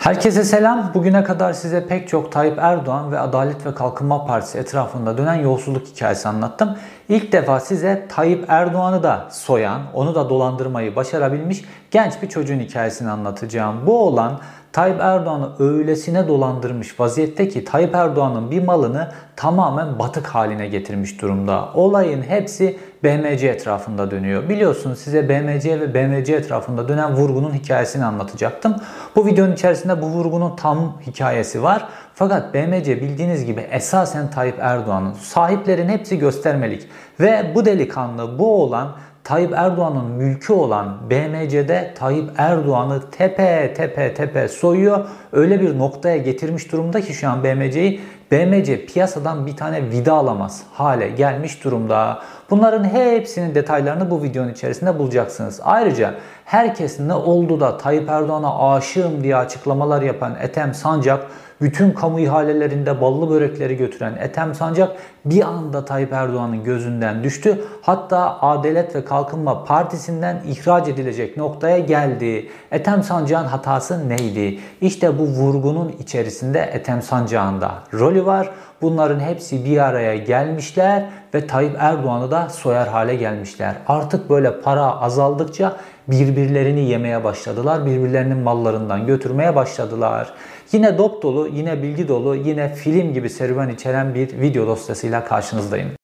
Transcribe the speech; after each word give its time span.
Herkese 0.00 0.44
selam. 0.44 0.90
Bugüne 0.94 1.24
kadar 1.24 1.52
size 1.52 1.86
pek 1.86 2.08
çok 2.08 2.32
Tayyip 2.32 2.58
Erdoğan 2.58 3.12
ve 3.12 3.18
Adalet 3.18 3.66
ve 3.66 3.74
Kalkınma 3.74 4.26
Partisi 4.26 4.58
etrafında 4.58 5.18
dönen 5.18 5.34
yolsuzluk 5.34 5.86
hikayesi 5.86 6.28
anlattım. 6.28 6.76
İlk 7.08 7.32
defa 7.32 7.60
size 7.60 8.06
Tayyip 8.08 8.44
Erdoğan'ı 8.48 9.02
da 9.02 9.28
soyan, 9.30 9.82
onu 9.94 10.14
da 10.14 10.30
dolandırmayı 10.30 10.96
başarabilmiş 10.96 11.64
genç 11.90 12.22
bir 12.22 12.28
çocuğun 12.28 12.60
hikayesini 12.60 13.10
anlatacağım. 13.10 13.86
Bu 13.86 14.06
olan 14.06 14.40
Tayyip 14.72 15.00
Erdoğan'ı 15.00 15.50
öylesine 15.58 16.28
dolandırmış 16.28 17.00
vaziyette 17.00 17.48
ki 17.48 17.64
Tayyip 17.64 17.94
Erdoğan'ın 17.94 18.50
bir 18.50 18.62
malını 18.62 19.12
tamamen 19.36 19.98
batık 19.98 20.26
haline 20.26 20.68
getirmiş 20.68 21.22
durumda. 21.22 21.68
Olayın 21.74 22.22
hepsi 22.22 22.78
BMC 23.04 23.48
etrafında 23.48 24.10
dönüyor. 24.10 24.48
Biliyorsunuz 24.48 24.98
size 24.98 25.28
BMC 25.28 25.80
ve 25.80 25.94
BMC 25.94 26.34
etrafında 26.34 26.88
dönen 26.88 27.16
vurgunun 27.16 27.54
hikayesini 27.54 28.04
anlatacaktım. 28.04 28.76
Bu 29.16 29.26
videonun 29.26 29.52
içerisinde 29.52 30.02
bu 30.02 30.06
vurgunun 30.06 30.56
tam 30.56 31.00
hikayesi 31.06 31.62
var. 31.62 31.88
Fakat 32.14 32.54
BMC 32.54 33.02
bildiğiniz 33.02 33.44
gibi 33.44 33.60
esasen 33.60 34.30
Tayyip 34.30 34.56
Erdoğan'ın 34.60 35.12
sahiplerin 35.12 35.88
hepsi 35.88 36.18
göstermelik. 36.18 36.88
Ve 37.20 37.52
bu 37.54 37.64
delikanlı 37.64 38.38
bu 38.38 38.62
olan 38.62 38.88
Tayyip 39.30 39.52
Erdoğan'ın 39.56 40.04
mülkü 40.04 40.52
olan 40.52 41.10
BMC'de 41.10 41.94
Tayyip 41.98 42.30
Erdoğan'ı 42.38 43.10
tepe 43.10 43.74
tepe 43.76 44.14
tepe 44.14 44.48
soyuyor. 44.48 45.08
Öyle 45.32 45.60
bir 45.60 45.78
noktaya 45.78 46.16
getirmiş 46.16 46.72
durumda 46.72 47.00
ki 47.00 47.14
şu 47.14 47.28
an 47.28 47.44
BMC'yi 47.44 48.00
BMC 48.32 48.86
piyasadan 48.86 49.46
bir 49.46 49.56
tane 49.56 49.90
vida 49.90 50.12
alamaz 50.12 50.62
hale 50.72 51.08
gelmiş 51.08 51.64
durumda. 51.64 52.18
Bunların 52.50 52.84
hepsinin 52.84 53.54
detaylarını 53.54 54.10
bu 54.10 54.22
videonun 54.22 54.52
içerisinde 54.52 54.98
bulacaksınız. 54.98 55.60
Ayrıca 55.64 56.14
herkes 56.44 57.00
ne 57.00 57.14
oldu 57.14 57.60
da 57.60 57.76
Tayyip 57.76 58.08
Erdoğan'a 58.08 58.72
aşığım 58.72 59.22
diye 59.22 59.36
açıklamalar 59.36 60.02
yapan 60.02 60.36
Ethem 60.42 60.74
Sancak 60.74 61.26
bütün 61.60 61.90
kamu 61.90 62.20
ihalelerinde 62.20 63.00
ballı 63.00 63.30
börekleri 63.30 63.76
götüren 63.76 64.16
Ethem 64.20 64.54
Sancak 64.54 64.96
bir 65.24 65.42
anda 65.42 65.84
Tayyip 65.84 66.12
Erdoğan'ın 66.12 66.64
gözünden 66.64 67.24
düştü. 67.24 67.64
Hatta 67.82 68.40
Adalet 68.40 68.96
ve 68.96 69.04
Kalkınma 69.04 69.64
Partisi'nden 69.64 70.42
ihraç 70.46 70.88
edilecek 70.88 71.36
noktaya 71.36 71.78
geldi. 71.78 72.50
Ethem 72.72 73.02
Sancak'ın 73.02 73.46
hatası 73.46 74.08
neydi? 74.08 74.58
İşte 74.80 75.18
bu 75.18 75.22
vurgunun 75.22 75.94
içerisinde 75.98 76.60
Ethem 76.60 77.02
Sancak'ın 77.02 77.60
da 77.60 77.70
rolü 77.94 78.26
var. 78.26 78.50
Bunların 78.82 79.20
hepsi 79.20 79.64
bir 79.64 79.78
araya 79.78 80.16
gelmişler 80.16 81.04
ve 81.34 81.46
Tayyip 81.46 81.76
Erdoğan'ı 81.78 82.30
da 82.30 82.48
soyar 82.48 82.88
hale 82.88 83.14
gelmişler. 83.14 83.74
Artık 83.88 84.30
böyle 84.30 84.60
para 84.60 85.00
azaldıkça 85.00 85.76
birbirlerini 86.08 86.80
yemeye 86.80 87.24
başladılar. 87.24 87.86
Birbirlerinin 87.86 88.38
mallarından 88.38 89.06
götürmeye 89.06 89.56
başladılar. 89.56 90.34
Yine 90.72 90.98
dop 90.98 91.22
dolu, 91.22 91.48
yine 91.48 91.82
bilgi 91.82 92.08
dolu, 92.08 92.36
yine 92.36 92.74
film 92.74 93.12
gibi 93.14 93.30
serüven 93.30 93.68
içeren 93.68 94.14
bir 94.14 94.40
video 94.40 94.66
dosyasıyla 94.66 95.24
karşınızdayım. 95.24 95.99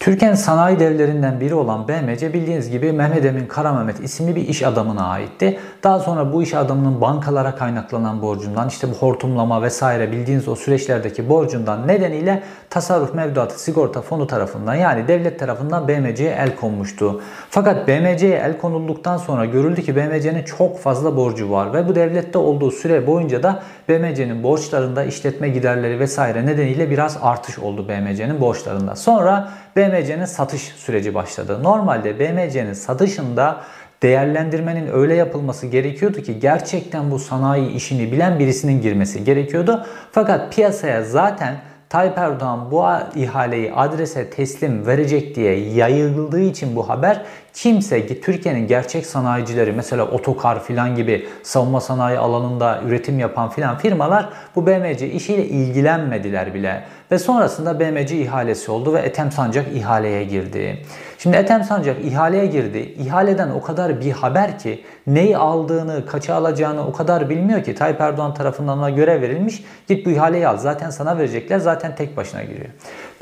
Türkiye'nin 0.00 0.36
sanayi 0.36 0.78
devlerinden 0.78 1.40
biri 1.40 1.54
olan 1.54 1.88
BMC 1.88 2.32
bildiğiniz 2.32 2.70
gibi 2.70 2.92
Mehmet 2.92 3.24
Emin 3.24 3.46
Kara 3.46 3.72
Mehmet 3.72 4.00
isimli 4.00 4.36
bir 4.36 4.48
iş 4.48 4.62
adamına 4.62 5.06
aitti. 5.06 5.58
Daha 5.82 5.98
sonra 5.98 6.32
bu 6.32 6.42
iş 6.42 6.54
adamının 6.54 7.00
bankalara 7.00 7.54
kaynaklanan 7.54 8.22
borcundan 8.22 8.68
işte 8.68 8.88
bu 8.90 8.94
hortumlama 8.94 9.62
vesaire 9.62 10.12
bildiğiniz 10.12 10.48
o 10.48 10.56
süreçlerdeki 10.56 11.28
borcundan 11.28 11.88
nedeniyle 11.88 12.42
tasarruf 12.70 13.14
mevduatı 13.14 13.62
sigorta 13.62 14.02
fonu 14.02 14.26
tarafından 14.26 14.74
yani 14.74 15.08
devlet 15.08 15.38
tarafından 15.38 15.88
BMC'ye 15.88 16.30
el 16.30 16.56
konmuştu. 16.56 17.20
Fakat 17.50 17.88
BMC'ye 17.88 18.36
el 18.36 18.58
konulduktan 18.58 19.16
sonra 19.16 19.44
görüldü 19.44 19.82
ki 19.82 19.96
BMC'nin 19.96 20.42
çok 20.42 20.78
fazla 20.78 21.16
borcu 21.16 21.50
var 21.50 21.72
ve 21.72 21.88
bu 21.88 21.94
devlette 21.94 22.38
olduğu 22.38 22.70
süre 22.70 23.06
boyunca 23.06 23.42
da 23.42 23.62
BMC'nin 23.88 24.42
borçlarında 24.42 25.04
işletme 25.04 25.48
giderleri 25.48 26.00
vesaire 26.00 26.46
nedeniyle 26.46 26.90
biraz 26.90 27.18
artış 27.22 27.58
oldu 27.58 27.88
BMC'nin 27.88 28.40
borçlarında. 28.40 28.96
Sonra 28.96 29.48
BMC'nin 29.76 30.24
satış 30.24 30.62
süreci 30.62 31.14
başladı. 31.14 31.62
Normalde 31.62 32.18
BMC'nin 32.18 32.72
satışında 32.72 33.60
değerlendirmenin 34.02 34.88
öyle 34.92 35.14
yapılması 35.14 35.66
gerekiyordu 35.66 36.22
ki 36.22 36.40
gerçekten 36.40 37.10
bu 37.10 37.18
sanayi 37.18 37.70
işini 37.70 38.12
bilen 38.12 38.38
birisinin 38.38 38.82
girmesi 38.82 39.24
gerekiyordu. 39.24 39.86
Fakat 40.12 40.54
piyasaya 40.54 41.02
zaten 41.02 41.60
Tayyip 41.90 42.18
Erdoğan 42.18 42.70
bu 42.70 42.84
ihaleyi 43.14 43.72
adrese 43.72 44.30
teslim 44.30 44.86
verecek 44.86 45.34
diye 45.34 45.56
yayıldığı 45.56 46.40
için 46.40 46.76
bu 46.76 46.88
haber 46.88 47.22
kimse 47.54 48.20
Türkiye'nin 48.20 48.66
gerçek 48.66 49.06
sanayicileri 49.06 49.72
mesela 49.72 50.04
otokar 50.04 50.64
filan 50.64 50.96
gibi 50.96 51.28
savunma 51.42 51.80
sanayi 51.80 52.18
alanında 52.18 52.80
üretim 52.86 53.18
yapan 53.18 53.50
filan 53.50 53.78
firmalar 53.78 54.28
bu 54.56 54.66
BMC 54.66 55.10
işiyle 55.10 55.44
ilgilenmediler 55.44 56.54
bile. 56.54 56.84
Ve 57.10 57.18
sonrasında 57.18 57.80
BMC 57.80 58.16
ihalesi 58.16 58.70
oldu 58.70 58.94
ve 58.94 58.98
Ethem 58.98 59.32
Sancak 59.32 59.66
ihaleye 59.74 60.24
girdi. 60.24 60.82
Şimdi 61.18 61.36
Ethem 61.36 61.64
Sancak 61.64 62.04
ihaleye 62.04 62.46
girdi. 62.46 62.78
İhaleden 62.78 63.50
o 63.50 63.62
kadar 63.62 64.00
bir 64.00 64.10
haber 64.10 64.58
ki 64.58 64.84
neyi 65.06 65.36
aldığını, 65.36 66.06
kaça 66.06 66.34
alacağını 66.34 66.86
o 66.86 66.92
kadar 66.92 67.30
bilmiyor 67.30 67.64
ki 67.64 67.74
Tayyip 67.74 68.00
Erdoğan 68.00 68.34
tarafından 68.34 68.78
ona 68.78 68.90
görev 68.90 69.22
verilmiş. 69.22 69.64
Git 69.88 70.06
bu 70.06 70.10
ihaleyi 70.10 70.48
al. 70.48 70.56
Zaten 70.56 70.90
sana 70.90 71.18
verecekler. 71.18 71.58
Zaten 71.58 71.94
tek 71.94 72.16
başına 72.16 72.42
giriyor. 72.42 72.68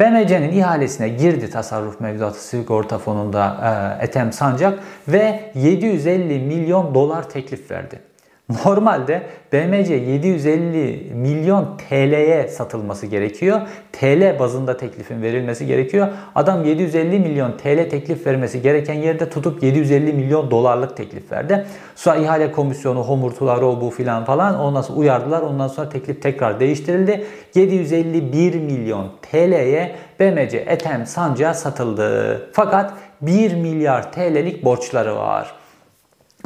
BMC'nin 0.00 0.52
ihalesine 0.52 1.08
girdi 1.08 1.50
tasarruf 1.50 2.00
mevduatı 2.00 2.44
sigorta 2.44 2.98
fonunda 2.98 3.56
e, 4.00 4.04
Ethem 4.04 4.32
Sancak 4.32 4.78
ve 5.08 5.50
750 5.54 6.38
milyon 6.38 6.94
dolar 6.94 7.28
teklif 7.28 7.70
verdi. 7.70 8.00
Normalde 8.48 9.22
BMC 9.52 9.94
750 9.94 11.12
milyon 11.14 11.76
TL'ye 11.76 12.48
satılması 12.48 13.06
gerekiyor. 13.06 13.60
TL 13.92 14.38
bazında 14.38 14.76
teklifin 14.76 15.22
verilmesi 15.22 15.66
gerekiyor. 15.66 16.08
Adam 16.34 16.64
750 16.64 17.18
milyon 17.18 17.52
TL 17.52 17.90
teklif 17.90 18.26
vermesi 18.26 18.62
gereken 18.62 18.94
yerde 18.94 19.30
tutup 19.30 19.62
750 19.62 20.12
milyon 20.12 20.50
dolarlık 20.50 20.96
teklif 20.96 21.32
verdi. 21.32 21.66
Sonra 21.96 22.16
ihale 22.16 22.52
komisyonu, 22.52 23.02
homurtular, 23.02 23.62
o 23.62 23.80
bu 23.80 23.90
filan 23.90 24.24
falan 24.24 24.60
ondan 24.60 24.82
sonra 24.82 24.98
uyardılar. 24.98 25.42
Ondan 25.42 25.68
sonra 25.68 25.88
teklif 25.88 26.22
tekrar 26.22 26.60
değiştirildi. 26.60 27.24
751 27.54 28.54
milyon 28.54 29.10
TL'ye 29.22 29.96
BMC 30.20 30.58
Ethem 30.58 31.06
Sanca 31.06 31.54
satıldı. 31.54 32.50
Fakat 32.52 32.92
1 33.20 33.54
milyar 33.54 34.12
TL'lik 34.12 34.64
borçları 34.64 35.16
var. 35.16 35.57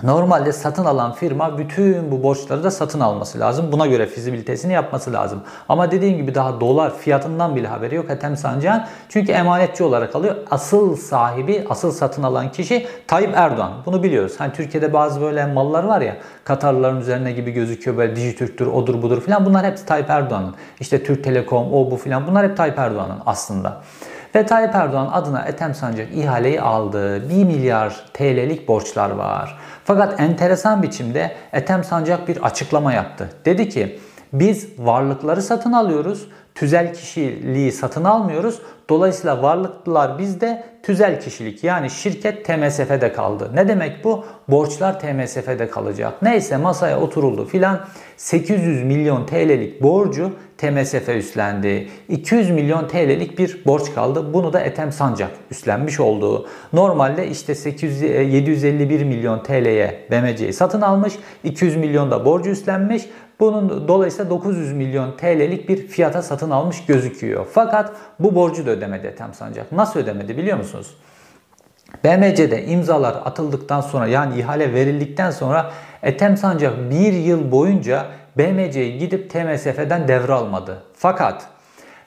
Normalde 0.02 0.52
satın 0.52 0.84
alan 0.84 1.12
firma 1.12 1.58
bütün 1.58 2.10
bu 2.10 2.22
borçları 2.22 2.64
da 2.64 2.70
satın 2.70 3.00
alması 3.00 3.40
lazım. 3.40 3.72
Buna 3.72 3.86
göre 3.86 4.06
fizibilitesini 4.06 4.72
yapması 4.72 5.12
lazım. 5.12 5.40
Ama 5.68 5.90
dediğim 5.90 6.16
gibi 6.16 6.34
daha 6.34 6.60
dolar 6.60 6.98
fiyatından 6.98 7.56
bile 7.56 7.68
haberi 7.68 7.94
yok 7.94 8.10
Ethem 8.10 8.36
Sancak'ın. 8.36 8.82
Çünkü 9.08 9.32
emanetçi 9.32 9.84
olarak 9.84 10.16
alıyor. 10.16 10.36
Asıl 10.50 10.96
sahibi, 10.96 11.64
asıl 11.70 11.92
satın 11.92 12.22
alan 12.22 12.52
kişi 12.52 12.86
Tayyip 13.06 13.30
Erdoğan. 13.36 13.72
Bunu 13.86 14.02
biliyoruz. 14.02 14.34
Hani 14.38 14.52
Türkiye'de 14.52 14.92
bazı 14.92 15.20
böyle 15.20 15.46
mallar 15.46 15.84
var 15.84 16.00
ya 16.00 16.16
Katarlıların 16.44 17.00
üzerine 17.00 17.32
gibi 17.32 17.50
gözüküyor 17.50 17.96
böyle 17.96 18.16
Dijitürk'tür, 18.16 18.66
odur 18.66 19.02
budur 19.02 19.20
filan. 19.20 19.46
Bunlar 19.46 19.66
hepsi 19.66 19.86
Tayyip 19.86 20.10
Erdoğan'ın. 20.10 20.54
İşte 20.80 21.04
Türk 21.04 21.24
Telekom, 21.24 21.72
o 21.72 21.90
bu 21.90 21.96
filan. 21.96 22.26
Bunlar 22.26 22.48
hep 22.48 22.56
Tayyip 22.56 22.78
Erdoğan'ın 22.78 23.18
aslında. 23.26 23.80
Ve 24.34 24.46
Tayyip 24.46 24.74
Erdoğan 24.74 25.10
adına 25.12 25.42
Ethem 25.42 25.74
Sancak 25.74 26.08
ihaleyi 26.14 26.60
aldı. 26.60 27.28
1 27.30 27.44
milyar 27.44 28.04
TL'lik 28.14 28.68
borçlar 28.68 29.10
var. 29.10 29.58
Fakat 29.84 30.20
enteresan 30.20 30.82
biçimde 30.82 31.32
Ethem 31.52 31.84
Sancak 31.84 32.28
bir 32.28 32.44
açıklama 32.44 32.92
yaptı. 32.92 33.30
Dedi 33.44 33.68
ki 33.68 33.98
biz 34.32 34.68
varlıkları 34.78 35.42
satın 35.42 35.72
alıyoruz, 35.72 36.28
tüzel 36.54 36.94
kişiliği 36.94 37.72
satın 37.72 38.04
almıyoruz. 38.04 38.58
Dolayısıyla 38.88 39.42
varlıklılar 39.42 40.18
bizde 40.18 40.64
tüzel 40.82 41.20
kişilik 41.20 41.64
yani 41.64 41.90
şirket 41.90 42.44
TMSF'de 42.44 43.12
kaldı. 43.12 43.50
Ne 43.54 43.68
demek 43.68 44.04
bu? 44.04 44.24
Borçlar 44.48 45.00
TMSF'de 45.00 45.70
kalacak. 45.70 46.22
Neyse 46.22 46.56
masaya 46.56 47.00
oturuldu 47.00 47.46
filan. 47.46 47.80
800 48.16 48.82
milyon 48.82 49.26
TL'lik 49.26 49.82
borcu 49.82 50.32
TMSF 50.62 51.08
üstlendi. 51.08 51.88
200 52.08 52.50
milyon 52.50 52.88
TL'lik 52.88 53.38
bir 53.38 53.64
borç 53.66 53.94
kaldı. 53.94 54.34
Bunu 54.34 54.52
da 54.52 54.60
Ethem 54.60 54.92
Sancak 54.92 55.30
üstlenmiş 55.50 56.00
oldu. 56.00 56.48
Normalde 56.72 57.28
işte 57.28 57.54
800, 57.54 58.02
751 58.02 59.04
milyon 59.04 59.42
TL'ye 59.42 60.06
BMC'yi 60.10 60.52
satın 60.52 60.80
almış. 60.80 61.12
200 61.44 61.76
milyon 61.76 62.10
da 62.10 62.24
borcu 62.24 62.50
üstlenmiş. 62.50 63.02
Bunun 63.40 63.88
dolayısıyla 63.88 64.30
900 64.30 64.72
milyon 64.72 65.16
TL'lik 65.16 65.68
bir 65.68 65.86
fiyata 65.86 66.22
satın 66.22 66.50
almış 66.50 66.86
gözüküyor. 66.86 67.46
Fakat 67.52 67.92
bu 68.20 68.34
borcu 68.34 68.66
da 68.66 68.70
ödemedi 68.70 69.06
Ethem 69.06 69.34
Sancak. 69.34 69.72
Nasıl 69.72 70.00
ödemedi 70.00 70.36
biliyor 70.36 70.58
musunuz? 70.58 70.96
BMC'de 72.04 72.64
imzalar 72.66 73.14
atıldıktan 73.24 73.80
sonra 73.80 74.06
yani 74.06 74.38
ihale 74.40 74.74
verildikten 74.74 75.30
sonra 75.30 75.70
Ethem 76.02 76.36
Sancak 76.36 76.90
bir 76.90 77.12
yıl 77.12 77.52
boyunca 77.52 78.06
BMC'yi 78.38 78.98
gidip 78.98 79.30
TMSF'den 79.30 80.08
devralmadı. 80.08 80.82
Fakat 80.94 81.48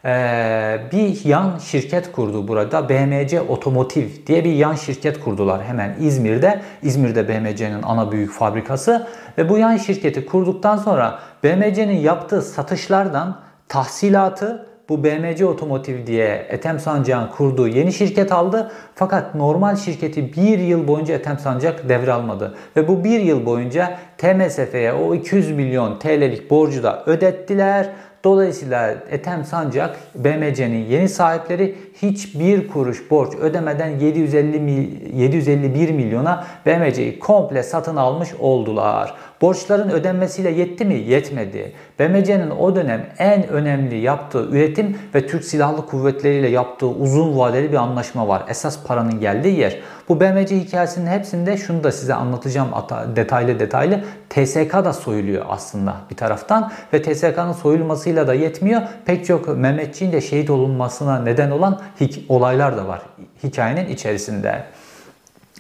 Ee, 0.06 0.80
bir 0.92 1.26
yan 1.26 1.58
şirket 1.58 2.12
kurdu 2.12 2.48
burada. 2.48 2.90
BMC 2.90 3.42
Otomotiv 3.42 4.08
diye 4.28 4.44
bir 4.44 4.54
yan 4.54 4.76
şirket 4.76 5.20
kurdular 5.20 5.64
hemen 5.64 5.96
İzmir'de. 6.00 6.62
İzmir'de 6.82 7.30
BMC'nin 7.30 7.84
ana 7.84 8.12
büyük 8.12 8.32
fabrikası. 8.32 9.08
Ve 9.38 9.50
bu 9.50 9.58
yan 9.58 9.78
şirketi 9.78 10.26
kurduktan 10.26 10.78
sonra 10.78 11.20
BMC'nin 11.44 11.98
yaptığı 11.98 12.42
satışlardan 12.42 13.40
tahsilatı 13.68 14.68
bu 14.90 15.04
BMC 15.04 15.46
Otomotiv 15.46 16.08
diye 16.08 16.46
Ethem 16.50 16.80
Sancak'ın 16.80 17.28
kurduğu 17.28 17.68
yeni 17.68 17.94
şirket 17.94 18.32
aldı. 18.32 18.72
Fakat 18.96 19.36
normal 19.36 19.76
şirketi 19.76 20.34
bir 20.34 20.60
yıl 20.60 20.88
boyunca 20.88 21.16
Ethem 21.16 21.40
Sancak 21.40 21.90
devralmadı. 21.90 22.56
Ve 22.76 22.88
bu 22.88 23.04
bir 23.04 23.20
yıl 23.20 23.46
boyunca 23.46 23.98
TMSF'ye 24.18 24.94
o 24.94 25.16
200 25.16 25.52
milyon 25.52 26.00
TL'lik 26.00 26.50
borcu 26.50 26.84
da 26.84 27.04
ödettiler. 27.06 27.90
Dolayısıyla 28.24 28.96
Ethem 29.10 29.46
Sancak 29.46 29.98
BMC'nin 30.16 30.86
yeni 30.86 31.10
sahipleri 31.10 31.76
hiçbir 32.02 32.68
kuruş 32.68 33.12
borç 33.12 33.36
ödemeden 33.36 34.00
750 34.00 34.60
mil, 34.60 35.14
751 35.14 35.92
milyona 35.92 36.46
BMC'yi 36.66 37.20
komple 37.20 37.64
satın 37.64 37.96
almış 37.96 38.30
oldular. 38.40 39.14
Borçların 39.42 39.90
ödenmesiyle 39.90 40.50
yetti 40.50 40.86
mi? 40.86 40.94
Yetmedi. 40.94 41.72
BMC'nin 42.00 42.50
o 42.50 42.76
dönem 42.76 43.06
en 43.18 43.48
önemli 43.48 43.98
yaptığı 43.98 44.46
üretim 44.52 44.98
ve 45.16 45.28
Türk 45.28 45.44
Silahlı 45.44 45.86
Kuvvetleri 45.86 46.36
ile 46.36 46.50
yaptığı 46.50 46.88
uzun 46.88 47.38
vadeli 47.38 47.72
bir 47.72 47.78
anlaşma 47.78 48.28
var. 48.28 48.44
Esas 48.50 48.84
paranın 48.84 49.20
geldiği 49.20 49.60
yer. 49.60 49.80
Bu 50.10 50.20
BMC 50.22 50.60
hikayesinin 50.60 51.08
hepsinde 51.08 51.58
şunu 51.58 51.84
da 51.84 51.92
size 51.92 52.14
anlatacağım 52.14 52.70
detaylı 53.16 53.60
detaylı. 53.60 54.04
TSK 54.30 54.74
da 54.74 54.94
soyuluyor 54.94 55.46
aslında 55.50 55.96
bir 56.12 56.16
taraftan 56.16 56.72
ve 56.94 57.02
TSK'nın 57.02 57.52
soyulmasıyla 57.52 58.28
da 58.28 58.34
yetmiyor. 58.34 58.82
Pek 59.06 59.26
çok 59.26 59.58
Mehmetçiğin 59.58 60.12
de 60.12 60.22
şehit 60.22 60.50
olunmasına 60.50 61.20
neden 61.20 61.52
olan 61.52 61.82
olaylar 62.30 62.78
da 62.78 62.88
var 62.88 63.02
hikayenin 63.44 63.90
içerisinde. 63.90 64.64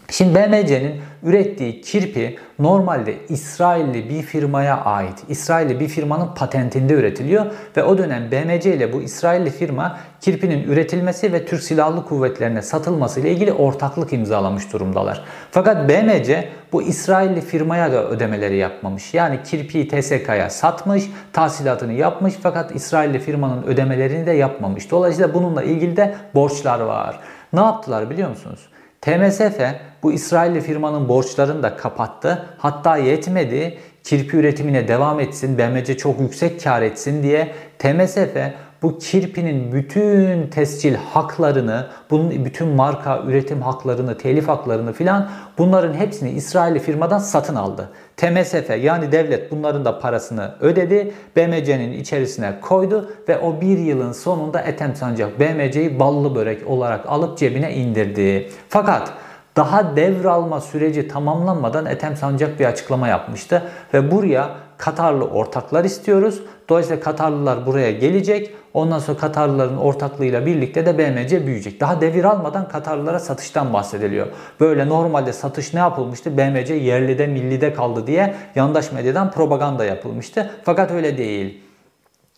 Şimdi 0.09 0.35
BMC'nin 0.35 1.01
ürettiği 1.23 1.81
kirpi 1.81 2.37
normalde 2.59 3.15
İsrailli 3.29 4.09
bir 4.09 4.21
firmaya 4.21 4.77
ait. 4.77 5.23
İsrailli 5.29 5.79
bir 5.79 5.87
firmanın 5.87 6.35
patentinde 6.35 6.93
üretiliyor 6.93 7.45
ve 7.77 7.83
o 7.83 7.97
dönem 7.97 8.31
BMC 8.31 8.75
ile 8.75 8.93
bu 8.93 9.01
İsrailli 9.01 9.49
firma 9.49 9.99
kirpinin 10.25 10.63
üretilmesi 10.63 11.33
ve 11.33 11.45
Türk 11.45 11.63
Silahlı 11.63 12.05
Kuvvetlerine 12.05 12.61
satılması 12.61 13.19
ile 13.19 13.31
ilgili 13.31 13.53
ortaklık 13.53 14.13
imzalamış 14.13 14.73
durumdalar. 14.73 15.23
Fakat 15.51 15.89
BMC 15.89 16.49
bu 16.71 16.81
İsrailli 16.81 17.41
firmaya 17.41 17.91
da 17.91 18.09
ödemeleri 18.09 18.57
yapmamış. 18.57 19.13
Yani 19.13 19.39
kirpiyi 19.43 19.87
TSK'ya 19.87 20.49
satmış, 20.49 21.03
tahsilatını 21.33 21.93
yapmış 21.93 22.33
fakat 22.43 22.75
İsrailli 22.75 23.19
firmanın 23.19 23.63
ödemelerini 23.63 24.25
de 24.25 24.31
yapmamış. 24.31 24.91
Dolayısıyla 24.91 25.33
bununla 25.33 25.63
ilgili 25.63 25.97
de 25.97 26.15
borçlar 26.35 26.79
var. 26.79 27.19
Ne 27.53 27.61
yaptılar 27.61 28.09
biliyor 28.09 28.29
musunuz? 28.29 28.69
TMSF 29.01 29.59
bu 30.03 30.11
İsrailli 30.11 30.61
firmanın 30.61 31.09
borçlarını 31.09 31.63
da 31.63 31.77
kapattı. 31.77 32.45
Hatta 32.57 32.97
yetmedi 32.97 33.77
kirpi 34.03 34.37
üretimine 34.37 34.87
devam 34.87 35.19
etsin, 35.19 35.57
BMC 35.57 35.97
çok 35.97 36.19
yüksek 36.19 36.63
kar 36.63 36.81
etsin 36.81 37.23
diye 37.23 37.51
TMSF 37.79 38.37
bu 38.81 38.97
kirpinin 38.97 39.71
bütün 39.71 40.47
tescil 40.47 40.95
haklarını, 40.95 41.87
bunun 42.09 42.45
bütün 42.45 42.67
marka 42.67 43.21
üretim 43.27 43.61
haklarını, 43.61 44.17
telif 44.17 44.47
haklarını 44.47 44.93
filan 44.93 45.29
bunların 45.57 45.93
hepsini 45.93 46.29
İsrailli 46.29 46.79
firmadan 46.79 47.19
satın 47.19 47.55
aldı. 47.55 47.89
TMSF 48.17 48.69
yani 48.83 49.11
devlet 49.11 49.51
bunların 49.51 49.85
da 49.85 49.99
parasını 49.99 50.55
ödedi. 50.59 51.11
BMC'nin 51.35 51.91
içerisine 51.91 52.59
koydu 52.61 53.11
ve 53.29 53.39
o 53.39 53.61
bir 53.61 53.77
yılın 53.77 54.11
sonunda 54.11 54.61
Ethem 54.61 54.95
Sancak 54.95 55.39
BMC'yi 55.39 55.99
ballı 55.99 56.35
börek 56.35 56.67
olarak 56.67 57.05
alıp 57.07 57.37
cebine 57.37 57.73
indirdi. 57.73 58.49
Fakat 58.69 59.13
daha 59.55 59.95
devralma 59.95 60.61
süreci 60.61 61.07
tamamlanmadan 61.07 61.85
Ethem 61.85 62.15
Sancak 62.15 62.59
bir 62.59 62.65
açıklama 62.65 63.07
yapmıştı 63.07 63.63
ve 63.93 64.11
buraya 64.11 64.49
Katarlı 64.77 65.25
ortaklar 65.25 65.83
istiyoruz. 65.83 66.41
Dolayısıyla 66.69 67.03
Katarlılar 67.03 67.65
buraya 67.65 67.91
gelecek. 67.91 68.55
Ondan 68.73 68.99
sonra 68.99 69.17
Katarlıların 69.17 69.77
ortaklığıyla 69.77 70.45
birlikte 70.45 70.85
de 70.85 70.97
BMC 70.97 71.45
büyüyecek. 71.45 71.79
Daha 71.79 72.01
devir 72.01 72.23
almadan 72.23 72.69
Katarlılara 72.69 73.19
satıştan 73.19 73.73
bahsediliyor. 73.73 74.27
Böyle 74.59 74.89
normalde 74.89 75.33
satış 75.33 75.73
ne 75.73 75.79
yapılmıştı? 75.79 76.37
BMC 76.37 76.73
yerlide 76.73 77.27
millide 77.27 77.73
kaldı 77.73 78.07
diye 78.07 78.35
yandaş 78.55 78.91
medyadan 78.91 79.31
propaganda 79.31 79.85
yapılmıştı. 79.85 80.51
Fakat 80.63 80.91
öyle 80.91 81.17
değil. 81.17 81.61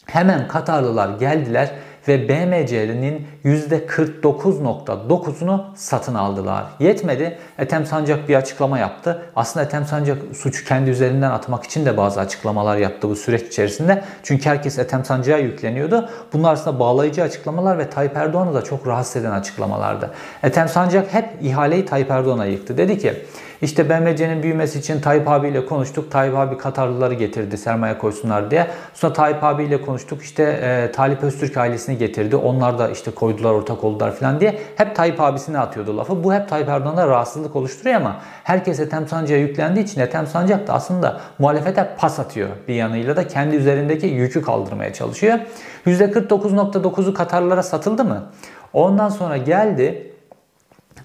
Hemen 0.06 0.48
Katarlılar 0.48 1.20
geldiler 1.20 1.72
ve 2.08 2.30
BMC'nin 2.30 3.28
%49.9'unu 3.46 5.62
satın 5.76 6.16
aldılar. 6.16 6.66
Yetmedi. 6.80 7.38
Ethem 7.58 7.86
Sancak 7.86 8.30
bir 8.30 8.36
açıklama 8.36 8.80
yaptı. 8.80 9.22
Aslında 9.36 9.66
Ethem 9.66 9.86
Sancak 9.86 10.18
suçu 10.36 10.66
kendi 10.66 10.90
üzerinden 10.90 11.32
atmak 11.32 11.64
için 11.64 11.86
de 11.86 11.98
bazı 11.98 12.20
açıklamalar 12.20 12.78
yaptı 12.78 13.10
bu 13.10 13.16
süreç 13.16 13.42
içerisinde. 13.42 14.04
Çünkü 14.24 14.50
herkes 14.50 14.80
Ethem 14.80 15.06
Sancak'a 15.06 15.40
yükleniyordu. 15.40 16.10
Bunlar 16.34 16.54
aslında 16.54 16.80
bağlayıcı 16.80 17.24
açıklamalar 17.24 17.78
ve 17.78 17.90
Tayyip 17.90 18.18
Erdoğan'ı 18.18 18.54
da 18.54 18.64
çok 18.64 18.88
rahatsız 18.88 19.16
eden 19.16 19.32
açıklamalardı. 19.32 20.12
Ethem 20.44 20.68
Sancak 20.68 21.14
hep 21.14 21.30
ihaleyi 21.42 21.86
Tayyip 21.86 22.12
Erdoğan'a 22.12 22.46
yıktı. 22.46 22.78
Dedi 22.78 23.00
ki 23.00 23.14
işte 23.62 23.90
BMC'nin 23.90 24.44
büyümesi 24.44 24.80
için 24.80 25.02
Tayyip 25.02 25.28
abiyle 25.28 25.66
konuştuk. 25.66 26.12
Tayyip 26.12 26.36
abi 26.38 26.58
Katarlıları 26.58 27.14
getirdi 27.14 27.58
sermaye 27.58 27.98
koysunlar 27.98 28.52
diye. 28.52 28.68
Sonra 28.94 29.14
Tayyip 29.14 29.44
abiyle 29.44 29.82
konuştuk. 29.82 30.22
İşte 30.22 30.44
e, 30.44 30.92
Talip 30.92 31.24
Öztürk 31.24 31.58
ailesini 31.58 31.98
getirdi. 31.98 32.36
Onlar 32.36 32.80
da 32.80 32.90
işte 32.90 33.12
koydular 33.12 33.52
ortak 33.52 33.84
oldular 33.84 34.16
falan 34.16 34.40
diye. 34.40 34.60
Hep 34.76 34.96
Tayyip 34.96 35.22
abisine 35.22 35.60
atıyordu 35.60 35.98
lafı. 35.98 36.24
Bu 36.24 36.34
hep 36.34 36.50
Tayyip 36.50 36.70
Erdoğan'a 36.70 37.08
rahatsızlık 37.08 37.56
oluşturuyor 37.56 37.96
ama 37.96 38.16
herkes 38.44 38.80
Ethem 38.80 39.08
Sancak'a 39.08 39.40
yüklendiği 39.40 39.86
için 39.86 40.02
Ethem 40.02 40.28
Sancak 40.28 40.68
da 40.68 40.74
aslında 40.74 41.20
muhalefete 41.40 41.90
pas 41.98 42.20
atıyor 42.20 42.50
bir 42.68 42.74
yanıyla 42.74 43.16
da 43.16 43.28
kendi 43.28 43.56
üzerindeki 43.56 44.08
yükü 44.08 44.42
kaldırmaya 44.42 44.94
çalışıyor. 44.94 45.40
%49.9'u 45.86 47.14
Katarlılara 47.14 47.64
satıldı 47.64 48.04
mı? 48.04 48.24
Ondan 48.74 49.10
sonra 49.10 49.38
geldi 49.38 50.14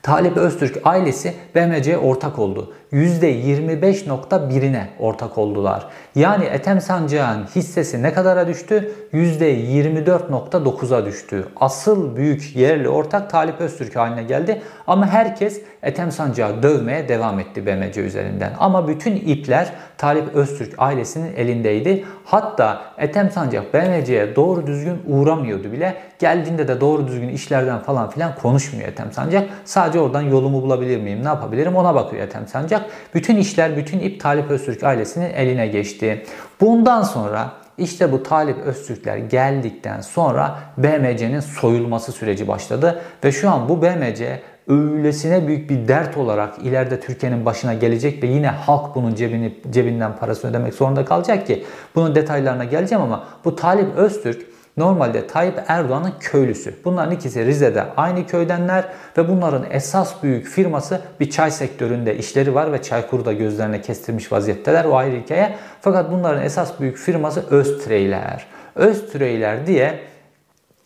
Talip 0.03 0.37
Öztürk 0.37 0.81
ailesi 0.85 1.35
BMC'ye 1.55 1.99
ortak 1.99 2.39
oldu. 2.39 2.75
%25.1'ine 2.93 4.87
ortak 4.99 5.39
oldular. 5.39 5.87
Yani 6.15 6.45
Ethem 6.45 6.81
Sancak'ın 6.81 7.45
hissesi 7.45 8.03
ne 8.03 8.13
kadara 8.13 8.47
düştü? 8.47 8.93
%24.9'a 9.13 11.07
düştü. 11.07 11.47
Asıl 11.61 12.17
büyük 12.17 12.57
yerli 12.57 12.89
ortak 12.89 13.31
Talip 13.31 13.61
Öztürk 13.61 13.97
haline 13.97 14.23
geldi. 14.23 14.63
Ama 14.87 15.07
herkes 15.07 15.61
Ethem 15.83 16.13
Sancak'ı 16.13 16.63
dövmeye 16.63 17.09
devam 17.09 17.41
etti 17.41 17.67
BMC 17.67 18.01
üzerinden. 18.01 18.53
Ama 18.59 18.89
bütün 18.89 19.17
ipler 19.17 19.73
Talip 19.99 20.35
Öztürk 20.35 20.75
ailesinin 20.79 21.37
elindeydi. 21.37 22.05
Hatta 22.25 22.83
Ethem 22.99 23.31
Sancak 23.31 23.75
BMC'ye 23.75 24.37
doğru 24.37 24.67
düzgün 24.67 25.03
uğramıyordu 25.07 25.73
bile. 25.73 25.95
Geldiğinde 26.19 26.69
de 26.69 26.81
doğru 26.81 27.07
düzgün 27.07 27.29
işlerden 27.29 27.79
falan 27.79 28.11
filan 28.11 28.35
konuşmuyor 28.35 28.89
Ethem 28.89 29.13
Sancak. 29.13 29.49
Sadece 29.65 30.01
oradan 30.01 30.23
yolumu 30.23 30.63
bulabilir 30.63 31.01
miyim, 31.01 31.25
ne 31.25 31.29
yapabilirim 31.29 31.77
ona 31.77 31.95
bakıyor 31.95 32.23
Ethem 32.23 32.49
Sancak. 32.49 32.82
Bütün 33.15 33.37
işler, 33.37 33.77
bütün 33.77 34.01
ip 34.01 34.21
Talip 34.21 34.51
Öztürk 34.51 34.83
ailesinin 34.83 35.31
eline 35.31 35.67
geçti. 35.67 36.25
Bundan 36.61 37.03
sonra 37.03 37.53
işte 37.79 38.13
bu 38.13 38.23
Talip 38.23 38.59
Öztürkler 38.59 39.17
geldikten 39.17 40.01
sonra 40.01 40.59
BMC'nin 40.79 41.41
soyulması 41.41 42.13
süreci 42.13 42.49
başladı 42.49 43.03
ve 43.25 43.33
şu 43.33 43.51
an 43.51 43.69
bu 43.69 43.83
BMC 43.83 44.43
öylesine 44.69 45.47
büyük 45.47 45.71
bir 45.71 45.89
dert 45.89 46.17
olarak 46.17 46.59
ileride 46.63 47.01
Türkiye'nin 47.01 47.47
başına 47.47 47.75
gelecek 47.75 48.23
ve 48.23 48.27
yine 48.27 48.49
halk 48.49 48.95
bunun 48.95 49.15
cebini, 49.15 49.55
cebinden 49.71 50.17
parasını 50.17 50.51
ödemek 50.51 50.75
zorunda 50.75 51.05
kalacak 51.05 51.47
ki 51.47 51.65
bunun 51.95 52.15
detaylarına 52.15 52.65
geleceğim 52.65 53.03
ama 53.03 53.25
bu 53.45 53.57
Talip 53.57 53.97
Öztürk 53.97 54.52
Normalde 54.77 55.27
Tayyip 55.27 55.63
Erdoğan'ın 55.69 56.13
köylüsü. 56.21 56.75
Bunların 56.85 57.15
ikisi 57.15 57.47
Rize'de 57.47 57.85
aynı 57.97 58.27
köydenler 58.27 58.85
ve 59.19 59.29
bunların 59.29 59.65
esas 59.71 60.23
büyük 60.23 60.47
firması 60.47 61.01
bir 61.21 61.31
çay 61.31 61.51
sektöründe 61.51 62.17
işleri 62.17 62.55
var 62.55 62.73
ve 62.73 62.83
Çaykur'u 62.83 63.25
da 63.25 63.33
gözlerine 63.33 63.81
kestirmiş 63.81 64.33
vaziyetteler. 64.33 64.85
O 64.85 64.97
ayrı 64.97 65.17
hikaye. 65.17 65.57
Fakat 65.81 66.13
bunların 66.13 66.43
esas 66.43 66.81
büyük 66.81 66.97
firması 66.97 67.45
Öztüreyler. 67.51 68.47
Öztüreyler 68.75 69.67
diye 69.67 69.99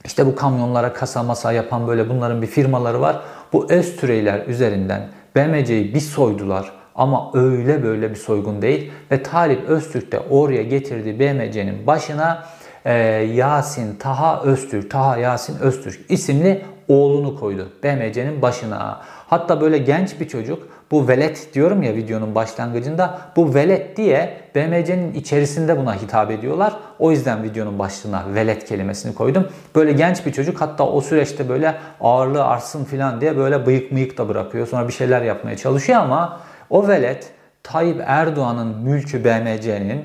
işte 0.05 0.27
bu 0.27 0.37
kamyonlara 0.37 0.93
kasa 0.93 1.23
masa 1.23 1.53
yapan 1.53 1.89
böyle 1.89 2.09
bunların 2.09 2.43
bir 2.43 2.47
firmaları 2.47 3.01
var. 3.01 3.21
Bu 3.53 3.73
Öztüreyler 3.73 4.47
üzerinden 4.47 5.09
BMC'yi 5.37 5.95
bir 5.95 6.01
soydular. 6.01 6.73
Ama 6.95 7.31
öyle 7.35 7.83
böyle 7.83 8.11
bir 8.11 8.17
soygun 8.17 8.63
değil. 8.63 8.93
Ve 9.11 9.23
Talip 9.23 9.69
Öztürk 9.69 10.13
de 10.13 10.21
oraya 10.31 10.63
getirdiği 10.63 11.21
BMC'nin 11.21 11.87
başına 11.87 12.47
e, 12.87 12.93
Yasin 13.35 13.97
Taha 13.97 14.43
Öztürk, 14.43 14.91
Taha 14.91 15.17
Yasin 15.17 15.59
Öztürk 15.59 16.01
isimli 16.09 16.63
oğlunu 16.89 17.41
koydu 17.41 17.69
BMC'nin 17.83 18.43
başına. 18.43 19.01
Hatta 19.27 19.61
böyle 19.61 19.79
genç 19.79 20.21
bir 20.21 20.29
çocuk 20.29 20.69
Bu 20.91 21.09
velet 21.09 21.55
diyorum 21.55 21.83
ya 21.83 21.95
videonun 21.95 22.35
başlangıcında. 22.35 23.19
Bu 23.37 23.55
velet 23.55 23.97
diye 23.97 24.41
BMC'nin 24.55 25.15
içerisinde 25.15 25.79
buna 25.79 25.95
hitap 25.95 26.31
ediyorlar. 26.31 26.77
O 26.99 27.11
yüzden 27.11 27.43
videonun 27.43 27.79
başlığına 27.79 28.25
velet 28.35 28.65
kelimesini 28.65 29.15
koydum. 29.15 29.49
Böyle 29.75 29.93
genç 29.93 30.27
bir 30.27 30.33
çocuk 30.33 30.61
hatta 30.61 30.87
o 30.87 31.01
süreçte 31.01 31.49
böyle 31.49 31.75
ağırlığı 32.01 32.45
artsın 32.45 32.85
falan 32.85 33.21
diye 33.21 33.37
böyle 33.37 33.67
bıyık 33.67 33.93
mıyık 33.93 34.19
da 34.19 34.29
bırakıyor. 34.29 34.67
Sonra 34.67 34.89
bir 34.89 34.93
şeyler 34.93 35.23
yapmaya 35.23 35.57
çalışıyor 35.57 36.01
ama 36.01 36.41
o 36.71 36.89
velet 36.89 37.31
Tayyip 37.63 38.03
Erdoğan'ın 38.07 38.79
mülkü 38.79 39.25
BMC'nin 39.25 40.05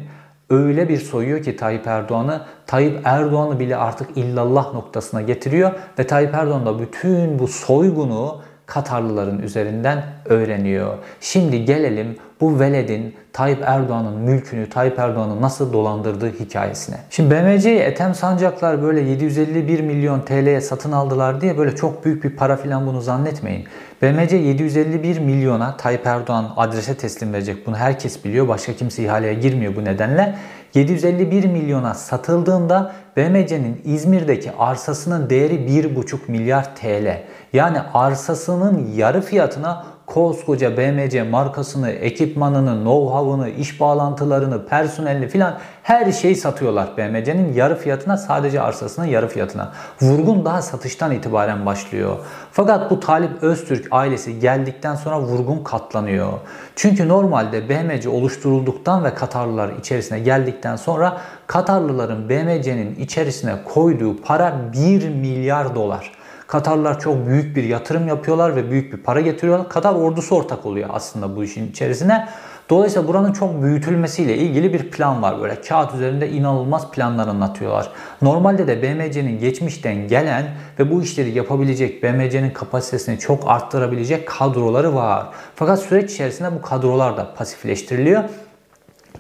öyle 0.51 0.89
bir 0.89 0.98
soyuyor 0.98 1.43
ki 1.43 1.55
Tayyip 1.55 1.88
Erdoğan'ı, 1.88 2.41
Tayyip 2.67 3.00
Erdoğan'ı 3.03 3.60
bile 3.60 3.75
artık 3.75 4.17
illallah 4.17 4.74
noktasına 4.74 5.22
getiriyor 5.22 5.72
ve 6.00 6.08
Tayyip 6.08 6.34
Erdoğan 6.34 6.65
da 6.65 6.79
bütün 6.79 7.39
bu 7.39 7.48
soygunu 7.48 8.41
Katarlıların 8.74 9.40
üzerinden 9.40 10.04
öğreniyor. 10.25 10.98
Şimdi 11.22 11.66
gelelim 11.66 12.18
bu 12.42 12.60
veledin 12.60 13.16
Tayyip 13.34 13.60
Erdoğan'ın 13.66 14.18
mülkünü, 14.18 14.70
Tayyip 14.70 15.00
Erdoğan'ı 15.00 15.42
nasıl 15.42 15.74
dolandırdığı 15.74 16.40
hikayesine. 16.40 16.96
Şimdi 17.10 17.36
BMC'yi 17.36 17.80
Ethem 17.80 18.16
Sancaklar 18.16 18.84
böyle 18.84 19.01
751 19.01 19.82
milyon 19.82 20.20
TL'ye 20.20 20.62
satın 20.62 20.92
aldılar 20.92 21.42
diye 21.42 21.58
böyle 21.58 21.75
çok 21.75 22.06
büyük 22.06 22.24
bir 22.24 22.36
para 22.36 22.58
filan 22.58 22.88
bunu 22.88 23.01
zannetmeyin. 23.01 23.66
BMC 24.01 24.38
751 24.38 25.20
milyona 25.20 25.78
Tayyip 25.78 26.08
Erdoğan 26.08 26.54
adrese 26.58 26.98
teslim 26.98 27.34
verecek. 27.34 27.68
Bunu 27.68 27.75
herkes 27.75 28.25
biliyor. 28.25 28.48
Başka 28.48 28.74
kimse 28.74 29.04
ihaleye 29.04 29.34
girmiyor 29.34 29.75
bu 29.75 29.86
nedenle. 29.86 30.36
751 30.74 31.46
milyona 31.46 31.94
satıldığında 31.94 32.92
BMC'nin 33.18 33.82
İzmir'deki 33.86 34.51
arsasının 34.51 35.30
değeri 35.30 35.54
1,5 35.54 36.18
milyar 36.28 36.75
TL. 36.75 37.24
Yani 37.53 37.77
arsasının 37.93 38.91
yarı 38.96 39.22
fiyatına 39.22 39.86
koskoca 40.05 40.77
BMC 40.77 41.24
markasını, 41.24 41.89
ekipmanını, 41.89 42.70
know-how'ını, 42.70 43.50
iş 43.50 43.79
bağlantılarını, 43.79 44.65
personelini 44.65 45.27
filan 45.27 45.58
her 45.84 46.12
şeyi 46.12 46.36
satıyorlar 46.36 46.98
BMC'nin 46.98 47.53
yarı 47.53 47.75
fiyatına 47.75 48.17
sadece 48.17 48.62
arsasının 48.62 49.05
yarı 49.05 49.27
fiyatına. 49.27 49.72
Vurgun 50.01 50.46
daha 50.46 50.62
satıştan 50.62 51.12
itibaren 51.12 51.65
başlıyor. 51.65 52.17
Fakat 52.51 52.91
bu 52.91 53.00
Talip 53.00 53.43
Öztürk 53.43 53.88
ailesi 53.91 54.39
geldikten 54.39 54.96
sonra 54.96 55.20
vurgun 55.22 55.63
katlanıyor. 55.63 56.34
Çünkü 56.75 57.08
normalde 57.08 57.70
BMC 57.70 58.10
oluşturulduktan 58.10 59.03
ve 59.03 59.15
Katarlılar 59.15 59.70
içerisine 59.79 60.20
geldikten 60.20 60.75
sonra 60.75 61.17
Katarlıların 61.48 62.29
BMC'nin 62.29 62.96
içerisine 62.96 63.53
koyduğu 63.65 64.22
para 64.22 64.53
1 64.74 65.10
milyar 65.10 65.75
dolar. 65.75 66.21
Katarlar 66.51 67.00
çok 67.00 67.27
büyük 67.27 67.55
bir 67.55 67.63
yatırım 67.63 68.08
yapıyorlar 68.08 68.55
ve 68.55 68.72
büyük 68.72 68.93
bir 68.93 68.98
para 68.98 69.22
getiriyorlar. 69.22 69.70
Katar 69.70 69.93
ordusu 69.93 70.36
ortak 70.36 70.65
oluyor 70.65 70.89
aslında 70.93 71.36
bu 71.36 71.43
işin 71.43 71.72
içerisine. 71.72 72.27
Dolayısıyla 72.70 73.08
buranın 73.08 73.34
çok 73.34 73.63
büyütülmesiyle 73.63 74.38
ilgili 74.38 74.74
bir 74.74 74.91
plan 74.91 75.22
var. 75.22 75.41
Böyle 75.41 75.62
kağıt 75.62 75.96
üzerinde 75.96 76.29
inanılmaz 76.29 76.91
planlar 76.91 77.27
anlatıyorlar. 77.27 77.91
Normalde 78.22 78.67
de 78.67 78.81
BMC'nin 78.81 79.39
geçmişten 79.39 80.08
gelen 80.08 80.46
ve 80.79 80.91
bu 80.91 81.01
işleri 81.01 81.29
yapabilecek, 81.38 82.03
BMC'nin 82.03 82.50
kapasitesini 82.50 83.20
çok 83.20 83.50
arttırabilecek 83.50 84.27
kadroları 84.27 84.96
var. 84.96 85.25
Fakat 85.55 85.79
süreç 85.79 86.12
içerisinde 86.12 86.55
bu 86.55 86.62
kadrolar 86.62 87.17
da 87.17 87.34
pasifleştiriliyor. 87.34 88.24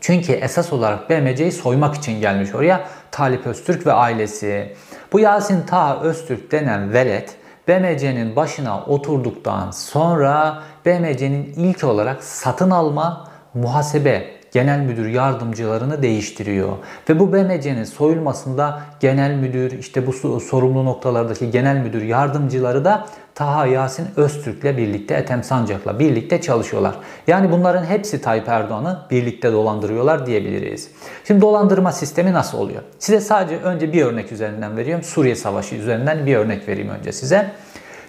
Çünkü 0.01 0.31
esas 0.31 0.73
olarak 0.73 1.09
BMC'yi 1.09 1.51
soymak 1.51 1.95
için 1.95 2.21
gelmiş 2.21 2.55
oraya 2.55 2.87
Talip 3.11 3.47
Öztürk 3.47 3.87
ve 3.87 3.93
ailesi. 3.93 4.75
Bu 5.11 5.19
Yasin 5.19 5.65
Taha 5.65 5.99
Öztürk 5.99 6.51
denen 6.51 6.93
velet 6.93 7.35
BMC'nin 7.67 8.35
başına 8.35 8.85
oturduktan 8.85 9.71
sonra 9.71 10.63
BMC'nin 10.85 11.53
ilk 11.55 11.83
olarak 11.83 12.23
satın 12.23 12.71
alma, 12.71 13.27
muhasebe 13.53 14.40
genel 14.51 14.79
müdür 14.79 15.07
yardımcılarını 15.07 16.01
değiştiriyor. 16.01 16.69
Ve 17.09 17.19
bu 17.19 17.33
BMC'nin 17.33 17.83
soyulmasında 17.83 18.81
genel 18.99 19.35
müdür, 19.35 19.71
işte 19.71 20.07
bu 20.07 20.39
sorumlu 20.39 20.85
noktalardaki 20.85 21.51
genel 21.51 21.75
müdür 21.77 22.01
yardımcıları 22.01 22.85
da 22.85 23.05
Taha 23.35 23.65
Yasin 23.65 24.07
Öztürk'le 24.15 24.77
birlikte, 24.77 25.13
Ethem 25.13 25.43
Sancak'la 25.43 25.99
birlikte 25.99 26.41
çalışıyorlar. 26.41 26.95
Yani 27.27 27.51
bunların 27.51 27.85
hepsi 27.85 28.21
Tayyip 28.21 28.49
Erdoğan'ı 28.49 28.99
birlikte 29.11 29.51
dolandırıyorlar 29.51 30.25
diyebiliriz. 30.25 30.91
Şimdi 31.27 31.41
dolandırma 31.41 31.91
sistemi 31.91 32.33
nasıl 32.33 32.57
oluyor? 32.57 32.81
Size 32.99 33.19
sadece 33.19 33.57
önce 33.57 33.93
bir 33.93 34.05
örnek 34.05 34.31
üzerinden 34.31 34.77
veriyorum. 34.77 35.03
Suriye 35.03 35.35
Savaşı 35.35 35.75
üzerinden 35.75 36.25
bir 36.25 36.35
örnek 36.35 36.67
vereyim 36.67 36.89
önce 36.89 37.11
size. 37.11 37.51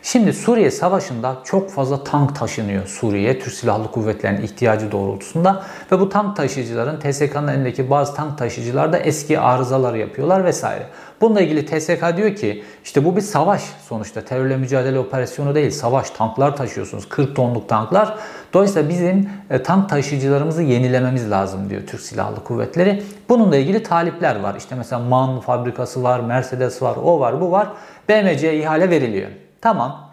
Şimdi 0.05 0.33
Suriye 0.33 0.71
Savaşı'nda 0.71 1.37
çok 1.45 1.71
fazla 1.71 2.05
tank 2.05 2.37
taşınıyor 2.37 2.87
Suriye'ye 2.87 3.39
Türk 3.39 3.55
Silahlı 3.55 3.91
Kuvvetleri'nin 3.91 4.43
ihtiyacı 4.43 4.93
doğrultusunda 4.93 5.63
ve 5.93 6.01
bu 6.01 6.09
tank 6.09 6.37
taşıyıcıların 6.37 7.01
TSK'nın 7.01 7.49
elindeki 7.49 7.91
bazı 7.91 8.15
tank 8.15 8.39
taşıyıcılar 8.39 8.93
da 8.93 8.99
eski 8.99 9.41
arızalar 9.41 9.95
yapıyorlar 9.95 10.45
vesaire. 10.45 10.87
Bununla 11.21 11.41
ilgili 11.41 11.67
TSK 11.67 12.17
diyor 12.17 12.35
ki 12.35 12.65
işte 12.85 13.05
bu 13.05 13.17
bir 13.17 13.21
savaş 13.21 13.63
sonuçta 13.89 14.21
terörle 14.21 14.57
mücadele 14.57 14.99
operasyonu 14.99 15.55
değil 15.55 15.71
savaş 15.71 16.11
tanklar 16.11 16.57
taşıyorsunuz 16.57 17.09
40 17.09 17.37
tonluk 17.37 17.69
tanklar. 17.69 18.17
Dolayısıyla 18.53 18.89
bizim 18.89 19.31
e, 19.51 19.63
tank 19.63 19.89
taşıyıcılarımızı 19.89 20.63
yenilememiz 20.63 21.31
lazım 21.31 21.71
diyor 21.71 21.83
Türk 21.87 22.01
Silahlı 22.01 22.45
Kuvvetleri. 22.45 23.03
Bununla 23.29 23.57
ilgili 23.57 23.83
talipler 23.83 24.41
var. 24.41 24.55
İşte 24.59 24.75
mesela 24.75 25.03
MAN 25.03 25.41
fabrikası 25.41 26.03
var, 26.03 26.21
Mercedes 26.21 26.83
var, 26.83 26.97
o 27.05 27.21
var, 27.21 27.41
bu 27.41 27.51
var. 27.51 27.69
BMC'ye 28.09 28.59
ihale 28.59 28.91
veriliyor. 28.91 29.29
Tamam. 29.63 30.13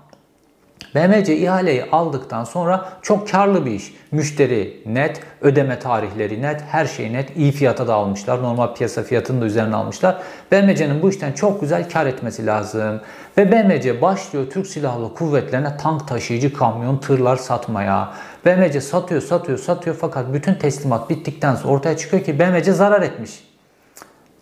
BMC 0.96 1.38
ihaleyi 1.38 1.86
aldıktan 1.92 2.44
sonra 2.44 2.90
çok 3.02 3.30
karlı 3.30 3.66
bir 3.66 3.72
iş. 3.72 3.94
Müşteri 4.12 4.82
net, 4.86 5.22
ödeme 5.42 5.80
tarihleri 5.80 6.42
net, 6.42 6.62
her 6.62 6.86
şey 6.86 7.14
net. 7.14 7.38
iyi 7.38 7.52
fiyata 7.52 7.88
da 7.88 7.94
almışlar. 7.94 8.44
Normal 8.44 8.76
piyasa 8.76 9.04
fiyatını 9.04 9.42
da 9.42 9.46
üzerine 9.46 9.76
almışlar. 9.76 10.18
BMC'nin 10.52 11.02
bu 11.02 11.10
işten 11.10 11.32
çok 11.32 11.62
güzel 11.62 11.90
kar 11.90 12.06
etmesi 12.06 12.46
lazım. 12.46 13.02
Ve 13.38 13.52
BMC 13.52 14.02
başlıyor 14.02 14.46
Türk 14.50 14.68
Silahlı 14.68 15.14
Kuvvetlerine 15.14 15.78
tank 15.78 16.08
taşıyıcı 16.08 16.54
kamyon, 16.54 16.98
tırlar 16.98 17.38
satmaya. 17.38 18.14
BMC 18.46 18.82
satıyor, 18.82 19.22
satıyor, 19.22 19.58
satıyor 19.58 19.96
fakat 20.02 20.34
bütün 20.34 20.54
teslimat 20.54 21.10
bittikten 21.10 21.56
sonra 21.56 21.74
ortaya 21.74 21.98
çıkıyor 21.98 22.24
ki 22.24 22.40
BMC 22.40 22.74
zarar 22.74 23.02
etmiş. 23.02 23.49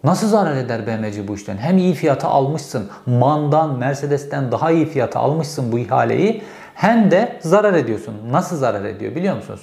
Nasıl 0.04 0.27
zarar 0.27 0.56
eder 0.56 0.88
BMC 0.88 1.27
bu 1.27 1.36
işten? 1.36 1.58
Hem 1.58 1.77
iyi 1.77 1.94
fiyata 1.94 2.27
almışsın, 2.27 2.89
MAN'dan, 3.06 3.77
Mercedes'ten 3.77 4.51
daha 4.51 4.72
iyi 4.72 4.86
fiyata 4.86 5.20
almışsın 5.20 5.72
bu 5.72 5.80
ihaleyi 5.80 6.44
hem 6.74 7.12
de 7.12 7.39
zarar 7.42 7.74
ediyorsun. 7.74 8.13
Nasıl 8.32 8.58
zarar 8.58 8.86
ediyor 8.86 9.16
biliyor 9.16 9.36
musunuz? 9.36 9.62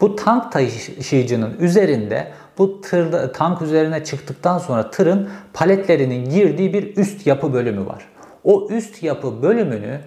Bu 0.00 0.16
tank 0.16 0.52
taşıyıcının 0.52 1.56
üzerinde 1.58 2.32
bu 2.58 2.80
tır, 2.80 3.32
tank 3.32 3.62
üzerine 3.62 4.04
çıktıktan 4.04 4.58
sonra 4.58 4.90
tırın 4.90 5.28
paletlerinin 5.54 6.30
girdiği 6.30 6.72
bir 6.72 6.96
üst 6.96 7.26
yapı 7.26 7.52
bölümü 7.52 7.86
var. 7.86 8.08
O 8.44 8.68
üst 8.70 9.02
yapı 9.02 9.42
bölümünü 9.42 10.00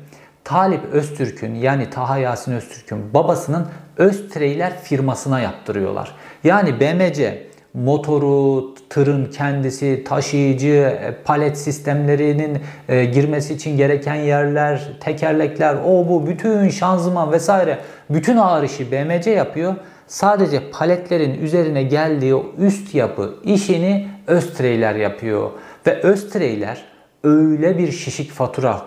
Talip 0.43 0.85
Öztürk'ün 0.91 1.55
yani 1.55 1.89
Taha 1.89 2.17
Yasin 2.17 2.53
Öztürk'ün 2.53 3.13
babasının 3.13 3.67
Öztreyler 3.97 4.79
firmasına 4.79 5.39
yaptırıyorlar. 5.39 6.15
Yani 6.43 6.79
BMC 6.79 7.50
motoru, 7.73 8.75
tırın 8.89 9.25
kendisi, 9.25 10.03
taşıyıcı, 10.03 10.67
e, 10.67 11.15
palet 11.23 11.57
sistemlerinin 11.57 12.59
e, 12.89 13.05
girmesi 13.05 13.53
için 13.53 13.77
gereken 13.77 14.15
yerler, 14.15 14.97
tekerlekler, 14.99 15.75
o 15.85 16.09
bu 16.09 16.27
bütün 16.27 16.69
şanzıman 16.69 17.31
vesaire 17.31 17.79
bütün 18.09 18.37
ağır 18.37 18.63
işi 18.63 18.91
BMC 18.91 19.31
yapıyor. 19.31 19.75
Sadece 20.07 20.71
paletlerin 20.71 21.41
üzerine 21.41 21.83
geldiği 21.83 22.35
üst 22.57 22.95
yapı 22.95 23.35
işini 23.43 24.07
Östreyler 24.27 24.95
yapıyor. 24.95 25.51
Ve 25.87 26.01
Östreyler 26.01 26.85
öyle 27.23 27.77
bir 27.77 27.91
şişik 27.91 28.31
fatura 28.31 28.81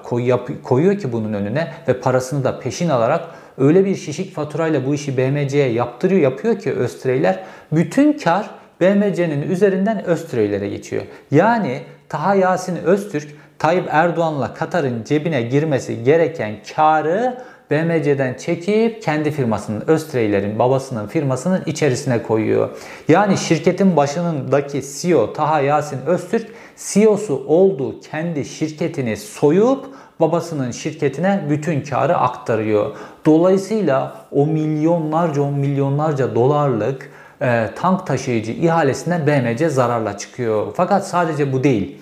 koyuyor 0.63 0.99
ki 0.99 1.13
bunun 1.13 1.33
önüne 1.33 1.73
ve 1.89 2.01
parasını 2.01 2.45
da 2.45 2.61
peşin 2.61 2.89
alarak 2.89 3.25
öyle 3.59 3.85
bir 3.85 3.97
şişik 3.97 4.35
faturayla 4.35 4.87
bu 4.87 4.95
işi 4.95 5.17
BMC'ye 5.17 5.69
yaptırıyor, 5.69 6.21
yapıyor 6.21 6.59
ki 6.59 6.73
Östreyler 6.73 7.45
bütün 7.73 8.13
kar 8.13 8.51
BMC'nin 8.81 9.51
üzerinden 9.51 10.05
Öztürk'lere 10.05 10.69
geçiyor. 10.69 11.03
Yani 11.31 11.81
Taha 12.09 12.35
Yasin 12.35 12.77
Öztürk 12.77 13.29
Tayyip 13.59 13.87
Erdoğan'la 13.91 14.55
Katar'ın 14.55 15.05
cebine 15.05 15.43
girmesi 15.43 16.05
gereken 16.05 16.55
karı 16.77 17.39
BMC'den 17.71 18.35
çekip 18.35 19.03
kendi 19.03 19.31
firmasının 19.31 19.85
Öztreyler'in 19.87 20.59
babasının 20.59 21.07
firmasının 21.07 21.63
içerisine 21.67 22.23
koyuyor. 22.23 22.71
Yani 23.09 23.39
şirketin 23.39 23.97
başındaki 23.97 24.83
CEO 25.01 25.33
Taha 25.33 25.61
Yasin 25.61 25.99
Öztürk 26.07 26.47
CEO'su 26.77 27.45
olduğu 27.47 28.01
kendi 28.01 28.45
şirketini 28.45 29.17
soyup 29.17 29.85
babasının 30.21 30.71
şirketine 30.71 31.45
bütün 31.51 31.81
karı 31.81 32.17
aktarıyor. 32.17 32.97
Dolayısıyla 33.27 34.17
o 34.33 34.47
milyonlarca 34.47 35.43
on 35.43 35.55
milyonlarca 35.55 36.35
dolarlık 36.35 37.11
e, 37.45 37.71
tank 37.77 38.07
taşıyıcı 38.07 38.53
ihalesinden 38.53 39.27
BMC 39.27 39.69
zararla 39.69 40.19
çıkıyor. 40.19 40.73
Fakat 40.77 41.09
sadece 41.09 41.53
bu 41.53 41.65
değil. 41.65 41.99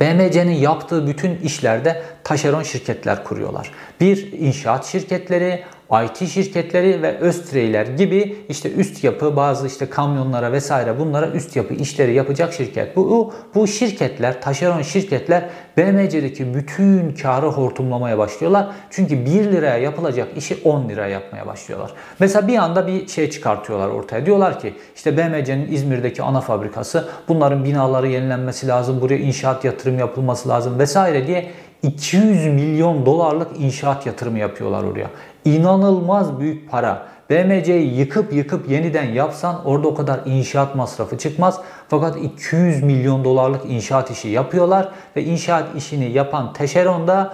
BMC'nin 0.00 0.54
yaptığı 0.54 1.06
bütün 1.06 1.36
işlerde 1.36 2.02
taşeron 2.24 2.62
şirketler 2.62 3.24
kuruyorlar. 3.24 3.70
Bir 4.00 4.32
inşaat 4.32 4.86
şirketleri, 4.86 5.64
IT 5.92 6.28
şirketleri 6.28 7.02
ve 7.02 7.18
Östreyler 7.18 7.86
gibi 7.86 8.36
işte 8.48 8.72
üst 8.72 9.04
yapı 9.04 9.36
bazı 9.36 9.66
işte 9.66 9.90
kamyonlara 9.90 10.52
vesaire 10.52 10.98
bunlara 10.98 11.26
üst 11.26 11.56
yapı 11.56 11.74
işleri 11.74 12.14
yapacak 12.14 12.52
şirket. 12.52 12.96
Bu, 12.96 13.32
bu 13.54 13.66
şirketler, 13.66 14.42
taşeron 14.42 14.82
şirketler 14.82 15.48
BMC'deki 15.76 16.54
bütün 16.54 17.14
karı 17.14 17.46
hortumlamaya 17.46 18.18
başlıyorlar. 18.18 18.68
Çünkü 18.90 19.26
1 19.26 19.30
liraya 19.30 19.76
yapılacak 19.76 20.28
işi 20.36 20.58
10 20.64 20.88
liraya 20.88 21.08
yapmaya 21.08 21.46
başlıyorlar. 21.46 21.90
Mesela 22.18 22.48
bir 22.48 22.56
anda 22.56 22.86
bir 22.86 23.08
şey 23.08 23.30
çıkartıyorlar 23.30 23.88
ortaya. 23.88 24.26
Diyorlar 24.26 24.60
ki 24.60 24.74
işte 24.96 25.16
BMC'nin 25.16 25.72
İzmir'deki 25.72 26.22
ana 26.22 26.40
fabrikası 26.40 27.08
bunların 27.28 27.64
binaları 27.64 28.08
yenilenmesi 28.08 28.68
lazım. 28.68 29.00
Buraya 29.00 29.18
inşaat 29.18 29.64
yatırım 29.64 29.98
yapılması 29.98 30.48
lazım 30.48 30.78
vesaire 30.78 31.26
diye 31.26 31.50
200 31.82 32.46
milyon 32.46 33.06
dolarlık 33.06 33.48
inşaat 33.58 34.06
yatırımı 34.06 34.38
yapıyorlar 34.38 34.84
oraya. 34.84 35.10
İnanılmaz 35.44 36.40
büyük 36.40 36.70
para. 36.70 37.06
BMC'yi 37.30 37.98
yıkıp 37.98 38.32
yıkıp 38.32 38.70
yeniden 38.70 39.04
yapsan 39.04 39.66
orada 39.66 39.88
o 39.88 39.94
kadar 39.94 40.20
inşaat 40.26 40.74
masrafı 40.74 41.18
çıkmaz. 41.18 41.60
Fakat 41.88 42.16
200 42.16 42.82
milyon 42.82 43.24
dolarlık 43.24 43.62
inşaat 43.66 44.10
işi 44.10 44.28
yapıyorlar 44.28 44.88
ve 45.16 45.24
inşaat 45.24 45.76
işini 45.76 46.12
yapan 46.12 46.52
Teşeron 46.52 47.08
da 47.08 47.32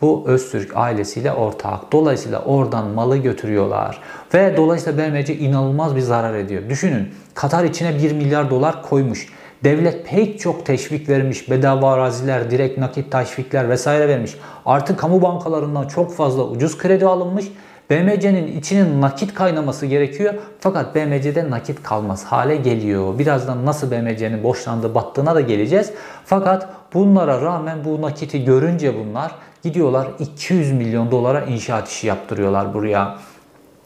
bu 0.00 0.24
Öztürk 0.26 0.76
ailesiyle 0.76 1.32
ortak. 1.32 1.92
Dolayısıyla 1.92 2.42
oradan 2.44 2.86
malı 2.86 3.16
götürüyorlar. 3.16 3.98
Ve 4.34 4.56
dolayısıyla 4.56 4.98
BMC 4.98 5.36
inanılmaz 5.36 5.96
bir 5.96 6.00
zarar 6.00 6.34
ediyor. 6.34 6.62
Düşünün 6.68 7.08
Katar 7.34 7.64
içine 7.64 7.98
1 7.98 8.12
milyar 8.12 8.50
dolar 8.50 8.82
koymuş. 8.82 9.28
Devlet 9.64 10.06
pek 10.06 10.40
çok 10.40 10.66
teşvik 10.66 11.08
vermiş. 11.08 11.50
Bedava 11.50 11.92
araziler, 11.92 12.50
direkt 12.50 12.78
nakit 12.78 13.12
teşvikler 13.12 13.68
vesaire 13.68 14.08
vermiş. 14.08 14.36
Artık 14.66 14.98
kamu 14.98 15.22
bankalarından 15.22 15.88
çok 15.88 16.14
fazla 16.14 16.42
ucuz 16.42 16.78
kredi 16.78 17.06
alınmış. 17.06 17.44
BMC'nin 17.90 18.58
içinin 18.58 19.00
nakit 19.00 19.34
kaynaması 19.34 19.86
gerekiyor. 19.86 20.34
Fakat 20.60 20.94
BMC'de 20.94 21.50
nakit 21.50 21.82
kalmaz 21.82 22.24
hale 22.24 22.56
geliyor. 22.56 23.18
Birazdan 23.18 23.66
nasıl 23.66 23.90
BMC'nin 23.90 24.42
borçlandığı 24.42 24.94
battığına 24.94 25.34
da 25.34 25.40
geleceğiz. 25.40 25.92
Fakat 26.24 26.68
bunlara 26.94 27.40
rağmen 27.40 27.78
bu 27.84 28.02
nakiti 28.02 28.44
görünce 28.44 28.94
bunlar 28.98 29.32
gidiyorlar 29.62 30.08
200 30.18 30.72
milyon 30.72 31.10
dolara 31.10 31.40
inşaat 31.40 31.88
işi 31.88 32.06
yaptırıyorlar 32.06 32.74
buraya. 32.74 33.18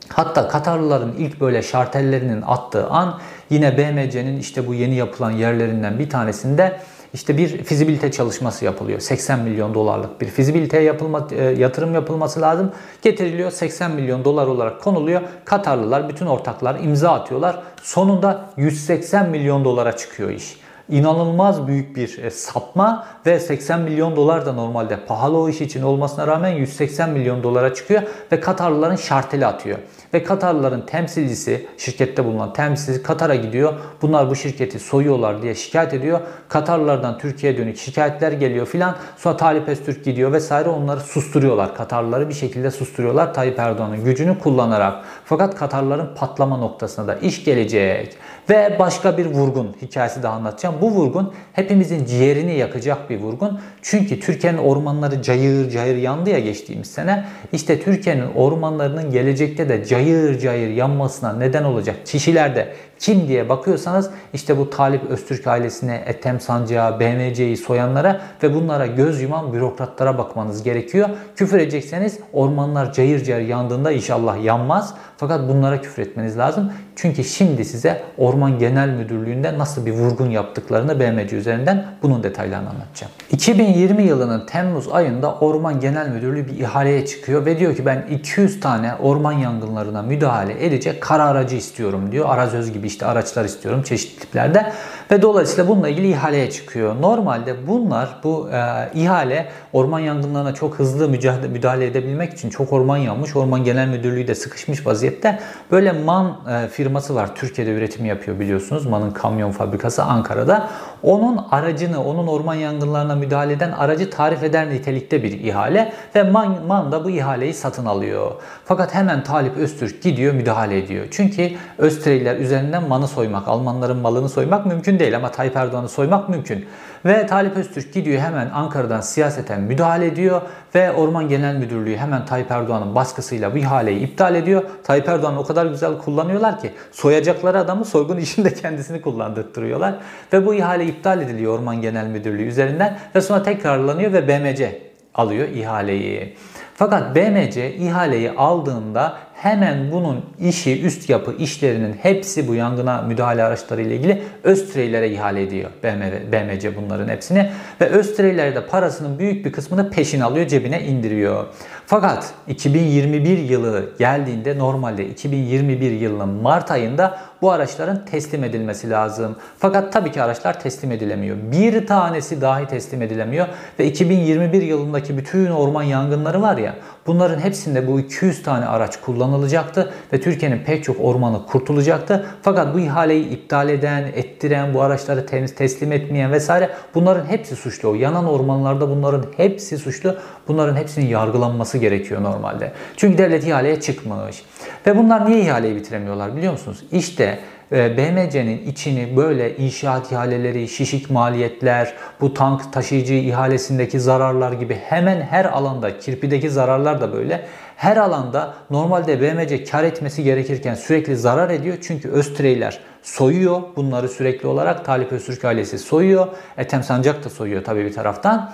Hatta 0.09 0.49
Katarlıların 0.49 1.13
ilk 1.19 1.41
böyle 1.41 1.63
şartellerinin 1.63 2.43
attığı 2.43 2.87
an 2.87 3.19
yine 3.51 3.79
BMC'nin 3.79 4.41
işte 4.41 4.67
bu 4.67 4.75
yeni 4.75 4.95
yapılan 4.95 5.31
yerlerinden 5.31 5.99
bir 5.99 6.11
tanesinde 6.11 6.81
işte 7.15 7.39
bir 7.39 7.65
fizibilite 7.65 8.11
çalışması 8.11 8.65
yapılıyor. 8.65 9.01
80 9.01 9.41
milyon 9.41 9.75
dolarlık 9.75 10.21
bir 10.21 10.27
fizibilite 10.27 10.81
yapılma, 10.81 11.29
e, 11.33 11.45
yatırım 11.45 11.95
yapılması 11.95 12.41
lazım. 12.41 12.73
Getiriliyor 13.03 13.51
80 13.51 13.91
milyon 13.91 14.25
dolar 14.25 14.47
olarak 14.47 14.83
konuluyor. 14.83 15.21
Katarlılar 15.45 16.09
bütün 16.09 16.27
ortaklar 16.27 16.81
imza 16.81 17.13
atıyorlar. 17.13 17.63
Sonunda 17.83 18.51
180 18.57 19.31
milyon 19.31 19.65
dolara 19.65 19.97
çıkıyor 19.97 20.31
iş 20.31 20.64
inanılmaz 20.89 21.67
büyük 21.67 21.97
bir 21.97 22.19
e, 22.19 22.31
sapma 22.31 23.07
ve 23.27 23.41
80 23.41 23.81
milyon 23.81 24.17
dolar 24.17 24.47
da 24.47 24.53
normalde 24.53 24.97
pahalı 24.97 25.39
o 25.39 25.49
iş 25.49 25.61
için 25.61 25.83
olmasına 25.83 26.27
rağmen 26.27 26.51
180 26.51 27.11
milyon 27.11 27.43
dolara 27.43 27.75
çıkıyor 27.75 28.03
ve 28.33 28.41
Katarlıların 28.41 28.97
şarteli 28.97 29.47
atıyor. 29.47 29.79
Ve 30.15 30.23
Katarlıların 30.23 30.87
temsilcisi, 30.87 31.67
şirkette 31.79 32.25
bulunan 32.25 32.53
temsilcisi 32.53 33.03
Katar'a 33.03 33.35
gidiyor. 33.35 33.75
Bunlar 34.03 34.31
bu 34.31 34.37
şirketi 34.37 34.79
soyuyorlar 34.79 35.43
diye 35.43 35.55
şikayet 35.55 35.95
ediyor. 35.95 36.21
Katarlılardan 36.49 37.19
Türkiye'ye 37.19 37.59
dönük 37.59 37.79
şikayetler 37.79 38.33
geliyor 38.33 38.67
filan. 38.67 38.97
Sonra 39.17 39.37
Talip 39.37 39.69
Öztürk 39.69 40.05
gidiyor 40.05 40.33
vesaire 40.33 40.69
onları 40.69 41.01
susturuyorlar. 41.01 41.75
Katarlıları 41.75 42.29
bir 42.29 42.35
şekilde 42.35 42.71
susturuyorlar 42.71 43.35
Tayyip 43.35 43.59
Erdoğan'ın 43.59 44.05
gücünü 44.05 44.39
kullanarak. 44.39 45.05
Fakat 45.25 45.57
Katarlıların 45.57 46.15
patlama 46.15 46.57
noktasına 46.57 47.07
da 47.07 47.15
iş 47.15 47.45
gelecek. 47.45 48.17
Ve 48.51 48.77
başka 48.79 49.19
bir 49.19 49.27
vurgun 49.27 49.77
hikayesi 49.83 50.23
daha 50.23 50.35
anlatacağım. 50.35 50.75
Bu 50.81 50.91
vurgun 50.91 51.33
hepimizin 51.53 52.05
ciğerini 52.05 52.57
yakacak 52.57 53.11
bir 53.11 53.21
vurgun. 53.21 53.61
Çünkü 53.83 54.21
Türkiye'nin 54.21 54.59
ormanları 54.59 55.23
cayır 55.23 55.71
cayır 55.71 55.97
yandı 55.97 56.31
ya 56.31 56.39
geçtiğimiz 56.39 56.91
sene. 56.91 57.25
İşte 57.53 57.81
Türkiye'nin 57.81 58.35
ormanlarının 58.35 59.11
gelecekte 59.11 59.69
de 59.69 59.85
cayır 59.85 60.39
cayır 60.39 60.69
yanmasına 60.69 61.33
neden 61.33 61.65
olacak 61.65 61.97
kişilerde 62.05 62.69
kim 62.99 63.29
diye 63.29 63.49
bakıyorsanız 63.49 64.11
işte 64.33 64.59
bu 64.59 64.71
Talip 64.71 65.11
Öztürk 65.11 65.47
ailesine, 65.47 66.03
Ethem 66.07 66.41
Sancı'ya, 66.41 67.01
BMC'yi 67.01 67.57
soyanlara 67.57 68.21
ve 68.43 68.55
bunlara 68.55 68.87
göz 68.87 69.23
yuman 69.23 69.53
bürokratlara 69.53 70.19
bakmanız 70.19 70.63
gerekiyor. 70.63 71.09
Küfür 71.37 71.59
edecekseniz 71.59 72.19
ormanlar 72.33 72.93
cayır 72.93 73.25
cayır 73.25 73.49
yandığında 73.49 73.93
inşallah 73.93 74.45
yanmaz. 74.45 74.95
Fakat 75.17 75.49
bunlara 75.49 75.81
küfür 75.81 76.03
etmeniz 76.03 76.39
lazım. 76.39 76.73
Çünkü 76.97 77.25
şimdi 77.25 77.65
size 77.65 78.03
Orman 78.19 78.59
Genel 78.59 78.89
Müdürlüğü'nde 78.89 79.59
nasıl 79.59 79.87
bir 79.87 79.93
vurgun 79.93 80.31
yaptıklarını 80.31 81.01
BMC 81.01 81.37
üzerinden 81.37 81.87
bunun 82.03 82.23
detaylarını 82.23 82.71
anlatacağım. 82.71 83.13
2020 83.31 84.03
yılının 84.03 84.47
Temmuz 84.47 84.89
ayında 84.89 85.35
Orman 85.35 85.81
Genel 85.81 86.09
Müdürlüğü 86.09 86.47
bir 86.47 86.59
ihaleye 86.59 87.07
çıkıyor 87.07 87.47
ve 87.47 87.59
diyor 87.59 87.77
ki 87.77 87.87
ben 87.87 88.07
200 88.11 88.61
tane 88.61 88.95
orman 88.95 89.33
yangınlarına 89.33 90.03
müdahale 90.03 90.67
edecek 90.67 91.01
kara 91.01 91.25
aracı 91.25 91.57
istiyorum 91.57 92.13
diyor. 92.13 92.29
Arazöz 92.29 92.73
gibi 92.73 92.84
işte 92.87 93.07
araçlar 93.07 93.45
istiyorum 93.45 93.83
çeşitli 93.83 94.21
tiplerde 94.21 94.73
ve 95.11 95.23
dolayısıyla 95.23 95.69
bununla 95.69 95.89
ilgili 95.89 96.09
ihaleye 96.09 96.51
çıkıyor. 96.51 96.95
Normalde 97.01 97.67
bunlar 97.67 98.17
bu 98.25 98.49
e, 98.51 98.91
ihale 98.95 99.49
orman 99.73 100.01
yangınlarına 100.01 100.55
çok 100.55 100.79
hızlı 100.79 101.09
mücadele, 101.09 101.49
müdahale 101.49 101.87
edebilmek 101.87 102.33
için 102.33 102.51
çok 102.51 102.73
orman 102.73 102.97
yanmış. 102.97 103.37
Orman 103.37 103.65
Genel 103.65 103.89
Müdürlüğü 103.89 104.29
de 104.29 104.35
sıkışmış 104.35 104.87
vaziyette. 104.87 105.39
Böyle 105.71 105.93
MAN 105.93 106.39
e, 106.51 106.69
firması 106.69 107.15
var. 107.15 107.35
Türkiye'de 107.35 107.71
üretim 107.75 108.05
yapıyor 108.05 108.41
biliyorsunuz. 108.41 108.87
MAN'ın 108.87 109.11
kamyon 109.11 109.51
fabrikası 109.51 110.05
Ankara'da. 110.05 110.69
Onun 111.03 111.47
aracını, 111.51 112.05
onun 112.05 112.27
orman 112.27 112.55
yangınlarına 112.55 113.15
müdahale 113.15 113.53
eden 113.53 113.73
aracı 113.73 114.11
tarif 114.11 114.43
eder 114.43 114.71
nitelikte 114.71 115.23
bir 115.23 115.41
ihale 115.41 115.93
ve 116.15 116.23
MAN, 116.23 116.57
MAN 116.67 116.93
da 116.93 117.05
bu 117.05 117.11
ihaleyi 117.11 117.55
satın 117.55 117.87
alıyor. 117.87 118.33
Fakat 118.65 118.95
hemen 118.95 119.25
Talip 119.25 119.57
Öztürk 119.57 120.03
gidiyor 120.03 120.35
müdahale 120.35 120.79
ediyor. 120.79 121.07
Çünkü 121.11 121.51
Östreyler 121.79 122.37
üzerinden 122.37 122.89
MAN'ı 122.89 123.09
soymak, 123.09 123.49
Almanların 123.49 123.97
malını 123.97 124.29
soymak 124.29 124.67
mümkün 124.67 124.94
değil 124.99 125.17
ama 125.17 125.31
Tayyip 125.31 125.57
Erdoğan'ı 125.57 125.89
soymak 125.89 126.29
mümkün. 126.29 126.67
Ve 127.05 127.27
Talip 127.27 127.57
Öztürk 127.57 127.93
gidiyor 127.93 128.21
hemen 128.21 128.51
Ankara'dan 128.51 129.01
siyaseten 129.01 129.61
müdahale 129.61 130.07
ediyor 130.07 130.43
ve 130.75 130.93
Orman 130.93 131.29
Genel 131.29 131.57
Müdürlüğü 131.57 131.97
hemen 131.97 132.27
Tayyip 132.27 132.51
Erdoğan'ın 132.51 132.95
baskısıyla 132.95 133.55
bu 133.55 133.59
ihaleyi 133.59 134.01
iptal 134.01 134.35
ediyor. 134.35 134.63
Tayyip 134.85 135.09
Erdoğan 135.09 135.37
o 135.37 135.45
kadar 135.45 135.67
güzel 135.67 135.99
kullanıyorlar 135.99 136.61
ki 136.61 136.71
soyacakları 136.93 137.59
adamı 137.59 137.85
soygun 137.85 138.17
işinde 138.25 138.55
kendisini 138.55 139.03
kullandırtırıyorlar. 139.03 139.95
Ve 140.33 140.47
bu 140.47 140.55
ihale 140.55 140.87
iptal 140.87 141.23
ediliyor 141.23 141.59
Orman 141.59 141.81
Genel 141.81 142.07
Müdürlüğü 142.07 142.47
üzerinden 142.47 142.99
ve 143.15 143.21
sonra 143.21 143.43
tekrarlanıyor 143.43 144.13
ve 144.13 144.29
BMC 144.29 144.83
alıyor 145.15 145.49
ihaleyi. 145.49 146.37
Fakat 146.75 147.17
BMC 147.17 147.75
ihaleyi 147.75 148.31
aldığında 148.31 149.17
hemen 149.45 149.93
bunun 149.93 150.25
işi, 150.41 150.83
üst 150.83 151.11
yapı 151.11 151.35
işlerinin 151.39 151.93
hepsi 152.03 152.49
bu 152.49 152.55
yangına 152.55 153.03
müdahale 153.03 153.45
araçları 153.45 153.83
ile 153.83 153.97
ilgili 153.97 154.23
Öztreylere 154.43 155.11
ihale 155.11 155.43
ediyor 155.43 155.71
BMW, 155.83 156.33
BMC 156.33 156.77
bunların 156.77 157.09
hepsini. 157.09 157.51
Ve 157.81 157.87
Öztreyler 157.87 158.55
de 158.55 158.67
parasının 158.67 159.19
büyük 159.19 159.45
bir 159.45 159.53
kısmını 159.53 159.91
peşin 159.91 160.21
alıyor, 160.21 160.47
cebine 160.47 160.83
indiriyor. 160.83 161.47
Fakat 161.87 162.35
2021 162.49 163.39
yılı 163.39 163.85
geldiğinde 163.99 164.59
normalde 164.59 165.07
2021 165.07 165.91
yılının 165.91 166.29
Mart 166.29 166.71
ayında 166.71 167.19
bu 167.45 167.51
araçların 167.51 168.05
teslim 168.05 168.45
edilmesi 168.45 168.91
lazım. 168.91 169.37
Fakat 169.59 169.93
tabii 169.93 170.13
ki 170.13 170.23
araçlar 170.23 170.61
teslim 170.61 170.93
edilemiyor. 170.93 171.37
Bir 171.53 171.87
tanesi 171.87 172.41
dahi 172.41 172.67
teslim 172.67 173.03
edilemiyor 173.03 173.47
ve 173.79 173.87
2021 173.87 174.63
yılındaki 174.63 175.17
bütün 175.17 175.51
orman 175.51 175.83
yangınları 175.83 176.43
var 176.43 176.57
ya 176.57 176.75
bunların 177.07 177.41
hepsinde 177.41 177.87
bu 177.87 178.01
200 178.01 178.43
tane 178.43 178.67
araç 178.67 179.01
kullanılacaktı 179.01 179.93
ve 180.13 180.21
Türkiye'nin 180.21 180.65
pek 180.65 180.85
çok 180.85 181.01
ormanı 181.01 181.47
kurtulacaktı. 181.47 182.27
Fakat 182.43 182.75
bu 182.75 182.79
ihaleyi 182.79 183.29
iptal 183.29 183.69
eden, 183.69 184.03
ettiren, 184.03 184.75
bu 184.75 184.83
araçları 184.83 185.27
teslim 185.57 185.93
etmeyen 185.93 186.33
vesaire 186.33 186.71
bunların 186.95 187.27
hepsi 187.27 187.57
suçlu. 187.57 187.89
O 187.89 187.95
yanan 187.95 188.27
ormanlarda 188.27 188.91
bunların 188.91 189.25
hepsi 189.37 189.79
suçlu. 189.79 190.17
Bunların 190.49 190.77
hepsinin 190.77 191.07
yargılanması 191.07 191.79
gerekiyor 191.79 192.23
normalde. 192.23 192.73
Çünkü 192.97 193.19
devlet 193.19 193.47
ihaleye 193.47 193.81
çıkmış. 193.81 194.43
Ve 194.87 194.97
bunlar 194.97 195.31
niye 195.31 195.41
ihaleyi 195.41 195.77
bitiremiyorlar 195.77 196.37
biliyor 196.37 196.53
musunuz? 196.53 196.85
İşte 196.93 197.34
BMC'nin 197.75 198.67
içini 198.67 199.17
böyle 199.17 199.57
inşaat 199.57 200.13
ihaleleri, 200.13 200.69
şişik 200.69 201.11
maliyetler, 201.11 201.95
bu 202.21 202.35
tank 202.35 202.73
taşıyıcı 202.73 203.15
ihalesindeki 203.15 204.01
zararlar 204.01 204.53
gibi 204.53 204.75
hemen 204.75 205.21
her 205.21 205.45
alanda, 205.45 205.99
kirpideki 205.99 206.51
zararlar 206.51 207.01
da 207.01 207.13
böyle 207.13 207.47
her 207.77 207.97
alanda 207.97 208.55
normalde 208.71 209.21
BMC 209.21 209.65
kar 209.65 209.85
etmesi 209.85 210.23
gerekirken 210.23 210.75
sürekli 210.75 211.17
zarar 211.17 211.51
ediyor. 211.51 211.77
Çünkü 211.83 212.09
Öztreyler 212.09 212.81
soyuyor 213.03 213.63
bunları 213.77 214.09
sürekli 214.09 214.49
olarak. 214.49 214.85
Talip 214.85 215.13
Öztürk 215.13 215.45
ailesi 215.45 215.79
soyuyor. 215.79 216.29
Ethem 216.59 216.83
Sancak 216.83 217.25
da 217.25 217.31
soyuyor 217.31 217.65
tabii 217.65 217.85
bir 217.85 217.93
taraftan. 217.93 218.53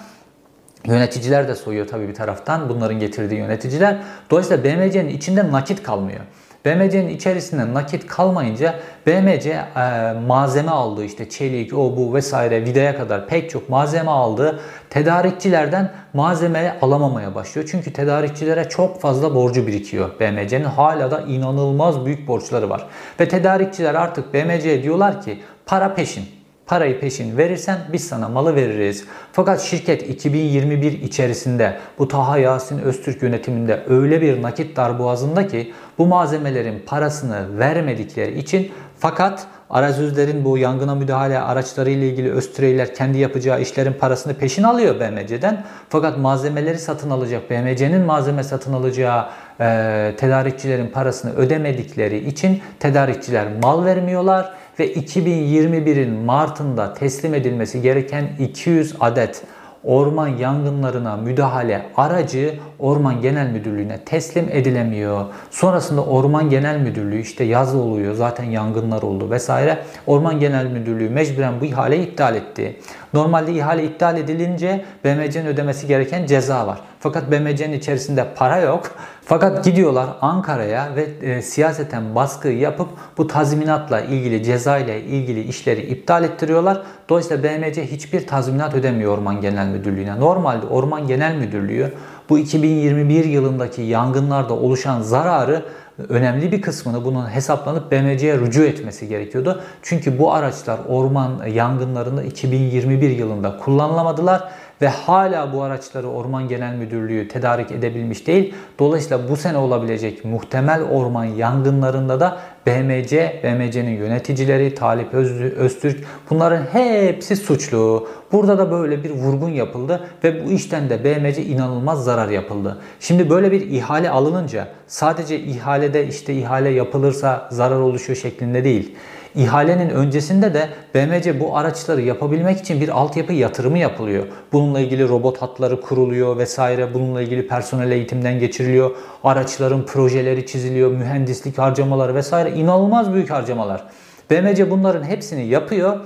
Yöneticiler 0.84 1.48
de 1.48 1.54
soyuyor 1.54 1.86
tabii 1.86 2.08
bir 2.08 2.14
taraftan 2.14 2.68
bunların 2.68 2.98
getirdiği 2.98 3.38
yöneticiler. 3.38 3.98
Dolayısıyla 4.30 4.64
BMC'nin 4.64 5.08
içinde 5.08 5.52
nakit 5.52 5.82
kalmıyor. 5.82 6.20
BMC'nin 6.64 7.08
içerisinde 7.08 7.74
nakit 7.74 8.06
kalmayınca 8.06 8.74
BMC 9.06 9.50
e, 9.50 10.12
malzeme 10.26 10.70
aldığı 10.70 11.04
işte 11.04 11.28
çelik, 11.28 11.74
o 11.74 11.96
bu 11.96 12.14
vesaire 12.14 12.64
vidaya 12.64 12.96
kadar 12.96 13.26
pek 13.26 13.50
çok 13.50 13.68
malzeme 13.68 14.10
aldığı 14.10 14.60
tedarikçilerden 14.90 15.90
malzeme 16.14 16.76
alamamaya 16.82 17.34
başlıyor. 17.34 17.68
Çünkü 17.70 17.92
tedarikçilere 17.92 18.68
çok 18.68 19.00
fazla 19.00 19.34
borcu 19.34 19.66
birikiyor 19.66 20.10
BMC'nin. 20.20 20.64
Hala 20.64 21.10
da 21.10 21.20
inanılmaz 21.20 22.06
büyük 22.06 22.28
borçları 22.28 22.70
var. 22.70 22.86
Ve 23.20 23.28
tedarikçiler 23.28 23.94
artık 23.94 24.34
BMC'ye 24.34 24.82
diyorlar 24.82 25.22
ki 25.22 25.40
para 25.66 25.94
peşin. 25.94 26.39
Parayı 26.70 27.00
peşin 27.00 27.36
verirsen 27.36 27.78
biz 27.92 28.08
sana 28.08 28.28
malı 28.28 28.54
veririz. 28.54 29.04
Fakat 29.32 29.60
şirket 29.60 30.10
2021 30.10 30.92
içerisinde 30.92 31.76
bu 31.98 32.08
Taha 32.08 32.38
Yasin 32.38 32.78
Öztürk 32.78 33.22
yönetiminde 33.22 33.84
öyle 33.88 34.20
bir 34.20 34.42
nakit 34.42 34.76
darboğazında 34.76 35.48
ki 35.48 35.72
bu 35.98 36.06
malzemelerin 36.06 36.82
parasını 36.86 37.58
vermedikleri 37.58 38.38
için 38.38 38.70
fakat 38.98 39.46
Arazözlerin 39.70 40.44
bu 40.44 40.58
yangına 40.58 40.94
müdahale 40.94 41.38
araçları 41.38 41.90
ile 41.90 42.08
ilgili 42.08 42.32
Öztüreyler 42.32 42.94
kendi 42.94 43.18
yapacağı 43.18 43.60
işlerin 43.60 43.92
parasını 43.92 44.34
peşin 44.34 44.62
alıyor 44.62 45.00
BMC'den. 45.00 45.64
Fakat 45.88 46.18
malzemeleri 46.18 46.78
satın 46.78 47.10
alacak, 47.10 47.50
BMC'nin 47.50 48.00
malzeme 48.00 48.42
satın 48.42 48.72
alacağı 48.72 49.26
e, 49.60 50.14
tedarikçilerin 50.16 50.88
parasını 50.88 51.34
ödemedikleri 51.34 52.28
için 52.28 52.60
tedarikçiler 52.80 53.46
mal 53.62 53.84
vermiyorlar 53.84 54.59
ve 54.78 54.92
2021'in 54.92 56.10
Mart'ında 56.12 56.94
teslim 56.94 57.34
edilmesi 57.34 57.82
gereken 57.82 58.28
200 58.38 58.94
adet 59.00 59.42
orman 59.84 60.28
yangınlarına 60.28 61.16
müdahale 61.16 61.86
aracı 61.96 62.54
Orman 62.78 63.20
Genel 63.20 63.50
Müdürlüğü'ne 63.50 63.98
teslim 63.98 64.48
edilemiyor. 64.50 65.24
Sonrasında 65.50 66.04
Orman 66.04 66.50
Genel 66.50 66.80
Müdürlüğü 66.80 67.20
işte 67.20 67.44
yaz 67.44 67.74
oluyor 67.74 68.14
zaten 68.14 68.44
yangınlar 68.44 69.02
oldu 69.02 69.30
vesaire. 69.30 69.78
Orman 70.06 70.40
Genel 70.40 70.66
Müdürlüğü 70.66 71.10
mecburen 71.10 71.60
bu 71.60 71.64
ihaleyi 71.64 72.06
iptal 72.06 72.36
etti. 72.36 72.76
Normalde 73.14 73.52
ihale 73.52 73.84
iptal 73.84 74.16
edilince 74.16 74.84
BMC'nin 75.04 75.46
ödemesi 75.46 75.86
gereken 75.86 76.26
ceza 76.26 76.66
var. 76.66 76.80
Fakat 77.00 77.30
BMC'nin 77.30 77.72
içerisinde 77.72 78.26
para 78.36 78.58
yok. 78.58 78.90
Fakat 79.30 79.64
gidiyorlar 79.64 80.08
Ankara'ya 80.20 80.88
ve 80.96 81.02
e, 81.02 81.42
siyaseten 81.42 82.14
baskı 82.14 82.48
yapıp 82.48 82.88
bu 83.18 83.26
tazminatla 83.26 84.00
ilgili 84.00 84.44
ceza 84.44 84.78
ile 84.78 85.02
ilgili 85.02 85.42
işleri 85.42 85.80
iptal 85.80 86.24
ettiriyorlar. 86.24 86.82
Dolayısıyla 87.08 87.42
BMC 87.42 87.86
hiçbir 87.86 88.26
tazminat 88.26 88.74
ödemiyor 88.74 89.18
Orman 89.18 89.40
Genel 89.40 89.66
Müdürlüğü'ne. 89.66 90.20
Normalde 90.20 90.66
Orman 90.66 91.06
Genel 91.06 91.34
Müdürlüğü 91.34 91.94
bu 92.28 92.38
2021 92.38 93.24
yılındaki 93.24 93.82
yangınlarda 93.82 94.54
oluşan 94.54 95.00
zararı 95.00 95.64
önemli 96.08 96.52
bir 96.52 96.62
kısmını 96.62 97.04
bunun 97.04 97.26
hesaplanıp 97.26 97.92
BMC'ye 97.92 98.38
rücu 98.38 98.62
etmesi 98.64 99.08
gerekiyordu. 99.08 99.62
Çünkü 99.82 100.18
bu 100.18 100.32
araçlar 100.32 100.80
orman 100.88 101.46
yangınlarında 101.46 102.22
2021 102.22 103.10
yılında 103.10 103.56
kullanılamadılar 103.56 104.50
ve 104.82 104.88
hala 104.88 105.52
bu 105.52 105.62
araçları 105.62 106.08
Orman 106.08 106.48
Genel 106.48 106.74
Müdürlüğü 106.74 107.28
tedarik 107.28 107.72
edebilmiş 107.72 108.26
değil. 108.26 108.54
Dolayısıyla 108.78 109.28
bu 109.28 109.36
sene 109.36 109.58
olabilecek 109.58 110.24
muhtemel 110.24 110.82
orman 110.82 111.24
yangınlarında 111.24 112.20
da 112.20 112.38
BMC, 112.66 113.40
BMC'nin 113.44 113.96
yöneticileri, 113.96 114.74
Talip 114.74 115.14
Öztürk 115.14 116.04
bunların 116.30 116.62
hepsi 116.72 117.36
suçlu. 117.36 118.08
Burada 118.32 118.58
da 118.58 118.70
böyle 118.70 119.04
bir 119.04 119.10
vurgun 119.10 119.50
yapıldı 119.50 120.00
ve 120.24 120.46
bu 120.46 120.50
işten 120.50 120.90
de 120.90 121.04
BMC 121.04 121.42
inanılmaz 121.44 122.04
zarar 122.04 122.28
yapıldı. 122.28 122.78
Şimdi 123.00 123.30
böyle 123.30 123.52
bir 123.52 123.70
ihale 123.70 124.10
alınınca 124.10 124.68
sadece 124.86 125.40
ihalede 125.40 126.06
işte 126.06 126.34
ihale 126.34 126.68
yapılırsa 126.68 127.48
zarar 127.50 127.80
oluşuyor 127.80 128.16
şeklinde 128.16 128.64
değil. 128.64 128.96
İhalenin 129.34 129.90
öncesinde 129.90 130.54
de 130.54 130.68
BMC 130.94 131.40
bu 131.40 131.56
araçları 131.56 132.00
yapabilmek 132.00 132.58
için 132.58 132.80
bir 132.80 132.88
altyapı 132.88 133.32
yatırımı 133.32 133.78
yapılıyor. 133.78 134.26
Bununla 134.52 134.80
ilgili 134.80 135.08
robot 135.08 135.42
hatları 135.42 135.80
kuruluyor 135.80 136.38
vesaire. 136.38 136.94
Bununla 136.94 137.22
ilgili 137.22 137.48
personel 137.48 137.90
eğitimden 137.90 138.38
geçiriliyor. 138.38 138.90
Araçların 139.24 139.86
projeleri 139.86 140.46
çiziliyor, 140.46 140.90
mühendislik 140.90 141.58
harcamaları 141.58 142.14
vesaire 142.14 142.50
inanılmaz 142.50 143.12
büyük 143.12 143.30
harcamalar. 143.30 143.84
BMC 144.30 144.70
bunların 144.70 145.04
hepsini 145.04 145.46
yapıyor 145.46 146.00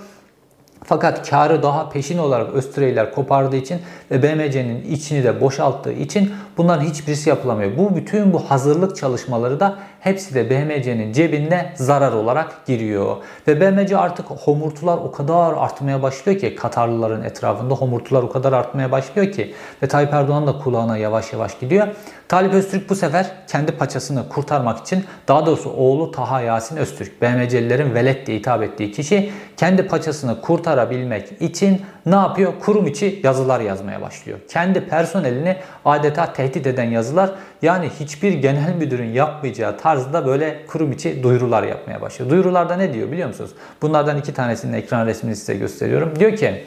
fakat 0.84 1.30
karı 1.30 1.62
daha 1.62 1.88
peşin 1.88 2.18
olarak 2.18 2.54
Östreyler 2.54 3.14
kopardığı 3.14 3.56
için 3.56 3.78
ve 4.10 4.22
BMC'nin 4.22 4.82
içini 4.82 5.24
de 5.24 5.40
boşalttığı 5.40 5.92
için 5.92 6.32
bunların 6.56 6.84
hiçbirisi 6.84 7.28
yapılamıyor. 7.28 7.78
Bu 7.78 7.96
bütün 7.96 8.32
bu 8.32 8.38
hazırlık 8.38 8.96
çalışmaları 8.96 9.60
da 9.60 9.78
hepsi 10.04 10.34
de 10.34 10.50
BMC'nin 10.50 11.12
cebine 11.12 11.72
zarar 11.74 12.12
olarak 12.12 12.66
giriyor. 12.66 13.16
Ve 13.48 13.60
BMC 13.60 13.96
artık 13.96 14.26
homurtular 14.30 14.96
o 14.96 15.12
kadar 15.12 15.52
artmaya 15.52 16.02
başlıyor 16.02 16.38
ki 16.38 16.56
Katarlıların 16.56 17.22
etrafında 17.22 17.74
homurtular 17.74 18.22
o 18.22 18.30
kadar 18.30 18.52
artmaya 18.52 18.92
başlıyor 18.92 19.32
ki 19.32 19.54
ve 19.82 19.86
Tayyip 19.86 20.12
Erdoğan 20.12 20.46
da 20.46 20.58
kulağına 20.58 20.96
yavaş 20.96 21.32
yavaş 21.32 21.58
gidiyor. 21.58 21.88
Talip 22.28 22.54
Öztürk 22.54 22.90
bu 22.90 22.94
sefer 22.94 23.26
kendi 23.48 23.72
paçasını 23.72 24.28
kurtarmak 24.28 24.78
için 24.78 25.04
daha 25.28 25.46
doğrusu 25.46 25.70
oğlu 25.70 26.10
Taha 26.10 26.40
Yasin 26.40 26.76
Öztürk, 26.76 27.22
BMC'lilerin 27.22 27.94
velet 27.94 28.26
diye 28.26 28.38
hitap 28.38 28.62
ettiği 28.62 28.92
kişi 28.92 29.30
kendi 29.56 29.86
paçasını 29.86 30.40
kurtarabilmek 30.40 31.42
için 31.42 31.82
ne 32.06 32.14
yapıyor? 32.14 32.52
Kurum 32.60 32.86
içi 32.86 33.20
yazılar 33.22 33.60
yazmaya 33.60 34.02
başlıyor. 34.02 34.38
Kendi 34.48 34.80
personelini 34.80 35.56
adeta 35.84 36.32
tehdit 36.32 36.66
eden 36.66 36.90
yazılar 36.90 37.30
yani 37.62 37.90
hiçbir 38.00 38.32
genel 38.32 38.74
müdürün 38.74 39.12
yapmayacağı 39.12 39.76
tarzda 39.94 40.26
böyle 40.26 40.66
kurum 40.66 40.92
içi 40.92 41.22
duyurular 41.22 41.62
yapmaya 41.62 42.00
başlıyor. 42.00 42.30
Duyurularda 42.30 42.76
ne 42.76 42.94
diyor 42.94 43.12
biliyor 43.12 43.28
musunuz? 43.28 43.50
Bunlardan 43.82 44.18
iki 44.18 44.34
tanesinin 44.34 44.72
ekran 44.72 45.06
resmini 45.06 45.36
size 45.36 45.54
gösteriyorum. 45.54 46.12
Diyor 46.20 46.36
ki 46.36 46.64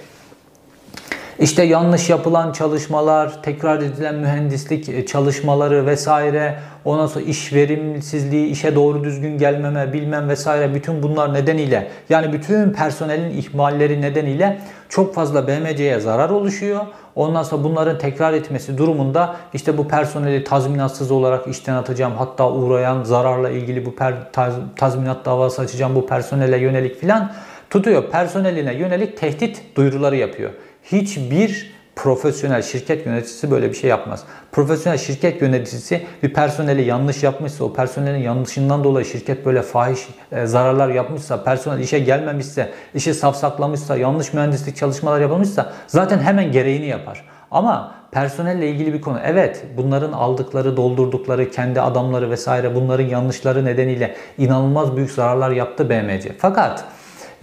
işte 1.39 1.63
yanlış 1.63 2.09
yapılan 2.09 2.51
çalışmalar, 2.51 3.43
tekrar 3.43 3.81
edilen 3.81 4.15
mühendislik 4.15 4.89
e, 4.89 5.05
çalışmaları 5.05 5.85
vesaire, 5.85 6.59
ondan 6.85 7.07
sonra 7.07 7.25
iş 7.25 7.53
verimsizliği, 7.53 8.47
işe 8.47 8.75
doğru 8.75 9.03
düzgün 9.03 9.37
gelmeme, 9.37 9.93
bilmem 9.93 10.29
vesaire 10.29 10.75
bütün 10.75 11.03
bunlar 11.03 11.33
nedeniyle 11.33 11.87
yani 12.09 12.33
bütün 12.33 12.69
personelin 12.73 13.37
ihmalleri 13.37 14.01
nedeniyle 14.01 14.59
çok 14.89 15.15
fazla 15.15 15.47
BMC'ye 15.47 15.99
zarar 15.99 16.29
oluşuyor. 16.29 16.81
Ondan 17.15 17.43
sonra 17.43 17.63
bunların 17.63 17.97
tekrar 17.97 18.33
etmesi 18.33 18.77
durumunda 18.77 19.35
işte 19.53 19.77
bu 19.77 19.87
personeli 19.87 20.43
tazminatsız 20.43 21.11
olarak 21.11 21.47
işten 21.47 21.73
atacağım. 21.73 22.13
Hatta 22.17 22.51
uğrayan 22.51 23.03
zararla 23.03 23.49
ilgili 23.49 23.85
bu 23.85 23.95
per, 23.95 24.13
taz, 24.33 24.53
tazminat 24.75 25.25
davası 25.25 25.61
açacağım 25.61 25.95
bu 25.95 26.07
personele 26.07 26.57
yönelik 26.57 26.99
filan 26.99 27.31
tutuyor. 27.69 28.03
Personeline 28.11 28.73
yönelik 28.73 29.17
tehdit 29.17 29.75
duyuruları 29.75 30.15
yapıyor. 30.15 30.51
Hiçbir 30.91 31.71
profesyonel 31.95 32.61
şirket 32.61 33.05
yöneticisi 33.05 33.51
böyle 33.51 33.69
bir 33.69 33.75
şey 33.75 33.89
yapmaz. 33.89 34.23
Profesyonel 34.51 34.97
şirket 34.97 35.41
yöneticisi 35.41 36.01
bir 36.23 36.33
personeli 36.33 36.81
yanlış 36.81 37.23
yapmışsa, 37.23 37.63
o 37.63 37.73
personelin 37.73 38.19
yanlışından 38.19 38.83
dolayı 38.83 39.05
şirket 39.05 39.45
böyle 39.45 39.61
fahiş 39.61 40.07
e, 40.31 40.45
zararlar 40.45 40.89
yapmışsa, 40.89 41.43
personel 41.43 41.79
işe 41.79 41.99
gelmemişse, 41.99 42.69
işi 42.95 43.13
safsaklamışsa, 43.13 43.97
yanlış 43.97 44.33
mühendislik 44.33 44.77
çalışmalar 44.77 45.21
yapılmışsa 45.21 45.73
zaten 45.87 46.19
hemen 46.19 46.51
gereğini 46.51 46.85
yapar. 46.85 47.25
Ama 47.51 47.95
personelle 48.11 48.69
ilgili 48.69 48.93
bir 48.93 49.01
konu. 49.01 49.19
Evet 49.25 49.65
bunların 49.77 50.11
aldıkları, 50.11 50.77
doldurdukları, 50.77 51.51
kendi 51.51 51.81
adamları 51.81 52.31
vesaire 52.31 52.75
bunların 52.75 53.05
yanlışları 53.05 53.65
nedeniyle 53.65 54.15
inanılmaz 54.37 54.95
büyük 54.95 55.11
zararlar 55.11 55.51
yaptı 55.51 55.89
BMC. 55.89 56.31
Fakat 56.37 56.85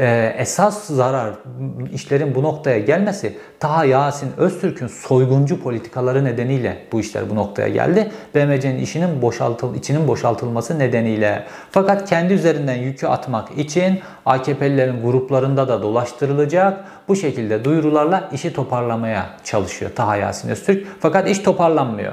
e, 0.00 0.34
esas 0.38 0.86
zarar 0.86 1.34
işlerin 1.92 2.34
bu 2.34 2.42
noktaya 2.42 2.78
gelmesi 2.78 3.38
Taha 3.60 3.84
Yasin 3.84 4.32
Öztürk'ün 4.36 4.86
soyguncu 4.86 5.62
politikaları 5.62 6.24
nedeniyle 6.24 6.78
bu 6.92 7.00
işler 7.00 7.30
bu 7.30 7.34
noktaya 7.34 7.68
geldi. 7.68 8.10
BMC'nin 8.34 8.78
işinin 8.78 9.22
boşaltıl 9.22 9.74
içinin 9.74 10.08
boşaltılması 10.08 10.78
nedeniyle. 10.78 11.44
Fakat 11.70 12.08
kendi 12.08 12.32
üzerinden 12.32 12.76
yükü 12.76 13.06
atmak 13.06 13.58
için 13.58 14.00
AKP'lilerin 14.26 15.02
gruplarında 15.02 15.68
da 15.68 15.82
dolaştırılacak. 15.82 16.84
Bu 17.08 17.16
şekilde 17.16 17.64
duyurularla 17.64 18.28
işi 18.32 18.52
toparlamaya 18.52 19.26
çalışıyor 19.44 19.90
Taha 19.94 20.16
Yasin 20.16 20.48
Öztürk. 20.48 20.86
Fakat 21.00 21.28
iş 21.28 21.38
toparlanmıyor. 21.38 22.12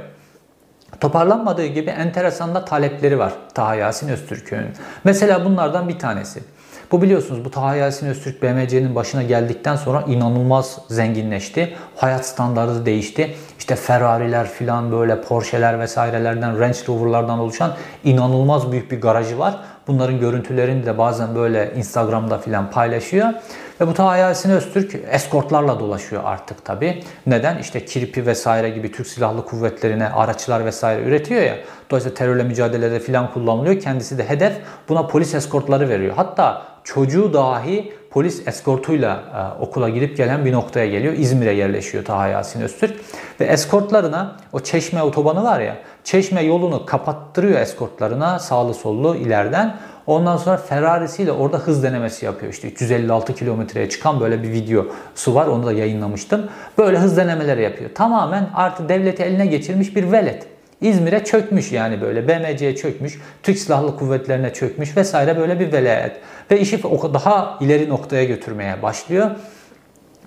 Toparlanmadığı 1.00 1.66
gibi 1.66 1.90
enteresan 1.90 2.56
da 2.56 2.66
talepleri 2.66 3.20
var 3.20 3.34
Taha 3.54 3.76
Yasin 3.76 4.10
Öztürk'ün. 4.10 4.66
Mesela 5.04 5.46
bunlardan 5.46 5.90
bir 5.90 6.00
tanesi. 6.00 6.44
Bu 6.92 7.02
biliyorsunuz 7.02 7.46
bu 7.46 7.52
Taha 7.52 7.76
Yasin 7.76 8.08
Öztürk 8.08 8.44
BMC'nin 8.44 8.96
başına 8.96 9.24
geldikten 9.24 9.76
sonra 9.76 10.02
inanılmaz 10.08 10.78
zenginleşti. 10.90 11.74
Hayat 11.96 12.26
standartı 12.26 12.86
değişti. 12.86 13.36
İşte 13.60 13.76
Ferrari'ler 13.76 14.48
filan 14.48 14.92
böyle 14.92 15.22
Porsche'ler 15.22 15.80
vesairelerden 15.80 16.60
Range 16.60 16.78
Rover'lardan 16.88 17.40
oluşan 17.40 17.74
inanılmaz 18.04 18.72
büyük 18.72 18.92
bir 18.92 19.02
garajı 19.02 19.40
var. 19.40 19.60
Bunların 19.88 20.20
görüntülerini 20.20 20.86
de 20.86 20.98
bazen 20.98 21.36
böyle 21.36 21.74
Instagram'da 21.76 22.38
filan 22.38 22.72
paylaşıyor. 22.72 23.28
Ve 23.82 23.88
bu 23.88 23.94
Taha 23.94 24.18
Yasin 24.18 24.52
Öztürk 24.52 24.96
eskortlarla 25.12 25.80
dolaşıyor 25.80 26.22
artık 26.26 26.66
tabi. 26.66 27.04
Neden? 27.28 27.58
İşte 27.58 27.86
kirpi 27.86 28.26
vesaire 28.26 28.70
gibi 28.70 28.92
Türk 28.92 29.08
Silahlı 29.08 29.46
Kuvvetleri'ne 29.46 30.10
araçlar 30.10 30.66
vesaire 30.66 31.04
üretiyor 31.04 31.42
ya. 31.42 31.56
Dolayısıyla 31.90 32.16
terörle 32.16 32.44
mücadelede 32.44 33.00
filan 33.00 33.34
kullanılıyor. 33.34 33.80
Kendisi 33.80 34.18
de 34.18 34.30
hedef 34.30 34.54
buna 34.90 35.08
polis 35.08 35.36
eskortları 35.36 35.90
veriyor. 35.90 36.14
Hatta 36.16 36.71
çocuğu 36.84 37.34
dahi 37.34 37.94
polis 38.12 38.48
eskortuyla 38.48 39.24
e, 39.36 39.62
okula 39.62 39.90
gidip 39.90 40.18
gelen 40.18 40.46
bir 40.46 40.52
noktaya 40.52 40.88
geliyor. 40.88 41.14
İzmir'e 41.14 41.54
yerleşiyor 41.54 42.06
Taha 42.06 42.28
Yasin 42.28 42.62
Öztürk. 42.62 42.96
Ve 43.40 43.46
eskortlarına 43.46 44.36
o 44.54 44.60
Çeşme 44.60 45.04
otobanı 45.04 45.44
var 45.44 45.60
ya, 45.60 45.78
Çeşme 46.04 46.42
yolunu 46.42 46.86
kapattırıyor 46.86 47.60
eskortlarına 47.60 48.40
sağlı 48.40 48.74
sollu 48.74 49.16
ileriden. 49.16 49.78
Ondan 50.08 50.38
sonra 50.38 50.58
Ferrari'siyle 50.58 51.32
orada 51.32 51.58
hız 51.58 51.84
denemesi 51.84 52.26
yapıyor. 52.26 52.54
İşte 52.54 52.68
356 52.68 53.36
kilometreye 53.36 53.90
çıkan 53.90 54.20
böyle 54.20 54.44
bir 54.44 54.52
videosu 54.52 55.36
var. 55.36 55.48
Onu 55.48 55.66
da 55.66 55.74
yayınlamıştım. 55.74 56.50
Böyle 56.78 56.98
hız 56.98 57.18
denemeleri 57.18 57.62
yapıyor. 57.62 57.90
Tamamen 57.96 58.50
artık 58.56 58.90
devleti 58.90 59.24
eline 59.24 59.46
geçirmiş 59.46 59.96
bir 59.96 60.12
velet. 60.12 60.51
İzmir'e 60.82 61.24
çökmüş 61.24 61.72
yani 61.72 62.02
böyle 62.02 62.28
BMC'ye 62.28 62.76
çökmüş, 62.76 63.20
Türk 63.44 63.58
Silahlı 63.58 63.98
Kuvvetlerine 63.98 64.54
çökmüş 64.54 64.98
vesaire 64.98 65.38
böyle 65.38 65.60
bir 65.60 65.72
velayet. 65.72 66.12
Ve 66.52 66.60
işi 66.60 66.84
daha 66.84 67.58
ileri 67.62 67.90
noktaya 67.90 68.24
götürmeye 68.24 68.82
başlıyor. 68.82 69.32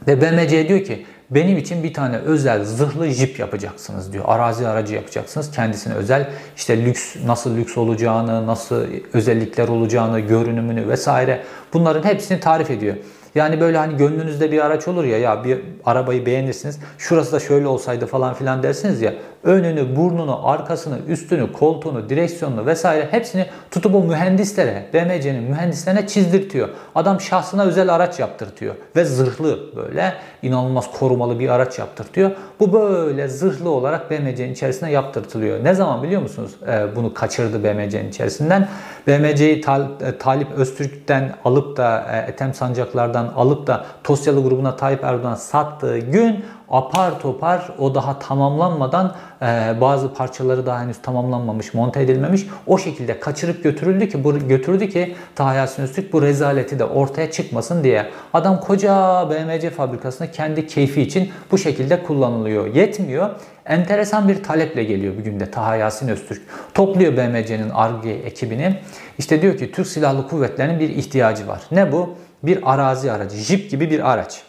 Ve 0.07 0.21
BMC 0.21 0.69
diyor 0.69 0.85
ki 0.85 1.07
benim 1.31 1.59
için 1.59 1.85
bir 1.85 1.95
tane 1.95 2.17
özel 2.17 2.65
zırhlı 2.65 3.09
jip 3.09 3.39
yapacaksınız 3.39 4.13
diyor. 4.13 4.25
Arazi 4.27 4.69
aracı 4.69 4.95
yapacaksınız. 4.95 5.51
Kendisine 5.51 5.95
özel 5.95 6.29
işte 6.57 6.85
lüks 6.85 7.17
nasıl 7.27 7.57
lüks 7.57 7.79
olacağını, 7.79 8.47
nasıl 8.47 8.85
özellikler 9.13 9.69
olacağını, 9.69 10.21
görünümünü 10.21 10.89
vesaire 10.89 11.43
bunların 11.73 12.09
hepsini 12.09 12.41
tarif 12.41 12.71
ediyor. 12.71 12.97
Yani 13.35 13.61
böyle 13.61 13.79
hani 13.79 13.97
gönlünüzde 13.97 14.53
bir 14.53 14.67
araç 14.67 14.89
olur 14.89 15.05
ya 15.05 15.19
ya 15.19 15.45
bir 15.45 15.61
arabayı 15.85 16.27
beğenirsiniz. 16.27 16.79
Şurası 16.99 17.33
da 17.33 17.41
şöyle 17.41 17.67
olsaydı 17.67 18.07
falan 18.07 18.35
filan 18.35 18.63
dersiniz 18.63 19.03
ya. 19.03 19.15
Önünü, 19.45 19.97
burnunu, 19.97 20.49
arkasını, 20.49 20.99
üstünü, 21.09 21.53
koltuğunu, 21.53 22.09
direksiyonunu 22.09 22.67
vesaire 22.67 23.09
hepsini 23.11 23.47
tutup 23.71 23.95
o 23.95 24.03
mühendislere, 24.03 24.87
BMC'nin 24.95 25.43
mühendislerine 25.43 26.07
çizdirtiyor. 26.07 26.69
Adam 26.95 27.21
şahsına 27.21 27.65
özel 27.65 27.95
araç 27.95 28.19
yaptırtıyor 28.21 28.75
ve 28.97 29.05
zırhlı 29.05 29.77
böyle 29.77 30.15
inanılmaz 30.43 30.99
korumalı 30.99 31.39
bir 31.39 31.49
araç 31.49 31.79
yaptırtıyor. 31.79 32.31
Bu 32.61 32.73
böyle 32.73 33.29
zırhlı 33.29 33.71
olarak 33.71 34.11
BMC'nin 34.11 34.53
içerisinde 34.53 34.91
yaptırtılıyor. 34.91 35.65
Ne 35.65 35.75
zaman 35.75 36.03
biliyor 36.03 36.23
musunuz 36.23 36.51
ee, 36.69 36.97
bunu 36.97 37.15
kaçırdı 37.15 37.65
BMC'nin 37.65 38.09
içerisinden? 38.09 38.69
BMC'yi 39.07 39.61
Tal 39.61 39.83
e, 39.83 40.19
Talip 40.19 40.53
Öztürk'ten 40.53 41.35
alıp 41.45 41.77
da 41.77 42.07
e, 42.13 42.31
Ethem 42.31 42.55
Sancaklar'dan 42.55 43.33
alıp 43.37 43.67
da 43.67 43.85
Tosyalı 44.05 44.43
grubuna 44.43 44.77
Tayyip 44.77 45.05
Erdoğan 45.05 45.35
sattığı 45.35 45.99
gün 45.99 46.45
apar 46.71 47.21
topar 47.21 47.69
o 47.79 47.95
daha 47.95 48.19
tamamlanmadan 48.19 49.15
e, 49.43 49.75
bazı 49.81 50.15
parçaları 50.15 50.67
daha 50.67 50.81
henüz 50.81 51.03
tamamlanmamış, 51.03 51.75
monte 51.75 52.03
edilmemiş. 52.03 52.47
O 52.67 52.79
şekilde 52.79 53.21
kaçırıp 53.21 53.63
götürüldü 53.65 54.09
ki 54.09 54.25
bu 54.25 54.39
götürdü 54.39 54.89
ki 54.89 55.17
Taha 55.35 55.55
Yasin 55.55 55.83
Öztürk 55.83 56.13
bu 56.13 56.23
rezaleti 56.23 56.79
de 56.79 56.85
ortaya 56.85 57.31
çıkmasın 57.31 57.85
diye. 57.85 58.11
Adam 58.33 58.61
koca 58.61 59.25
BMC 59.31 59.71
fabrikasını 59.71 60.31
kendi 60.31 60.67
keyfi 60.67 61.03
için 61.03 61.31
bu 61.51 61.59
şekilde 61.59 62.03
kullanılıyor. 62.03 62.75
Yetmiyor. 62.75 63.31
Enteresan 63.67 64.29
bir 64.29 64.43
taleple 64.43 64.85
geliyor 64.85 65.19
bir 65.19 65.25
günde 65.25 65.51
Taha 65.51 65.77
Yasin 65.77 66.09
Öztürk. 66.09 66.43
Topluyor 66.75 67.17
BMC'nin 67.17 67.71
ARGE 67.71 68.11
ekibini. 68.11 68.77
İşte 69.19 69.43
diyor 69.43 69.59
ki 69.59 69.73
Türk 69.73 69.87
Silahlı 69.87 70.29
Kuvvetleri'nin 70.29 70.81
bir 70.81 70.89
ihtiyacı 70.89 71.49
var. 71.49 71.63
Ne 71.71 71.93
bu? 71.93 72.15
Bir 72.43 72.73
arazi 72.73 73.13
aracı, 73.13 73.37
jip 73.37 73.71
gibi 73.71 73.91
bir 73.91 74.13
araç. 74.13 74.43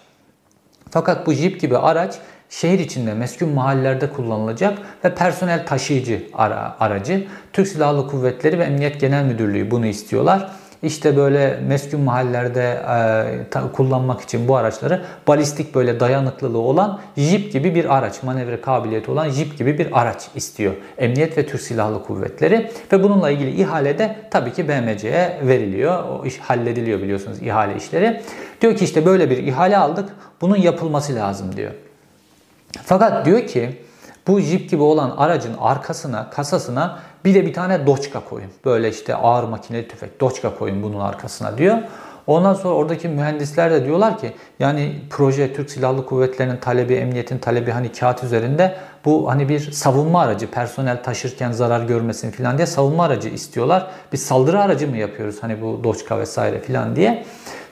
Fakat 0.91 1.27
bu 1.27 1.33
jip 1.33 1.61
gibi 1.61 1.77
araç 1.77 2.15
şehir 2.49 2.79
içinde 2.79 3.13
meskun 3.13 3.49
mahallelerde 3.49 4.09
kullanılacak 4.09 4.77
ve 5.05 5.15
personel 5.15 5.65
taşıyıcı 5.65 6.23
ara, 6.33 6.75
aracı. 6.79 7.27
Türk 7.53 7.67
Silahlı 7.67 8.07
Kuvvetleri 8.07 8.59
ve 8.59 8.63
Emniyet 8.63 9.01
Genel 9.01 9.23
Müdürlüğü 9.23 9.71
bunu 9.71 9.85
istiyorlar. 9.85 10.51
İşte 10.85 11.17
böyle 11.17 11.59
meskun 11.67 12.01
mahallelerde 12.01 12.81
e, 13.55 13.71
kullanmak 13.73 14.21
için 14.21 14.47
bu 14.47 14.55
araçları 14.55 15.05
balistik 15.27 15.75
böyle 15.75 15.99
dayanıklılığı 15.99 16.57
olan 16.57 16.99
jip 17.17 17.53
gibi 17.53 17.75
bir 17.75 17.97
araç, 17.97 18.23
manevra 18.23 18.61
kabiliyeti 18.61 19.11
olan 19.11 19.29
jip 19.29 19.57
gibi 19.57 19.77
bir 19.77 20.01
araç 20.01 20.27
istiyor. 20.35 20.73
Emniyet 20.97 21.37
ve 21.37 21.45
Türk 21.45 21.61
Silahlı 21.61 22.03
Kuvvetleri 22.03 22.71
ve 22.91 23.03
bununla 23.03 23.29
ilgili 23.29 23.61
ihale 23.61 23.99
de 23.99 24.15
tabii 24.31 24.53
ki 24.53 24.67
BMC'ye 24.69 25.39
veriliyor. 25.43 26.03
O 26.03 26.25
iş 26.25 26.39
hallediliyor 26.39 27.01
biliyorsunuz 27.01 27.41
ihale 27.41 27.75
işleri. 27.75 28.21
Diyor 28.61 28.75
ki 28.75 28.85
işte 28.85 29.05
böyle 29.05 29.29
bir 29.29 29.37
ihale 29.37 29.77
aldık. 29.77 30.09
Bunun 30.41 30.57
yapılması 30.57 31.15
lazım 31.15 31.55
diyor. 31.55 31.71
Fakat 32.85 33.25
diyor 33.25 33.47
ki 33.47 33.69
bu 34.27 34.39
jip 34.39 34.69
gibi 34.69 34.83
olan 34.83 35.13
aracın 35.17 35.55
arkasına, 35.59 36.29
kasasına 36.29 36.99
bir 37.25 37.33
de 37.33 37.45
bir 37.45 37.53
tane 37.53 37.87
doçka 37.87 38.19
koyun. 38.19 38.51
Böyle 38.65 38.89
işte 38.89 39.15
ağır 39.15 39.43
makineli 39.43 39.87
tüfek 39.87 40.21
doçka 40.21 40.55
koyun 40.55 40.83
bunun 40.83 40.99
arkasına 40.99 41.57
diyor. 41.57 41.77
Ondan 42.27 42.53
sonra 42.53 42.73
oradaki 42.73 43.07
mühendisler 43.07 43.71
de 43.71 43.85
diyorlar 43.85 44.17
ki 44.17 44.31
yani 44.59 45.01
proje 45.09 45.53
Türk 45.53 45.71
Silahlı 45.71 46.05
Kuvvetleri'nin 46.05 46.57
talebi, 46.57 46.93
emniyetin 46.93 47.37
talebi 47.37 47.71
hani 47.71 47.91
kağıt 47.91 48.23
üzerinde 48.23 48.75
bu 49.05 49.29
hani 49.29 49.49
bir 49.49 49.71
savunma 49.71 50.21
aracı, 50.21 50.51
personel 50.51 51.03
taşırken 51.03 51.51
zarar 51.51 51.81
görmesin 51.81 52.31
falan 52.31 52.57
diye 52.57 52.67
savunma 52.67 53.03
aracı 53.03 53.29
istiyorlar. 53.29 53.87
Bir 54.13 54.17
saldırı 54.17 54.61
aracı 54.61 54.87
mı 54.87 54.97
yapıyoruz 54.97 55.35
hani 55.41 55.61
bu 55.61 55.83
Doçka 55.83 56.19
vesaire 56.19 56.61
falan 56.61 56.95
diye. 56.95 57.25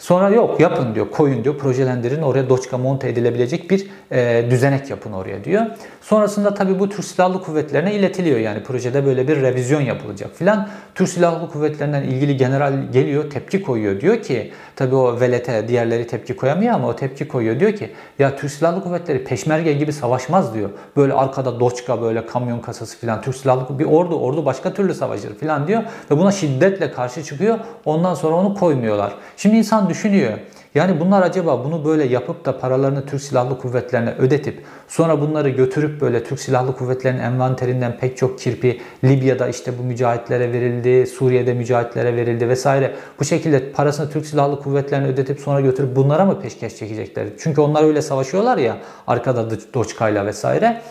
Sonra 0.04 0.30
yok 0.30 0.60
yapın 0.60 0.96
diyor, 0.96 1.12
koyun 1.12 1.44
diyor, 1.44 1.58
projelendirin 1.58 2.22
oraya 2.22 2.50
Doçka 2.50 2.78
monte 2.78 3.10
edilebilecek 3.10 3.72
bir 3.72 3.88
e, 4.12 4.46
düzenek 4.50 4.89
yapın 4.89 5.12
oraya 5.12 5.44
diyor. 5.44 5.66
Sonrasında 6.02 6.54
tabii 6.54 6.80
bu 6.80 6.89
Türk 6.89 7.06
Silahlı 7.06 7.42
Kuvvetlerine 7.42 7.94
iletiliyor 7.94 8.39
yani 8.39 8.63
projede 8.63 9.06
böyle 9.06 9.28
bir 9.28 9.42
revizyon 9.42 9.82
yapılacak 9.82 10.36
filan. 10.36 10.70
Türk 10.96 11.10
Silahlı 11.10 11.50
Kuvvetlerinden 11.52 12.04
ilgili 12.04 12.38
general 12.38 12.74
geliyor, 12.92 13.30
tepki 13.30 13.62
koyuyor. 13.62 14.02
Diyor 14.02 14.22
ki 14.22 14.52
tabii 14.76 14.96
o 14.96 15.20
velete 15.20 15.68
diğerleri 15.68 16.08
tepki 16.08 16.36
koyamıyor 16.36 16.74
ama 16.74 16.88
o 16.88 16.96
tepki 16.96 17.28
koyuyor. 17.28 17.60
Diyor 17.60 17.74
ki 17.74 17.92
ya 18.20 18.36
Türk 18.36 18.52
Silahlı 18.52 18.84
Kuvvetleri 18.84 19.24
peşmerge 19.24 19.74
gibi 19.74 19.94
savaşmaz 19.94 20.54
diyor. 20.54 20.70
Böyle 20.98 21.13
arkada 21.13 21.60
doçka 21.60 22.02
böyle 22.02 22.26
kamyon 22.26 22.60
kasası 22.60 22.98
filan 22.98 23.22
Türk 23.22 23.36
Silahlı 23.36 23.80
bir 23.80 23.86
ordu 23.86 24.20
ordu 24.20 24.46
başka 24.46 24.74
türlü 24.74 24.94
savaşır 24.94 25.36
filan 25.36 25.68
diyor 25.68 25.84
ve 26.12 26.18
buna 26.18 26.32
şiddetle 26.32 26.92
karşı 26.92 27.24
çıkıyor. 27.24 27.60
Ondan 27.86 28.13
sonra 28.13 28.36
onu 28.36 28.56
koymuyorlar. 28.56 29.13
Şimdi 29.38 29.56
insan 29.56 29.89
düşünüyor. 29.94 30.34
Yani 30.76 31.00
bunlar 31.00 31.22
acaba 31.22 31.66
bunu 31.66 31.86
böyle 31.86 32.04
yapıp 32.04 32.46
da 32.46 32.60
paralarını 32.60 33.06
Türk 33.06 33.22
Silahlı 33.22 33.58
Kuvvetlerine 33.58 34.14
ödetip 34.18 34.64
sonra 34.88 35.22
bunları 35.22 35.50
götürüp 35.50 36.02
böyle 36.02 36.24
Türk 36.24 36.40
Silahlı 36.40 36.76
Kuvvetleri'nin 36.76 37.22
envanterinden 37.22 37.98
pek 37.98 38.18
çok 38.18 38.40
kirpi 38.40 38.82
Libya'da 39.04 39.48
işte 39.48 39.72
bu 39.80 39.84
mücahitlere 39.84 40.54
verildi, 40.54 41.08
Suriye'de 41.08 41.54
mücahitlere 41.54 42.16
verildi 42.16 42.50
vesaire. 42.50 42.96
Bu 43.20 43.26
şekilde 43.26 43.72
parasını 43.72 44.10
Türk 44.10 44.26
Silahlı 44.26 44.62
Kuvvetlerine 44.62 45.08
ödetip 45.08 45.40
sonra 45.40 45.62
götürüp 45.62 45.96
bunlara 45.96 46.26
mı 46.26 46.42
peşkeş 46.42 46.76
çekecekler? 46.76 47.28
Çünkü 47.40 47.62
onlar 47.62 47.84
öyle 47.84 48.02
savaşıyorlar 48.02 48.58
ya 48.58 48.78
arkada 49.08 49.50
Doçka'yla 49.74 50.26
vesaire. 50.26 50.82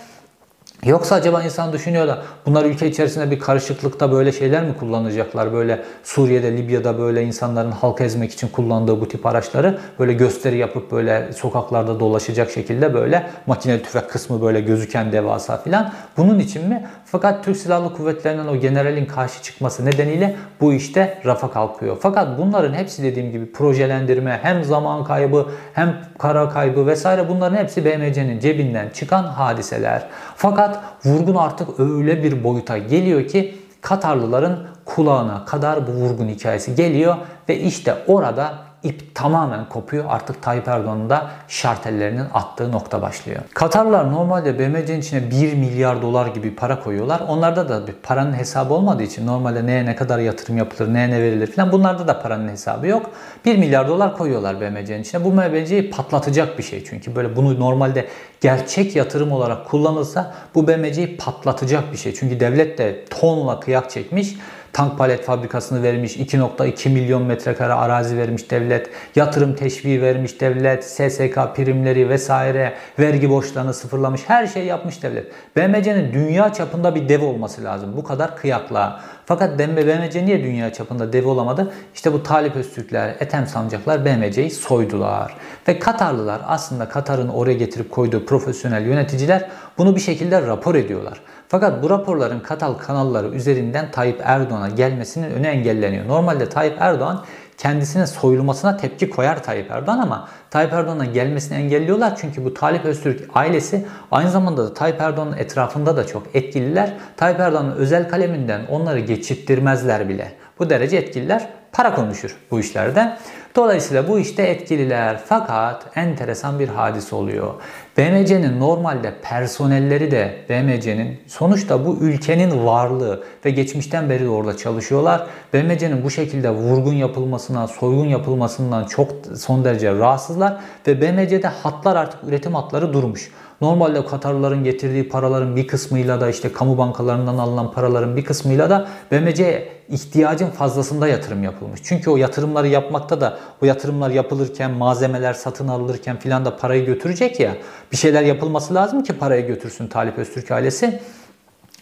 Yoksa 0.87 1.14
acaba 1.14 1.42
insan 1.42 1.73
düşünüyor 1.73 2.09
da 2.09 2.23
bunlar 2.47 2.64
ülke 2.64 2.87
içerisinde 2.87 3.31
bir 3.31 3.38
karışıklıkta 3.38 4.12
böyle 4.12 4.33
şeyler 4.33 4.64
mi 4.64 4.77
kullanacaklar? 4.77 5.53
Böyle 5.53 5.83
Suriye'de, 6.03 6.57
Libya'da 6.57 6.99
böyle 6.99 7.23
insanların 7.23 7.71
halk 7.71 8.01
ezmek 8.01 8.33
için 8.33 8.49
kullandığı 8.49 9.01
bu 9.01 9.09
tip 9.09 9.27
araçları 9.27 9.79
böyle 9.99 10.12
gösteri 10.12 10.57
yapıp 10.57 10.92
böyle 10.92 11.33
sokaklarda 11.33 12.01
dolaşacak 12.01 12.51
şekilde 12.51 12.95
böyle 12.95 13.27
makineli 13.47 13.83
tüfek 13.83 14.11
kısmı 14.11 14.42
böyle 14.42 14.61
gözüken 14.61 15.12
devasa 15.12 15.57
filan. 15.57 15.92
Bunun 16.16 16.38
için 16.38 16.68
mi? 16.68 16.87
Fakat 17.05 17.45
Türk 17.45 17.57
Silahlı 17.57 17.95
Kuvvetleri'nin 17.95 18.47
o 18.47 18.57
generalin 18.57 19.07
karşı 19.07 19.42
çıkması 19.42 19.87
nedeniyle 19.87 20.37
bu 20.61 20.73
işte 20.73 21.18
rafa 21.27 21.51
kalkıyor. 21.51 21.97
Fakat 22.01 22.38
bunların 22.38 22.75
hepsi 22.75 23.03
dediğim 23.03 23.33
gibi 23.33 23.53
projelendirme, 23.53 24.40
hem 24.42 24.64
zaman 24.64 25.05
kaybı, 25.05 25.47
hem 25.75 25.97
kara 26.18 26.49
kaybı 26.49 26.87
vesaire 26.87 27.29
bunların 27.29 27.57
hepsi 27.57 27.85
BMC'nin 27.85 28.40
cebinden 28.40 28.88
çıkan 28.88 29.25
hadiseler. 29.25 30.07
Fakat 30.37 30.71
vurgun 31.04 31.35
artık 31.35 31.80
öyle 31.80 32.22
bir 32.22 32.44
boyuta 32.44 32.78
geliyor 32.78 33.28
ki 33.28 33.54
Katarlıların 33.80 34.58
kulağına 34.85 35.44
kadar 35.44 35.87
bu 35.87 35.92
vurgun 35.92 36.28
hikayesi 36.28 36.74
geliyor 36.74 37.16
ve 37.48 37.58
işte 37.58 37.94
orada 38.06 38.54
ip 38.83 39.14
tamamen 39.14 39.68
kopuyor. 39.68 40.05
Artık 40.09 40.42
Tayyip 40.42 40.68
Erdoğan'ın 40.68 41.11
da 41.11 41.31
şartellerinin 41.49 42.25
attığı 42.35 42.73
nokta 42.73 43.03
başlıyor. 43.03 43.40
Katarlar 43.55 44.12
normalde 44.12 44.59
BMC'nin 44.59 45.01
içine 45.01 45.31
1 45.31 45.55
milyar 45.55 46.03
dolar 46.03 46.27
gibi 46.27 46.55
para 46.55 46.81
koyuyorlar. 46.81 47.21
Onlarda 47.29 47.68
da 47.68 47.87
bir 47.87 47.92
paranın 47.92 48.33
hesabı 48.33 48.75
olmadığı 48.75 49.03
için 49.03 49.27
normalde 49.27 49.66
neye 49.66 49.87
ne 49.87 49.97
kadar 49.97 50.18
yatırım 50.18 50.59
yapılır, 50.59 50.95
neye 50.95 51.11
ne 51.11 51.23
verilir 51.23 51.53
falan 51.53 51.73
bunlarda 51.73 52.09
da 52.09 52.23
paranın 52.23 52.49
hesabı 52.49 52.87
yok. 52.87 53.11
1 53.45 53.59
milyar 53.59 53.88
dolar 53.88 54.16
koyuyorlar 54.16 54.61
BMC'nin 54.61 55.03
içine. 55.03 55.25
Bu 55.25 55.33
BMC'yi 55.33 55.90
patlatacak 55.90 56.59
bir 56.59 56.62
şey 56.62 56.85
çünkü 56.85 57.16
böyle 57.16 57.37
bunu 57.37 57.61
normalde 57.61 58.09
gerçek 58.40 58.97
yatırım 58.97 59.33
olarak 59.33 59.66
kullanılsa 59.66 60.35
bu 60.55 60.68
BMC'yi 60.68 61.16
patlatacak 61.16 61.92
bir 61.92 61.97
şey. 61.97 62.14
Çünkü 62.14 62.40
devlet 62.40 62.79
de 62.79 63.05
tonla 63.05 63.61
kıyak 63.61 63.90
çekmiş 63.90 64.35
tank 64.72 64.98
palet 64.98 65.24
fabrikasını 65.24 65.82
vermiş, 65.82 66.16
2.2 66.16 66.88
milyon 66.88 67.22
metrekare 67.22 67.72
arazi 67.72 68.18
vermiş 68.18 68.50
devlet, 68.50 68.90
yatırım 69.16 69.54
teşviği 69.54 70.02
vermiş 70.02 70.40
devlet, 70.40 70.85
SSK 70.85 71.38
primleri 71.56 72.08
vesaire, 72.08 72.74
vergi 72.98 73.30
borçlarını 73.30 73.74
sıfırlamış, 73.74 74.20
her 74.26 74.46
şey 74.46 74.64
yapmış 74.64 75.02
devlet. 75.02 75.32
BMC'nin 75.56 76.12
dünya 76.12 76.52
çapında 76.52 76.94
bir 76.94 77.08
dev 77.08 77.22
olması 77.22 77.64
lazım. 77.64 77.92
Bu 77.96 78.04
kadar 78.04 78.37
kıyakla. 78.37 79.00
Fakat 79.33 79.59
BMC 79.59 80.27
niye 80.27 80.45
dünya 80.45 80.73
çapında 80.73 81.12
dev 81.12 81.27
olamadı? 81.27 81.73
İşte 81.95 82.12
bu 82.12 82.23
Talip 82.23 82.57
Öztürkler, 82.57 83.16
Ethem 83.21 83.47
Sancaklar 83.47 84.05
BMC'yi 84.05 84.51
soydular. 84.51 85.37
Ve 85.68 85.79
Katarlılar 85.79 86.40
aslında 86.47 86.88
Katar'ın 86.88 87.29
oraya 87.29 87.55
getirip 87.55 87.90
koyduğu 87.90 88.27
profesyonel 88.27 88.87
yöneticiler 88.87 89.49
bunu 89.79 89.97
bir 89.97 90.01
şekilde 90.01 90.47
rapor 90.47 90.75
ediyorlar. 90.75 91.21
Fakat 91.49 91.83
bu 91.83 91.90
raporların 91.90 92.40
Katal 92.40 92.75
kanalları 92.75 93.29
üzerinden 93.29 93.90
Tayyip 93.90 94.21
Erdoğan'a 94.25 94.68
gelmesinin 94.68 95.31
önü 95.31 95.47
engelleniyor. 95.47 96.09
Normalde 96.09 96.49
Tayyip 96.49 96.77
Erdoğan 96.81 97.25
kendisine 97.62 98.07
soyulmasına 98.07 98.77
tepki 98.77 99.11
koyar 99.11 99.42
Tayyip 99.42 99.70
Erdoğan 99.70 99.98
ama 99.98 100.29
Tayyip 100.51 100.72
Erdoğan'a 100.72 101.05
gelmesini 101.05 101.59
engelliyorlar. 101.59 102.16
Çünkü 102.16 102.44
bu 102.44 102.55
Talip 102.55 102.85
Öztürk 102.85 103.31
ailesi 103.35 103.87
aynı 104.11 104.31
zamanda 104.31 104.64
da 104.64 104.75
Tayyip 104.75 105.01
Erdoğan'ın 105.01 105.37
etrafında 105.37 105.96
da 105.96 106.07
çok 106.07 106.22
etkililer. 106.35 106.92
Tayyip 107.16 107.40
Erdoğan'ın 107.40 107.77
özel 107.77 108.09
kaleminden 108.09 108.66
onları 108.66 109.01
geçittirmezler 109.01 110.09
bile. 110.09 110.33
Bu 110.59 110.70
derece 110.70 110.96
etkililer. 110.96 111.48
Para 111.72 111.94
konuşur 111.94 112.37
bu 112.51 112.61
işlerde. 112.61 113.16
Dolayısıyla 113.57 114.09
bu 114.09 114.19
işte 114.19 114.43
etkililer 114.43 115.21
fakat 115.27 115.97
enteresan 115.97 116.59
bir 116.59 116.69
hadis 116.69 117.12
oluyor. 117.12 117.55
BMC'nin 117.99 118.61
normalde 118.61 119.15
personelleri 119.23 120.11
de 120.11 120.37
BMC'nin 120.49 121.21
sonuçta 121.27 121.87
bu 121.87 121.97
ülkenin 122.01 122.67
varlığı 122.67 123.25
ve 123.45 123.51
geçmişten 123.51 124.11
beri 124.11 124.25
de 124.25 124.29
orada 124.29 124.57
çalışıyorlar. 124.57 125.27
BMC'nin 125.55 126.05
bu 126.05 126.11
şekilde 126.11 126.51
vurgun 126.51 126.95
yapılmasına, 126.95 127.69
soygun 127.69 128.07
yapılmasından 128.07 128.85
çok 128.85 129.11
son 129.37 129.65
derece 129.65 129.95
rahatsızlar 129.95 130.61
ve 130.87 131.01
BMC'de 131.01 131.49
hatlar 131.49 131.97
artık 131.97 132.25
üretim 132.25 132.55
hatları 132.55 132.93
durmuş. 132.93 133.31
Normalde 133.61 134.07
Katarlıların 134.07 134.65
getirdiği 134.65 135.09
paraların 135.09 135.57
bir 135.57 135.67
kısmıyla 135.67 136.21
da 136.21 136.31
işte 136.31 136.53
kamu 136.53 136.79
bankalarından 136.79 137.38
alınan 137.38 137.73
paraların 137.73 138.17
bir 138.17 138.25
kısmıyla 138.25 138.71
da 138.71 138.88
BMC 139.11 139.69
ihtiyacın 139.92 140.50
fazlasında 140.50 141.09
yatırım 141.09 141.44
yapılmış. 141.44 141.81
Çünkü 141.85 142.11
o 142.11 142.16
yatırımları 142.16 142.68
yapmakta 142.68 143.20
da 143.20 143.38
o 143.62 143.66
yatırımlar 143.66 144.11
yapılırken 144.11 144.70
malzemeler 144.70 145.35
satın 145.35 145.68
alınırken 145.68 146.18
filan 146.18 146.44
da 146.44 146.57
parayı 146.57 146.87
götürecek 146.87 147.40
ya. 147.40 147.57
Bir 147.92 147.96
şeyler 147.96 148.22
yapılması 148.22 148.74
lazım 148.74 149.02
ki 149.02 149.12
parayı 149.12 149.46
götürsün 149.46 149.87
Talip 149.87 150.18
Öztürk 150.18 150.50
ailesi. 150.50 151.00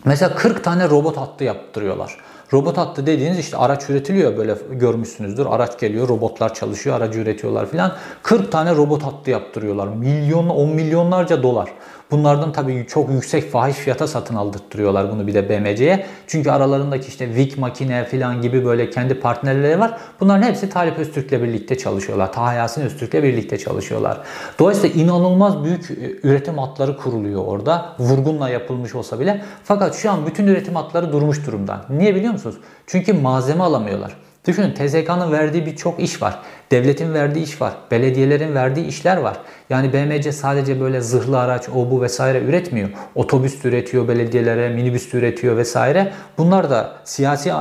Mesela 0.05 0.35
40 0.35 0.65
tane 0.65 0.89
robot 0.89 1.17
hattı 1.17 1.45
yaptırıyorlar. 1.45 2.17
Robot 2.53 2.77
hattı 2.79 3.07
dediğiniz 3.07 3.39
işte 3.39 3.57
araç 3.57 3.91
üretiliyor 3.91 4.37
böyle 4.37 4.57
görmüşsünüzdür. 4.71 5.47
Araç 5.47 5.81
geliyor, 5.81 6.09
robotlar 6.09 6.55
çalışıyor, 6.55 6.97
aracı 6.97 7.19
üretiyorlar 7.19 7.71
filan. 7.71 7.93
40 8.23 8.53
tane 8.53 8.77
robot 8.77 9.03
hattı 9.03 9.31
yaptırıyorlar. 9.31 9.89
Milyon, 9.89 10.49
10 10.49 10.69
milyonlarca 10.71 11.43
dolar. 11.43 11.71
Bunlardan 12.11 12.53
tabii 12.53 12.87
çok 12.89 13.11
yüksek 13.11 13.51
fahiş 13.51 13.77
fiyata 13.77 14.07
satın 14.07 14.35
aldırtıyorlar 14.35 15.13
bunu 15.13 15.27
bir 15.27 15.35
de 15.35 15.49
BMC'ye. 15.49 16.07
Çünkü 16.27 16.51
aralarındaki 16.51 17.09
işte 17.09 17.35
VIC 17.35 17.61
makine 17.61 18.05
falan 18.05 18.43
gibi 18.43 18.65
böyle 18.65 18.91
kendi 18.91 19.21
partnerleri 19.21 19.81
var. 19.81 19.99
Bunların 20.21 20.43
hepsi 20.43 20.69
Talip 20.69 20.99
Öztürk'le 20.99 21.33
birlikte 21.33 21.79
çalışıyorlar. 21.79 22.33
Taha 22.33 22.53
Yasin 22.53 22.83
Öztürk'le 22.83 23.23
birlikte 23.23 23.59
çalışıyorlar. 23.59 24.21
Dolayısıyla 24.59 25.03
inanılmaz 25.03 25.65
büyük 25.65 25.91
e, 25.91 25.95
üretim 26.23 26.59
hatları 26.59 26.97
kuruluyor 26.97 27.45
orada. 27.45 27.97
Vurgunla 27.99 28.49
yapılmış 28.49 28.95
olsa 28.95 29.21
bile. 29.21 29.43
Fakat 29.65 29.95
şu 29.95 30.11
an 30.11 30.27
bütün 30.27 30.47
üretim 30.47 30.77
hatları 30.77 31.13
durmuş 31.13 31.47
durumda. 31.47 31.85
Niye 31.91 32.15
biliyor 32.15 32.33
musunuz? 32.33 32.57
Çünkü 32.87 33.13
malzeme 33.13 33.63
alamıyorlar. 33.65 34.30
Düşünün 34.47 34.75
TSK'nın 34.75 35.33
verdiği 35.33 35.67
birçok 35.67 36.01
iş 36.01 36.23
var. 36.23 36.39
Devletin 36.71 37.15
verdiği 37.15 37.45
iş 37.45 37.61
var. 37.61 37.73
Belediyelerin 37.91 38.55
verdiği 38.55 38.87
işler 38.87 39.17
var. 39.17 39.37
Yani 39.71 39.93
BMC 39.93 40.33
sadece 40.33 40.81
böyle 40.81 41.01
zırhlı 41.01 41.41
araç, 41.41 41.69
o 41.69 41.91
bu 41.91 42.03
vesaire 42.03 42.39
üretmiyor. 42.39 42.89
Otobüs 43.15 43.65
üretiyor 43.65 44.09
belediyelere, 44.09 44.69
minibüs 44.69 45.15
üretiyor 45.15 45.57
vesaire. 45.57 46.13
Bunlar 46.39 46.71
da 46.71 46.93
siyasi 47.05 47.49
e, 47.49 47.55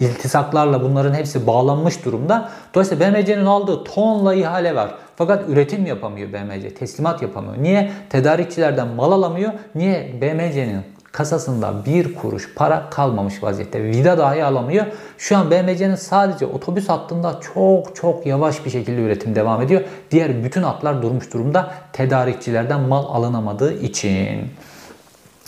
iltisaklarla 0.00 0.82
bunların 0.82 1.14
hepsi 1.14 1.46
bağlanmış 1.46 2.04
durumda. 2.04 2.48
Dolayısıyla 2.74 3.14
BMC'nin 3.14 3.46
aldığı 3.46 3.84
tonla 3.84 4.34
ihale 4.34 4.74
var. 4.74 4.94
Fakat 5.16 5.48
üretim 5.48 5.86
yapamıyor 5.86 6.32
BMC, 6.32 6.74
teslimat 6.74 7.22
yapamıyor. 7.22 7.62
Niye? 7.62 7.90
Tedarikçilerden 8.10 8.88
mal 8.88 9.12
alamıyor. 9.12 9.52
Niye? 9.74 10.12
BMC'nin 10.20 10.99
kasasında 11.12 11.84
bir 11.86 12.14
kuruş 12.14 12.54
para 12.54 12.90
kalmamış 12.90 13.42
vaziyette. 13.42 13.84
Vida 13.84 14.18
dahi 14.18 14.44
alamıyor. 14.44 14.86
Şu 15.18 15.36
an 15.36 15.50
BMC'nin 15.50 15.94
sadece 15.94 16.46
otobüs 16.46 16.88
hattında 16.88 17.40
çok 17.54 17.96
çok 17.96 18.26
yavaş 18.26 18.64
bir 18.64 18.70
şekilde 18.70 19.02
üretim 19.02 19.34
devam 19.34 19.62
ediyor. 19.62 19.80
Diğer 20.10 20.44
bütün 20.44 20.62
hatlar 20.62 21.02
durmuş 21.02 21.32
durumda 21.32 21.70
tedarikçilerden 21.92 22.80
mal 22.80 23.04
alınamadığı 23.04 23.72
için. 23.80 24.50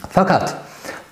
Fakat 0.08 0.54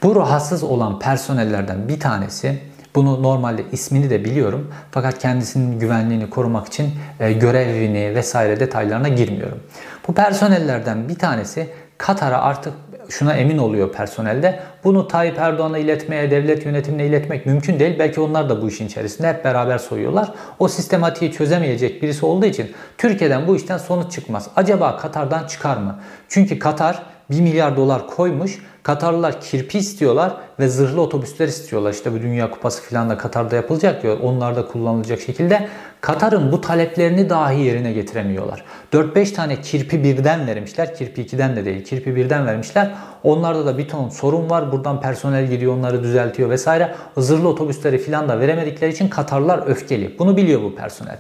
bu 0.02 0.16
rahatsız 0.16 0.62
olan 0.62 0.98
personellerden 0.98 1.88
bir 1.88 2.00
tanesi 2.00 2.60
bunu 2.94 3.22
normalde 3.22 3.64
ismini 3.72 4.10
de 4.10 4.24
biliyorum 4.24 4.70
fakat 4.90 5.18
kendisinin 5.18 5.78
güvenliğini 5.78 6.30
korumak 6.30 6.66
için 6.66 6.90
e, 7.20 7.32
görevini 7.32 8.14
vesaire 8.14 8.60
detaylarına 8.60 9.08
girmiyorum. 9.08 9.60
Bu 10.08 10.14
personellerden 10.14 11.08
bir 11.08 11.18
tanesi 11.18 11.70
Katar'a 11.98 12.42
artık 12.42 12.72
şuna 13.10 13.34
emin 13.34 13.58
oluyor 13.58 13.92
personelde. 13.92 14.60
Bunu 14.84 15.08
Tayyip 15.08 15.38
Erdoğan'a 15.38 15.78
iletmeye, 15.78 16.30
devlet 16.30 16.66
yönetimine 16.66 17.06
iletmek 17.06 17.46
mümkün 17.46 17.78
değil. 17.78 17.98
Belki 17.98 18.20
onlar 18.20 18.48
da 18.48 18.62
bu 18.62 18.68
işin 18.68 18.86
içerisinde 18.86 19.28
hep 19.28 19.44
beraber 19.44 19.78
soyuyorlar. 19.78 20.32
O 20.58 20.68
sistematiği 20.68 21.32
çözemeyecek 21.32 22.02
birisi 22.02 22.26
olduğu 22.26 22.46
için 22.46 22.72
Türkiye'den 22.98 23.46
bu 23.46 23.56
işten 23.56 23.78
sonuç 23.78 24.12
çıkmaz. 24.12 24.48
Acaba 24.56 24.96
Katar'dan 24.96 25.46
çıkar 25.46 25.76
mı? 25.76 25.98
Çünkü 26.28 26.58
Katar 26.58 27.02
1 27.30 27.40
milyar 27.40 27.76
dolar 27.76 28.06
koymuş. 28.06 28.58
Katarlılar 28.82 29.40
kirpi 29.40 29.78
istiyorlar 29.78 30.32
ve 30.60 30.68
zırhlı 30.68 31.00
otobüsler 31.00 31.48
istiyorlar. 31.48 31.92
İşte 31.92 32.12
bu 32.12 32.20
Dünya 32.20 32.50
Kupası 32.50 32.82
falan 32.82 33.10
da 33.10 33.18
Katar'da 33.18 33.56
yapılacak 33.56 34.02
diyor. 34.02 34.18
Onlar 34.22 34.56
da 34.56 34.66
kullanılacak 34.66 35.20
şekilde. 35.20 35.68
Katar'ın 36.00 36.52
bu 36.52 36.60
taleplerini 36.60 37.30
dahi 37.30 37.60
yerine 37.60 37.92
getiremiyorlar. 37.92 38.64
4-5 38.92 39.32
tane 39.32 39.60
kirpi 39.60 40.04
birden 40.04 40.46
vermişler. 40.46 40.94
Kirpi 40.94 41.22
2'den 41.22 41.56
de 41.56 41.64
değil. 41.64 41.84
Kirpi 41.84 42.16
birden 42.16 42.46
vermişler. 42.46 42.94
Onlarda 43.22 43.66
da 43.66 43.78
bir 43.78 43.88
ton 43.88 44.08
sorun 44.08 44.50
var. 44.50 44.72
Buradan 44.72 45.00
personel 45.00 45.46
gidiyor 45.46 45.76
onları 45.76 46.02
düzeltiyor 46.02 46.50
vesaire. 46.50 46.94
Zırhlı 47.16 47.48
otobüsleri 47.48 47.98
falan 47.98 48.28
da 48.28 48.40
veremedikleri 48.40 48.92
için 48.92 49.08
Katarlılar 49.08 49.66
öfkeli. 49.66 50.18
Bunu 50.18 50.36
biliyor 50.36 50.62
bu 50.62 50.74
personel. 50.74 51.18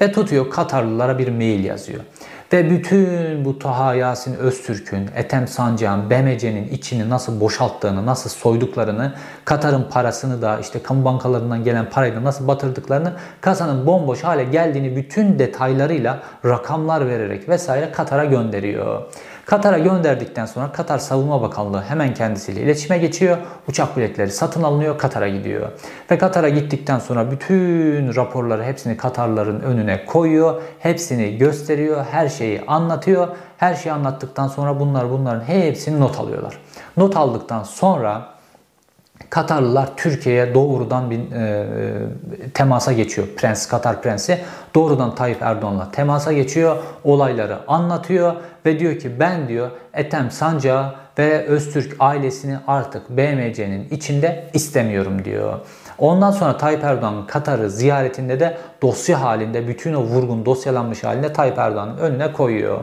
Ve 0.00 0.12
tutuyor 0.12 0.50
Katarlılara 0.50 1.18
bir 1.18 1.28
mail 1.28 1.64
yazıyor. 1.64 2.00
Ve 2.52 2.70
bütün 2.70 3.44
bu 3.44 3.58
Taha 3.58 3.94
Yasin 3.94 4.34
Öztürk'ün, 4.34 5.10
Ethem 5.16 5.48
Sancak'ın, 5.48 6.10
BMC'nin 6.10 6.68
içini 6.68 7.10
nasıl 7.10 7.40
boşalttığını, 7.40 8.06
nasıl 8.06 8.30
soyduklarını, 8.30 9.12
Katar'ın 9.44 9.86
parasını 9.90 10.42
da 10.42 10.58
işte 10.58 10.82
kamu 10.82 11.04
bankalarından 11.04 11.64
gelen 11.64 11.90
parayı 11.90 12.16
da 12.16 12.24
nasıl 12.24 12.48
batırdıklarını, 12.48 13.12
kasanın 13.40 13.86
bomboş 13.86 14.24
hale 14.24 14.44
geldiğini 14.44 14.96
bütün 14.96 15.38
detaylarıyla 15.38 16.22
rakamlar 16.44 17.08
vererek 17.08 17.48
vesaire 17.48 17.92
Katar'a 17.92 18.24
gönderiyor. 18.24 19.02
Katar'a 19.46 19.78
gönderdikten 19.78 20.46
sonra 20.46 20.72
Katar 20.72 20.98
Savunma 20.98 21.42
Bakanlığı 21.42 21.82
hemen 21.82 22.14
kendisiyle 22.14 22.60
iletişime 22.60 22.98
geçiyor. 22.98 23.36
Uçak 23.68 23.96
biletleri 23.96 24.30
satın 24.30 24.62
alınıyor, 24.62 24.98
Katar'a 24.98 25.28
gidiyor. 25.28 25.68
Ve 26.10 26.18
Katar'a 26.18 26.48
gittikten 26.48 26.98
sonra 26.98 27.30
bütün 27.30 28.14
raporları 28.16 28.64
hepsini 28.64 28.96
Katarların 28.96 29.60
önüne 29.60 30.04
koyuyor. 30.04 30.62
Hepsini 30.78 31.38
gösteriyor, 31.38 32.04
her 32.10 32.28
şeyi 32.28 32.60
anlatıyor. 32.66 33.28
Her 33.56 33.74
şeyi 33.74 33.92
anlattıktan 33.92 34.48
sonra 34.48 34.80
bunlar 34.80 35.10
bunların 35.10 35.44
hepsini 35.44 36.00
not 36.00 36.20
alıyorlar. 36.20 36.58
Not 36.96 37.16
aldıktan 37.16 37.62
sonra 37.62 38.35
Katarlılar 39.30 39.96
Türkiye'ye 39.96 40.54
doğrudan 40.54 41.10
bir 41.10 41.18
e, 41.32 41.66
temasa 42.54 42.92
geçiyor. 42.92 43.26
Prens, 43.36 43.68
Katar 43.68 44.02
Prensi 44.02 44.38
doğrudan 44.74 45.14
Tayyip 45.14 45.42
Erdoğan'la 45.42 45.90
temasa 45.90 46.32
geçiyor. 46.32 46.76
Olayları 47.04 47.58
anlatıyor 47.68 48.34
ve 48.66 48.78
diyor 48.78 48.98
ki 48.98 49.20
ben 49.20 49.48
diyor 49.48 49.70
Ethem 49.94 50.30
Sancağı 50.30 50.94
ve 51.18 51.46
Öztürk 51.46 51.96
ailesini 51.98 52.58
artık 52.66 53.10
BMC'nin 53.10 53.88
içinde 53.90 54.50
istemiyorum 54.54 55.24
diyor. 55.24 55.58
Ondan 55.98 56.30
sonra 56.30 56.56
Tayyip 56.56 56.84
Erdoğan 56.84 57.26
Katar'ı 57.26 57.70
ziyaretinde 57.70 58.40
de 58.40 58.58
dosya 58.82 59.22
halinde 59.22 59.68
bütün 59.68 59.94
o 59.94 60.00
vurgun 60.02 60.46
dosyalanmış 60.46 61.04
halinde 61.04 61.32
Tayyip 61.32 61.58
Erdoğan'ın 61.58 61.96
önüne 61.96 62.32
koyuyor. 62.32 62.80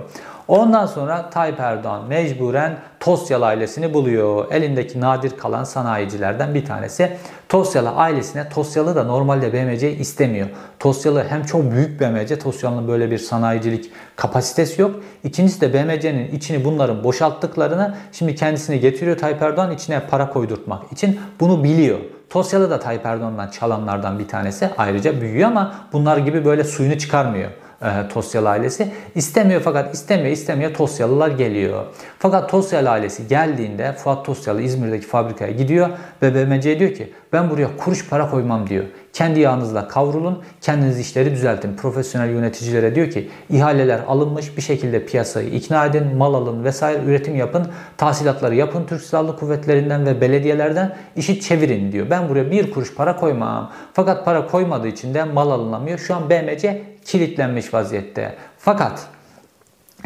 Ondan 0.47 0.85
sonra 0.85 1.29
Tayyip 1.29 1.59
Erdoğan 1.59 2.07
mecburen 2.07 2.77
Tosyalı 2.99 3.45
ailesini 3.45 3.93
buluyor. 3.93 4.51
Elindeki 4.51 5.01
nadir 5.01 5.37
kalan 5.37 5.63
sanayicilerden 5.63 6.53
bir 6.53 6.65
tanesi. 6.65 7.17
Tosyalı 7.49 7.89
ailesine, 7.89 8.49
Tosyalı 8.49 8.95
da 8.95 9.03
normalde 9.03 9.53
BMC 9.53 9.91
istemiyor. 9.97 10.47
Tosyalı 10.79 11.25
hem 11.29 11.43
çok 11.43 11.71
büyük 11.71 12.01
BMC, 12.01 12.39
Tosyalı'nın 12.39 12.87
böyle 12.87 13.11
bir 13.11 13.17
sanayicilik 13.17 13.91
kapasitesi 14.15 14.81
yok. 14.81 14.95
İkincisi 15.23 15.61
de 15.61 15.73
BMC'nin 15.73 16.31
içini 16.31 16.65
bunların 16.65 17.03
boşalttıklarını 17.03 17.95
şimdi 18.11 18.35
kendisini 18.35 18.79
getiriyor 18.79 19.17
Tayyip 19.17 19.41
Erdoğan 19.41 19.71
içine 19.71 19.99
para 19.99 20.29
koydurtmak 20.29 20.91
için. 20.91 21.19
Bunu 21.39 21.63
biliyor. 21.63 21.99
Tosyalı 22.29 22.69
da 22.69 22.79
Tayyip 22.79 23.05
Erdoğan'dan 23.05 23.47
çalanlardan 23.47 24.19
bir 24.19 24.27
tanesi. 24.27 24.69
Ayrıca 24.77 25.21
büyüyor 25.21 25.47
ama 25.49 25.75
bunlar 25.93 26.17
gibi 26.17 26.45
böyle 26.45 26.63
suyunu 26.63 26.97
çıkarmıyor 26.97 27.49
e, 27.83 28.07
Tosyalı 28.07 28.49
ailesi. 28.49 28.91
İstemiyor 29.15 29.61
fakat 29.61 29.95
istemiyor 29.95 30.31
istemiyor 30.31 30.73
Tosyalılar 30.73 31.29
geliyor. 31.29 31.85
Fakat 32.19 32.49
Tosyalı 32.49 32.89
ailesi 32.89 33.27
geldiğinde 33.27 33.93
Fuat 33.93 34.25
Tosyalı 34.25 34.61
İzmir'deki 34.61 35.07
fabrikaya 35.07 35.51
gidiyor 35.51 35.89
ve 36.21 36.35
BMC 36.35 36.79
diyor 36.79 36.93
ki 36.93 37.13
ben 37.33 37.49
buraya 37.49 37.77
kuruş 37.77 38.09
para 38.09 38.29
koymam 38.29 38.69
diyor. 38.69 38.83
Kendi 39.13 39.39
yağınızla 39.39 39.87
kavrulun, 39.87 40.43
kendiniz 40.61 40.99
işleri 40.99 41.31
düzeltin. 41.31 41.75
Profesyonel 41.75 42.29
yöneticilere 42.29 42.95
diyor 42.95 43.09
ki 43.09 43.29
ihaleler 43.49 43.99
alınmış 44.07 44.57
bir 44.57 44.61
şekilde 44.61 45.05
piyasayı 45.05 45.49
ikna 45.49 45.85
edin, 45.85 46.17
mal 46.17 46.33
alın 46.33 46.63
vesaire 46.63 47.03
üretim 47.03 47.35
yapın, 47.35 47.67
tahsilatları 47.97 48.55
yapın 48.55 48.85
Türk 48.85 49.01
Silahlı 49.01 49.37
Kuvvetlerinden 49.37 50.05
ve 50.05 50.21
belediyelerden 50.21 50.95
işi 51.15 51.41
çevirin 51.41 51.91
diyor. 51.91 52.09
Ben 52.09 52.29
buraya 52.29 52.51
bir 52.51 52.71
kuruş 52.71 52.95
para 52.95 53.15
koymam. 53.15 53.71
Fakat 53.93 54.25
para 54.25 54.47
koymadığı 54.47 54.87
için 54.87 55.13
de 55.13 55.23
mal 55.23 55.51
alınamıyor. 55.51 55.99
Şu 55.99 56.15
an 56.15 56.29
BMC 56.29 56.81
kilitlenmiş 57.05 57.73
vaziyette. 57.73 58.35
Fakat 58.57 59.07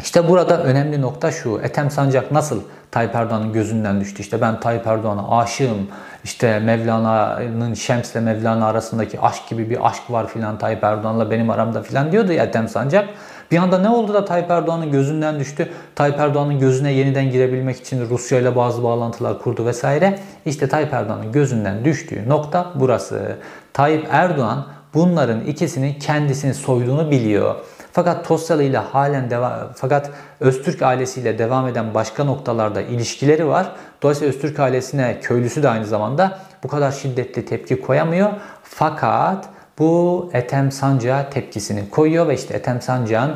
işte 0.00 0.28
burada 0.28 0.62
önemli 0.62 1.00
nokta 1.00 1.30
şu. 1.30 1.60
Ethem 1.62 1.90
Sancak 1.90 2.32
nasıl 2.32 2.62
Tayyip 2.90 3.14
Erdoğan'ın 3.14 3.52
gözünden 3.52 4.00
düştü? 4.00 4.22
İşte 4.22 4.40
ben 4.40 4.60
Tayyip 4.60 4.86
Erdoğan'a 4.86 5.38
aşığım. 5.38 5.88
İşte 6.24 6.58
Mevlana'nın 6.58 7.74
Şems 7.74 8.12
ile 8.12 8.20
Mevlana 8.20 8.66
arasındaki 8.66 9.20
aşk 9.20 9.48
gibi 9.48 9.70
bir 9.70 9.86
aşk 9.86 10.10
var 10.10 10.26
filan 10.26 10.58
Tayyip 10.58 10.84
Erdoğan'la 10.84 11.30
benim 11.30 11.50
aramda 11.50 11.82
filan 11.82 12.12
diyordu 12.12 12.32
ya 12.32 12.44
Ethem 12.44 12.68
Sancak. 12.68 13.08
Bir 13.50 13.58
anda 13.58 13.78
ne 13.78 13.88
oldu 13.88 14.14
da 14.14 14.24
Tayyip 14.24 14.50
Erdoğan'ın 14.50 14.92
gözünden 14.92 15.40
düştü? 15.40 15.68
Tayyip 15.94 16.20
Erdoğan'ın 16.20 16.58
gözüne 16.58 16.92
yeniden 16.92 17.30
girebilmek 17.30 17.80
için 17.80 18.08
Rusya 18.10 18.40
ile 18.40 18.56
bazı 18.56 18.82
bağlantılar 18.82 19.38
kurdu 19.38 19.66
vesaire. 19.66 20.18
İşte 20.46 20.68
Tayyip 20.68 20.92
Erdoğan'ın 20.92 21.32
gözünden 21.32 21.84
düştüğü 21.84 22.28
nokta 22.28 22.72
burası. 22.74 23.36
Tayyip 23.72 24.06
Erdoğan 24.10 24.66
bunların 24.94 25.40
ikisinin 25.40 25.94
kendisini 25.94 26.54
soyduğunu 26.54 27.10
biliyor. 27.10 27.54
Fakat 27.98 28.28
Tosyalı 28.28 28.62
ile 28.62 28.78
halen 28.78 29.30
devam 29.30 29.52
fakat 29.74 30.10
Öztürk 30.40 30.82
ailesiyle 30.82 31.38
devam 31.38 31.68
eden 31.68 31.94
başka 31.94 32.24
noktalarda 32.24 32.80
ilişkileri 32.80 33.46
var. 33.46 33.72
Dolayısıyla 34.02 34.34
Öztürk 34.34 34.60
ailesine 34.60 35.20
köylüsü 35.20 35.62
de 35.62 35.68
aynı 35.68 35.86
zamanda 35.86 36.38
bu 36.64 36.68
kadar 36.68 36.92
şiddetli 36.92 37.44
tepki 37.44 37.80
koyamıyor. 37.80 38.30
Fakat 38.62 39.44
bu 39.78 40.30
Ethem 40.32 40.72
Sancak'a 40.72 41.30
tepkisini 41.30 41.90
koyuyor 41.90 42.28
ve 42.28 42.34
işte 42.34 42.54
Ethem 42.54 42.82
Sancak'ın 42.82 43.34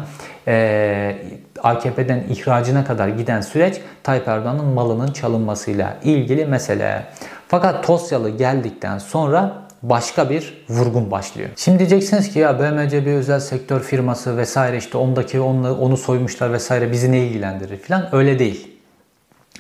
e, 0.49 1.17
AKP'den 1.63 2.25
ihracına 2.31 2.85
kadar 2.85 3.09
giden 3.09 3.41
süreç 3.41 3.81
Tayyip 4.03 4.29
Erdoğan'ın 4.29 4.67
malının 4.67 5.13
çalınmasıyla 5.13 5.97
ilgili 6.05 6.47
mesele. 6.47 7.05
Fakat 7.49 7.87
Tosyalı 7.87 8.31
geldikten 8.31 8.99
sonra 8.99 9.53
başka 9.83 10.31
bir 10.31 10.65
vurgun 10.69 11.11
başlıyor. 11.11 11.49
Şimdi 11.57 11.79
diyeceksiniz 11.79 12.33
ki 12.33 12.39
ya 12.39 12.59
BMC 12.61 13.07
bir 13.07 13.13
özel 13.13 13.41
sektör 13.41 13.81
firması 13.81 14.37
vesaire 14.37 14.77
işte 14.77 14.99
ondaki 14.99 15.41
onu, 15.41 15.79
onu 15.79 15.97
soymuşlar 15.97 16.53
vesaire 16.53 16.93
bizi 16.93 17.13
ne 17.13 17.27
ilgilendirir 17.27 17.77
filan 17.77 18.15
öyle 18.15 18.39
değil. 18.39 18.69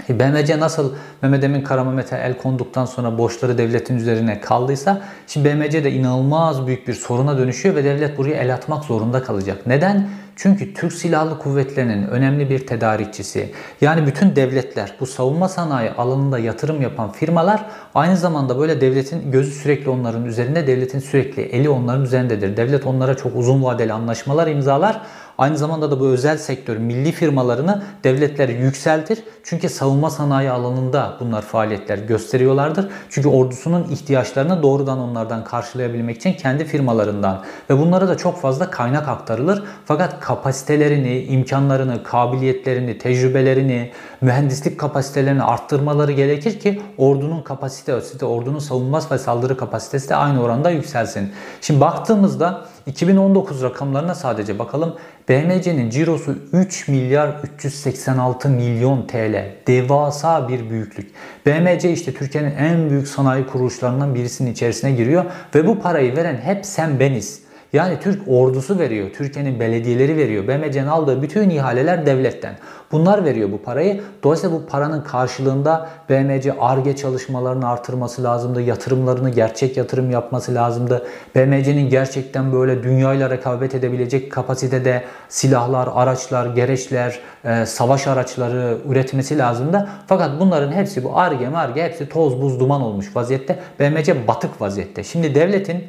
E, 0.09 0.21
BMC 0.21 0.61
nasıl 0.61 0.95
Mehmet 1.23 1.45
Emin 1.45 1.63
Karamehmet'e 1.63 2.17
el 2.17 2.39
konduktan 2.39 2.85
sonra 2.85 3.19
borçları 3.19 3.59
devletin 3.59 3.97
üzerine 3.97 4.41
kaldıysa 4.41 5.03
şimdi 5.27 5.49
BMC 5.49 5.85
de 5.85 5.93
inanılmaz 5.93 6.67
büyük 6.67 6.89
bir 6.89 6.95
soruna 6.95 7.39
dönüşüyor 7.39 7.75
ve 7.75 7.85
devlet 7.85 8.19
buraya 8.19 8.35
el 8.35 8.55
atmak 8.55 8.85
zorunda 8.85 9.23
kalacak. 9.23 9.67
Neden? 9.67 10.09
Çünkü 10.37 10.75
Türk 10.75 10.93
Silahlı 10.93 11.39
Kuvvetleri'nin 11.39 12.07
önemli 12.07 12.51
bir 12.51 12.67
tedarikçisi. 12.67 13.53
Yani 13.81 14.07
bütün 14.07 14.37
devletler 14.37 14.93
bu 15.01 15.07
savunma 15.07 15.49
sanayi 15.49 15.91
alanında 15.91 16.39
yatırım 16.39 16.83
yapan 16.83 17.13
firmalar 17.13 17.65
aynı 17.95 18.17
zamanda 18.17 18.59
böyle 18.59 18.81
devletin 18.81 19.33
gözü 19.33 19.53
sürekli 19.53 19.91
onların 19.91 20.25
üzerinde, 20.25 20.67
devletin 20.67 20.99
sürekli 20.99 21.43
eli 21.43 21.69
onların 21.69 22.05
üzerindedir. 22.05 22.57
Devlet 22.57 22.87
onlara 22.87 23.17
çok 23.17 23.37
uzun 23.37 23.63
vadeli 23.63 23.93
anlaşmalar 23.93 24.47
imzalar. 24.47 25.03
Aynı 25.43 25.59
zamanda 25.59 25.91
da 25.91 26.01
bu 26.01 26.07
özel 26.07 26.39
sektör, 26.39 26.77
milli 26.77 27.13
firmalarını 27.13 27.83
devletler 28.05 28.49
yükseltir. 28.49 29.19
Çünkü 29.45 29.69
savunma 29.69 30.11
sanayi 30.11 30.51
alanında 30.51 31.17
bunlar 31.21 31.43
faaliyetler 31.43 31.99
gösteriyorlardır. 31.99 32.89
Çünkü 33.11 33.29
ordusunun 33.29 33.87
ihtiyaçlarını 33.91 34.63
doğrudan 34.63 34.99
onlardan 34.99 35.45
karşılayabilmek 35.45 36.17
için 36.17 36.33
kendi 36.33 36.65
firmalarından 36.65 37.43
ve 37.71 37.79
bunlara 37.79 38.09
da 38.09 38.17
çok 38.17 38.41
fazla 38.41 38.71
kaynak 38.71 39.09
aktarılır. 39.09 39.63
Fakat 39.85 40.21
kapasitelerini, 40.21 41.23
imkanlarını, 41.23 42.03
kabiliyetlerini, 42.03 42.99
tecrübelerini, 42.99 43.93
mühendislik 44.21 44.81
kapasitelerini 44.81 45.43
arttırmaları 45.43 46.13
gerekir 46.13 46.61
ki 46.61 46.83
ordunun 46.99 47.43
kapasitesi, 47.43 48.25
ordunun 48.25 48.59
savunma 48.59 49.01
ve 49.11 49.19
saldırı 49.19 49.57
kapasitesi 49.57 50.09
de 50.09 50.17
aynı 50.17 50.43
oranda 50.43 50.71
yükselsin. 50.71 51.33
Şimdi 51.61 51.81
baktığımızda 51.81 52.65
2019 52.87 53.63
rakamlarına 53.63 54.15
sadece 54.15 54.59
bakalım. 54.59 54.97
BMC'nin 55.29 55.91
cirosu 55.91 56.35
3 56.53 56.89
milyar 56.89 57.35
386 57.57 58.49
milyon 58.49 59.07
TL. 59.07 59.55
Devasa 59.67 60.49
bir 60.49 60.71
büyüklük. 60.71 61.11
BMC 61.47 61.93
işte 61.93 62.15
Türkiye'nin 62.15 62.57
en 62.57 62.91
büyük 62.91 63.09
sanayi 63.09 63.47
kuruluşlarından 63.47 64.15
birisinin 64.15 64.53
içerisine 64.53 64.93
giriyor 64.93 65.25
ve 65.55 65.67
bu 65.67 65.81
parayı 65.81 66.17
veren 66.17 66.37
hep 66.37 66.67
sen 66.67 67.01
beniz. 67.01 67.43
Yani 67.73 68.01
Türk 68.01 68.29
ordusu 68.29 68.79
veriyor, 68.79 69.11
Türkiye'nin 69.17 69.61
belediyeleri 69.61 70.17
veriyor. 70.17 70.49
BMC'nin 70.49 70.87
aldığı 70.87 71.23
bütün 71.23 71.51
ihaleler 71.51 72.07
devletten. 72.07 72.55
Bunlar 72.93 73.25
veriyor 73.25 73.53
bu 73.53 73.63
parayı. 73.63 74.01
Dolayısıyla 74.23 74.57
bu 74.57 74.67
paranın 74.67 75.01
karşılığında 75.01 75.89
BMC 76.09 76.53
ARGE 76.61 76.97
çalışmalarını 76.97 77.69
artırması 77.69 78.23
lazımdı. 78.23 78.63
Yatırımlarını 78.63 79.31
gerçek 79.31 79.77
yatırım 79.77 80.11
yapması 80.11 80.55
lazımdı. 80.55 81.07
BMC'nin 81.35 81.91
gerçekten 81.91 82.53
böyle 82.53 82.83
dünyayla 82.83 83.31
rekabet 83.31 83.75
edebilecek 83.75 84.33
kapasitede 84.33 85.03
silahlar, 85.29 85.89
araçlar, 85.95 86.47
gereçler, 86.47 87.21
e, 87.45 87.67
savaş 87.67 88.07
araçları 88.07 88.79
üretmesi 88.89 89.39
lazımdı. 89.39 89.89
Fakat 90.07 90.41
bunların 90.41 90.73
hepsi 90.73 91.05
bu 91.05 91.19
ARGE, 91.19 91.49
MARGE 91.49 91.85
hepsi 91.85 92.09
toz 92.09 92.43
buz 92.43 92.61
duman 92.61 92.83
olmuş 92.83 93.17
vaziyette. 93.17 93.59
BMC 93.81 94.29
batık 94.29 94.61
vaziyette. 94.61 95.05
Şimdi 95.05 95.35
devletin 95.35 95.85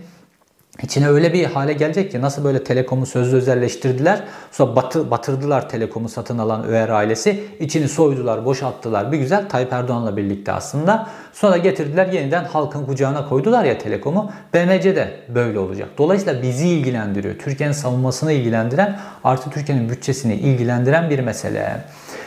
İçine 0.81 1.07
öyle 1.07 1.33
bir 1.33 1.45
hale 1.45 1.73
gelecek 1.73 2.11
ki 2.11 2.21
nasıl 2.21 2.43
böyle 2.43 2.63
telekomu 2.63 3.05
sözlü 3.05 3.37
özelleştirdiler. 3.37 4.23
Sonra 4.51 4.75
batı, 4.75 5.11
batırdılar 5.11 5.69
telekomu 5.69 6.09
satın 6.09 6.37
alan 6.37 6.67
Öğer 6.67 6.89
ailesi. 6.89 7.43
İçini 7.59 7.89
soydular, 7.89 8.45
boşalttılar. 8.45 9.11
Bir 9.11 9.17
güzel 9.17 9.49
Tayyip 9.49 9.73
Erdoğan'la 9.73 10.17
birlikte 10.17 10.51
aslında. 10.51 11.07
Sonra 11.33 11.57
getirdiler 11.57 12.07
yeniden 12.07 12.45
halkın 12.45 12.85
kucağına 12.85 13.29
koydular 13.29 13.63
ya 13.63 13.77
telekomu. 13.77 14.31
BMC 14.53 14.95
de 14.95 15.19
böyle 15.29 15.59
olacak. 15.59 15.89
Dolayısıyla 15.97 16.41
bizi 16.41 16.67
ilgilendiriyor. 16.67 17.35
Türkiye'nin 17.39 17.73
savunmasını 17.73 18.31
ilgilendiren 18.31 18.99
artı 19.23 19.49
Türkiye'nin 19.49 19.89
bütçesini 19.89 20.35
ilgilendiren 20.35 21.09
bir 21.09 21.19
mesele. 21.19 21.83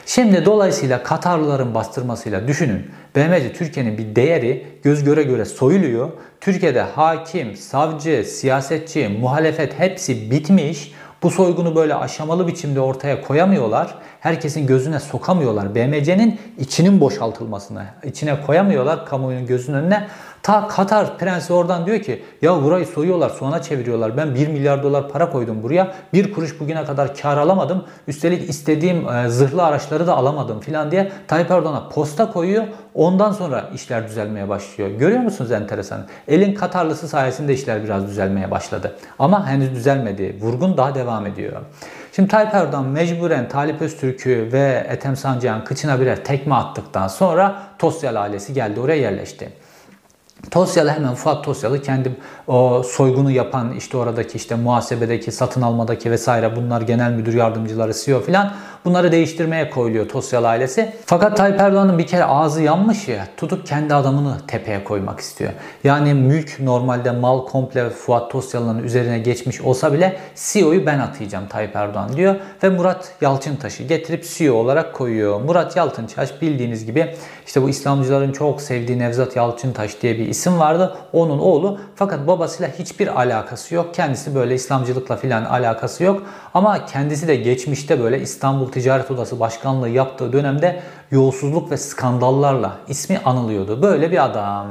Şimdi 0.07 0.45
dolayısıyla 0.45 1.03
Katarlıların 1.03 1.75
bastırmasıyla 1.75 2.49
düşünün. 2.49 2.91
BMC 3.17 3.53
Türkiye'nin 3.53 3.99
bir 3.99 4.17
değeri 4.17 4.67
göz 4.83 5.05
göre 5.05 5.23
göre 5.23 5.45
soyuluyor. 5.45 6.11
Türkiye'de 6.41 6.81
hakim, 6.81 7.57
savcı, 7.57 8.25
siyasetçi, 8.25 9.09
muhalefet 9.09 9.79
hepsi 9.79 10.31
bitmiş. 10.31 10.93
Bu 11.23 11.31
soygunu 11.31 11.77
böyle 11.77 11.95
aşamalı 11.95 12.47
biçimde 12.47 12.81
ortaya 12.81 13.23
koyamıyorlar. 13.23 13.95
Herkesin 14.21 14.67
gözüne 14.67 15.01
sokamıyorlar. 15.01 15.75
BMC'nin 15.75 16.41
içinin 16.59 17.01
boşaltılmasına, 17.01 17.87
içine 18.05 18.43
koyamıyorlar 18.47 19.07
kamuoyunun 19.07 19.47
gözünün 19.47 19.77
önüne. 19.77 20.07
Ta 20.47 20.69
Katar 20.69 21.19
prensi 21.19 21.53
oradan 21.53 21.87
diyor 21.87 22.01
ki 22.01 22.23
ya 22.43 22.63
burayı 22.63 22.87
soyuyorlar 22.87 23.31
soğana 23.31 23.63
çeviriyorlar. 23.63 24.17
Ben 24.17 24.35
1 24.35 24.49
milyar 24.49 24.83
dolar 24.83 25.09
para 25.09 25.31
koydum 25.31 25.63
buraya. 25.63 25.95
Bir 26.13 26.33
kuruş 26.33 26.61
bugüne 26.61 26.85
kadar 26.85 27.17
kar 27.17 27.37
alamadım. 27.37 27.85
Üstelik 28.09 28.51
istediğim 28.51 29.09
e, 29.09 29.29
zırhlı 29.29 29.65
araçları 29.65 30.07
da 30.07 30.17
alamadım 30.17 30.61
filan 30.61 30.91
diye 30.91 31.13
Tayyip 31.29 31.51
Erdoğan'a 31.51 31.89
posta 31.89 32.33
koyuyor. 32.33 32.65
Ondan 32.95 33.33
sonra 33.33 33.71
işler 33.75 34.09
düzelmeye 34.09 34.49
başlıyor. 34.49 34.91
Görüyor 34.91 35.21
musunuz 35.21 35.53
enteresan? 35.53 36.07
Elin 36.29 36.55
Katarlısı 36.55 37.09
sayesinde 37.09 37.55
işler 37.55 37.85
biraz 37.85 38.07
düzelmeye 38.09 38.51
başladı. 38.51 38.97
Ama 39.19 39.49
henüz 39.49 39.75
düzelmedi. 39.75 40.37
Vurgun 40.41 40.77
daha 40.77 40.95
devam 40.95 41.27
ediyor. 41.27 41.53
Şimdi 42.13 42.29
Tayyip 42.29 42.55
Erdoğan 42.55 42.85
mecburen 42.85 43.49
Talip 43.49 43.83
Öztürk'ü 43.83 44.49
ve 44.53 44.87
Ethem 44.89 45.17
Sancak'ın 45.17 45.65
kıçına 45.65 46.01
birer 46.01 46.25
tekme 46.25 46.55
attıktan 46.55 47.09
sonra 47.09 47.63
Tosyal 47.79 48.23
ailesi 48.23 48.55
geldi 48.55 48.81
oraya 48.81 49.01
yerleşti. 49.01 49.66
Tosyalı 50.51 50.91
hemen 50.91 51.15
Fuat 51.15 51.45
Tosyalı 51.45 51.83
kendi 51.83 52.17
o 52.47 52.83
soygunu 52.83 53.31
yapan 53.31 53.73
işte 53.73 53.97
oradaki 53.97 54.37
işte 54.37 54.55
muhasebedeki 54.55 55.33
satın 55.33 55.63
almadaki 55.63 56.11
vesaire 56.11 56.57
bunlar 56.57 56.81
genel 56.81 57.11
müdür 57.11 57.35
yardımcıları 57.35 57.93
CEO 57.95 58.21
filan 58.21 58.53
bunları 58.87 59.13
değiştirmeye 59.13 59.71
koyuluyor 59.71 60.09
Tosyalı 60.09 60.49
ailesi. 60.49 60.93
Fakat 61.07 61.37
Tayyip 61.37 61.61
Erdoğan'ın 61.61 61.99
bir 61.99 62.07
kere 62.07 62.25
ağzı 62.25 62.63
yanmış 62.63 63.09
ya 63.09 63.29
tutup 63.37 63.67
kendi 63.67 63.95
adamını 63.95 64.37
tepeye 64.47 64.85
koymak 64.85 65.21
istiyor. 65.21 65.53
Yani 65.85 66.15
mülk 66.15 66.61
normalde 66.61 67.11
mal 67.11 67.47
komple 67.47 67.91
Fuat 67.91 68.31
Tosyalı'nın 68.31 68.83
üzerine 68.83 69.19
geçmiş 69.19 69.61
olsa 69.61 69.93
bile 69.93 70.17
CEO'yu 70.35 70.87
ben 70.87 70.99
atayacağım 70.99 71.47
Tayyip 71.49 71.77
Erdoğan 71.77 72.17
diyor 72.17 72.37
ve 72.63 72.69
Murat 72.69 73.13
Yalçıntaş'ı 73.21 73.83
getirip 73.83 74.25
CEO 74.29 74.55
olarak 74.55 74.95
koyuyor. 74.95 75.41
Murat 75.41 75.77
Yalçıntaş 75.77 76.43
bildiğiniz 76.43 76.87
gibi 76.87 77.15
işte 77.47 77.63
bu 77.63 77.69
İslamcıların 77.69 78.33
çok 78.33 78.63
sevdiği 78.63 78.99
Nevzat 78.99 79.37
Yalçıntaş 79.37 80.03
diye 80.03 80.19
bir 80.19 80.27
isim 80.27 80.59
vardı. 80.59 80.97
Onun 81.13 81.39
oğlu 81.39 81.79
fakat 81.95 82.27
babasıyla 82.27 82.73
hiçbir 82.79 83.21
alakası 83.21 83.75
yok. 83.75 83.95
Kendisi 83.95 84.35
böyle 84.35 84.55
İslamcılıkla 84.55 85.17
filan 85.17 85.45
alakası 85.45 86.05
yok. 86.05 86.23
Ama 86.55 86.87
kendisi 86.87 87.29
de 87.29 87.37
geçmişte 87.37 88.01
böyle 88.01 88.21
İstanbul 88.21 88.73
Ticaret 88.81 89.11
Odası 89.11 89.41
Başkanlığı 89.41 89.89
yaptığı 89.89 90.33
dönemde 90.33 90.83
yolsuzluk 91.11 91.71
ve 91.71 91.77
skandallarla 91.77 92.73
ismi 92.89 93.21
anılıyordu. 93.25 93.83
Böyle 93.83 94.11
bir 94.11 94.25
adam. 94.25 94.67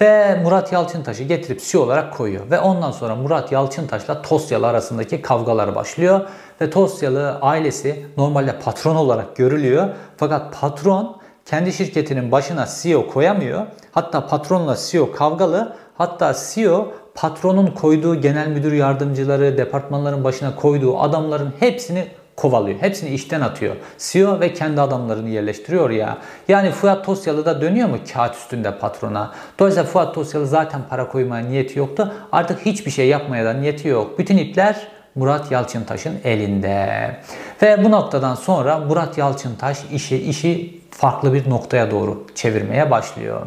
Ve 0.00 0.40
Murat 0.42 0.72
Yalçıntaş'ı 0.72 1.22
getirip 1.22 1.62
CEO 1.64 1.82
olarak 1.82 2.16
koyuyor. 2.16 2.50
Ve 2.50 2.60
ondan 2.60 2.90
sonra 2.90 3.14
Murat 3.14 3.52
Yalçıntaş'la 3.52 4.22
Tosyalı 4.22 4.66
arasındaki 4.66 5.22
kavgalar 5.22 5.74
başlıyor. 5.74 6.20
Ve 6.60 6.70
Tosyalı 6.70 7.38
ailesi 7.40 8.06
normalde 8.16 8.58
patron 8.58 8.96
olarak 8.96 9.36
görülüyor. 9.36 9.88
Fakat 10.16 10.60
patron 10.60 11.16
kendi 11.46 11.72
şirketinin 11.72 12.32
başına 12.32 12.66
CEO 12.82 13.06
koyamıyor. 13.06 13.66
Hatta 13.92 14.26
patronla 14.26 14.76
CEO 14.90 15.12
kavgalı. 15.12 15.76
Hatta 15.98 16.34
CEO 16.54 16.92
patronun 17.14 17.66
koyduğu 17.66 18.20
genel 18.20 18.48
müdür 18.48 18.72
yardımcıları, 18.72 19.58
departmanların 19.58 20.24
başına 20.24 20.56
koyduğu 20.56 20.98
adamların 20.98 21.52
hepsini 21.60 22.08
kovalıyor. 22.36 22.82
Hepsini 22.82 23.10
işten 23.10 23.40
atıyor. 23.40 23.76
CEO 23.98 24.40
ve 24.40 24.52
kendi 24.52 24.80
adamlarını 24.80 25.28
yerleştiriyor 25.28 25.90
ya. 25.90 26.18
Yani 26.48 26.70
Fuat 26.70 27.04
Tosyalı 27.04 27.44
da 27.44 27.60
dönüyor 27.60 27.88
mu 27.88 27.96
kağıt 28.12 28.34
üstünde 28.34 28.78
patrona? 28.78 29.32
Dolayısıyla 29.58 29.90
Fuat 29.90 30.14
Tosyalı 30.14 30.46
zaten 30.46 30.80
para 30.90 31.08
koymaya 31.08 31.46
niyeti 31.46 31.78
yoktu. 31.78 32.14
Artık 32.32 32.66
hiçbir 32.66 32.90
şey 32.90 33.08
yapmaya 33.08 33.44
da 33.44 33.52
niyeti 33.52 33.88
yok. 33.88 34.18
Bütün 34.18 34.36
ipler 34.36 34.88
Murat 35.14 35.52
Yalçıntaş'ın 35.52 36.20
elinde. 36.24 37.16
Ve 37.62 37.84
bu 37.84 37.90
noktadan 37.90 38.34
sonra 38.34 38.78
Murat 38.78 39.18
Yalçıntaş 39.18 39.78
işi 39.92 40.16
işi 40.16 40.80
farklı 40.90 41.34
bir 41.34 41.50
noktaya 41.50 41.90
doğru 41.90 42.26
çevirmeye 42.34 42.90
başlıyor. 42.90 43.46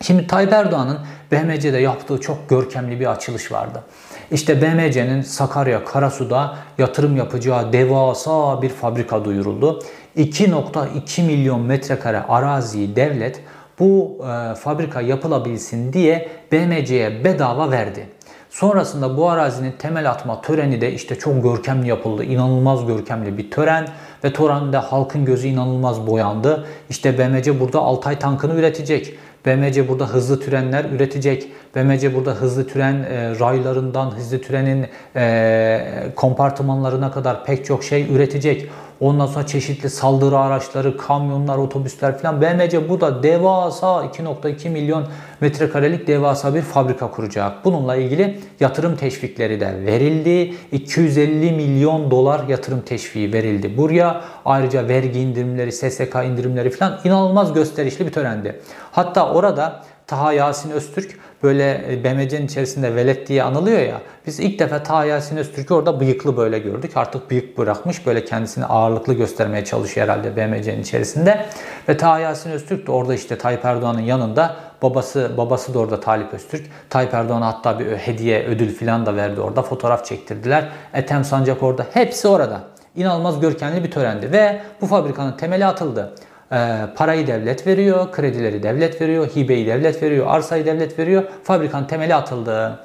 Şimdi 0.00 0.26
Tayyip 0.26 0.52
Erdoğan'ın 0.52 0.98
BMC'de 1.32 1.78
yaptığı 1.78 2.20
çok 2.20 2.48
görkemli 2.48 3.00
bir 3.00 3.06
açılış 3.06 3.52
vardı. 3.52 3.82
İşte 4.30 4.62
BMC'nin 4.62 5.22
Sakarya 5.22 5.84
Karasu'da 5.84 6.56
yatırım 6.78 7.16
yapacağı 7.16 7.72
devasa 7.72 8.62
bir 8.62 8.68
fabrika 8.68 9.24
duyuruldu. 9.24 9.82
2.2 10.16 11.22
milyon 11.22 11.60
metrekare 11.60 12.22
araziyi 12.22 12.96
devlet 12.96 13.40
bu 13.78 14.18
e, 14.20 14.54
fabrika 14.54 15.00
yapılabilsin 15.00 15.92
diye 15.92 16.28
BMC'ye 16.52 17.24
bedava 17.24 17.70
verdi. 17.70 18.08
Sonrasında 18.50 19.16
bu 19.16 19.30
arazinin 19.30 19.72
temel 19.72 20.10
atma 20.10 20.40
töreni 20.40 20.80
de 20.80 20.92
işte 20.92 21.18
çok 21.18 21.42
görkemli 21.42 21.88
yapıldı. 21.88 22.24
İnanılmaz 22.24 22.86
görkemli 22.86 23.38
bir 23.38 23.50
tören 23.50 23.88
ve 24.24 24.32
törende 24.32 24.76
halkın 24.76 25.24
gözü 25.24 25.48
inanılmaz 25.48 26.06
boyandı. 26.06 26.66
İşte 26.90 27.18
BMC 27.18 27.60
burada 27.60 27.80
Altay 27.80 28.18
tankını 28.18 28.54
üretecek. 28.54 29.14
BMC 29.46 29.88
burada 29.88 30.06
hızlı 30.06 30.40
trenler 30.40 30.84
üretecek. 30.84 31.48
BMC 31.76 32.14
burada 32.14 32.34
hızlı 32.34 32.68
tren 32.68 32.94
e, 32.94 33.38
raylarından 33.40 34.10
hızlı 34.10 34.42
trenin 34.42 34.86
e, 35.16 36.12
kompartımanlarına 36.16 37.12
kadar 37.12 37.44
pek 37.44 37.64
çok 37.64 37.84
şey 37.84 38.14
üretecek. 38.14 38.70
Ondan 39.00 39.26
sonra 39.26 39.46
çeşitli 39.46 39.90
saldırı 39.90 40.38
araçları, 40.38 40.96
kamyonlar, 40.96 41.58
otobüsler 41.58 42.18
falan. 42.18 42.40
BMC 42.40 42.88
burada 42.88 43.22
devasa 43.22 43.86
2.2 43.86 44.68
milyon 44.68 45.06
metrekarelik 45.40 46.06
devasa 46.06 46.54
bir 46.54 46.62
fabrika 46.62 47.10
kuracak. 47.10 47.64
Bununla 47.64 47.96
ilgili 47.96 48.40
yatırım 48.60 48.96
teşvikleri 48.96 49.60
de 49.60 49.86
verildi. 49.86 50.54
250 50.72 51.52
milyon 51.52 52.10
dolar 52.10 52.48
yatırım 52.48 52.80
teşviği 52.80 53.32
verildi 53.32 53.76
buraya. 53.76 54.20
Ayrıca 54.44 54.88
vergi 54.88 55.20
indirimleri, 55.20 55.72
SSK 55.72 56.16
indirimleri 56.26 56.70
falan 56.70 57.00
inanılmaz 57.04 57.52
gösterişli 57.52 58.06
bir 58.06 58.12
törendi. 58.12 58.60
Hatta 58.92 59.32
orada 59.32 59.82
Taha 60.06 60.32
Yasin 60.32 60.70
Öztürk 60.70 61.18
böyle 61.44 61.92
e, 61.92 62.04
BMC'nin 62.04 62.46
içerisinde 62.46 62.96
velet 62.96 63.28
diye 63.28 63.42
anılıyor 63.42 63.80
ya. 63.80 64.00
Biz 64.26 64.40
ilk 64.40 64.58
defa 64.58 64.82
Taha 64.82 65.04
Yasin 65.04 65.36
Öztürk'ü 65.36 65.74
orada 65.74 66.00
bıyıklı 66.00 66.36
böyle 66.36 66.58
gördük. 66.58 66.92
Artık 66.94 67.30
bıyık 67.30 67.58
bırakmış. 67.58 68.06
Böyle 68.06 68.24
kendisini 68.24 68.64
ağırlıklı 68.64 69.14
göstermeye 69.14 69.64
çalışıyor 69.64 70.08
herhalde 70.08 70.36
BMC'nin 70.36 70.82
içerisinde. 70.82 71.46
Ve 71.88 71.96
Taha 71.96 72.18
Yasin 72.18 72.50
Öztürk 72.50 72.86
de 72.86 72.92
orada 72.92 73.14
işte 73.14 73.38
Tayyip 73.38 73.64
Erdoğan'ın 73.64 74.00
yanında 74.00 74.56
babası 74.82 75.30
babası 75.36 75.74
da 75.74 75.78
orada 75.78 76.00
Talip 76.00 76.34
Öztürk. 76.34 76.66
Tayyip 76.90 77.14
Erdoğan'a 77.14 77.46
hatta 77.46 77.78
bir 77.78 77.86
hediye, 77.86 78.44
ödül 78.44 78.74
falan 78.74 79.06
da 79.06 79.16
verdi 79.16 79.40
orada. 79.40 79.62
Fotoğraf 79.62 80.04
çektirdiler. 80.04 80.68
Ethem 80.94 81.24
Sancak 81.24 81.62
orada. 81.62 81.86
Hepsi 81.92 82.28
orada. 82.28 82.60
İnanılmaz 82.96 83.40
görkemli 83.40 83.84
bir 83.84 83.90
törendi 83.90 84.32
ve 84.32 84.60
bu 84.80 84.86
fabrikanın 84.86 85.36
temeli 85.36 85.66
atıldı. 85.66 86.14
Ee, 86.54 86.80
parayı 86.96 87.26
devlet 87.26 87.66
veriyor, 87.66 88.12
kredileri 88.12 88.62
devlet 88.62 89.00
veriyor, 89.00 89.26
hibeyi 89.26 89.66
devlet 89.66 90.02
veriyor, 90.02 90.26
arsayı 90.28 90.66
devlet 90.66 90.98
veriyor. 90.98 91.24
Fabrikanın 91.44 91.86
temeli 91.86 92.14
atıldı. 92.14 92.80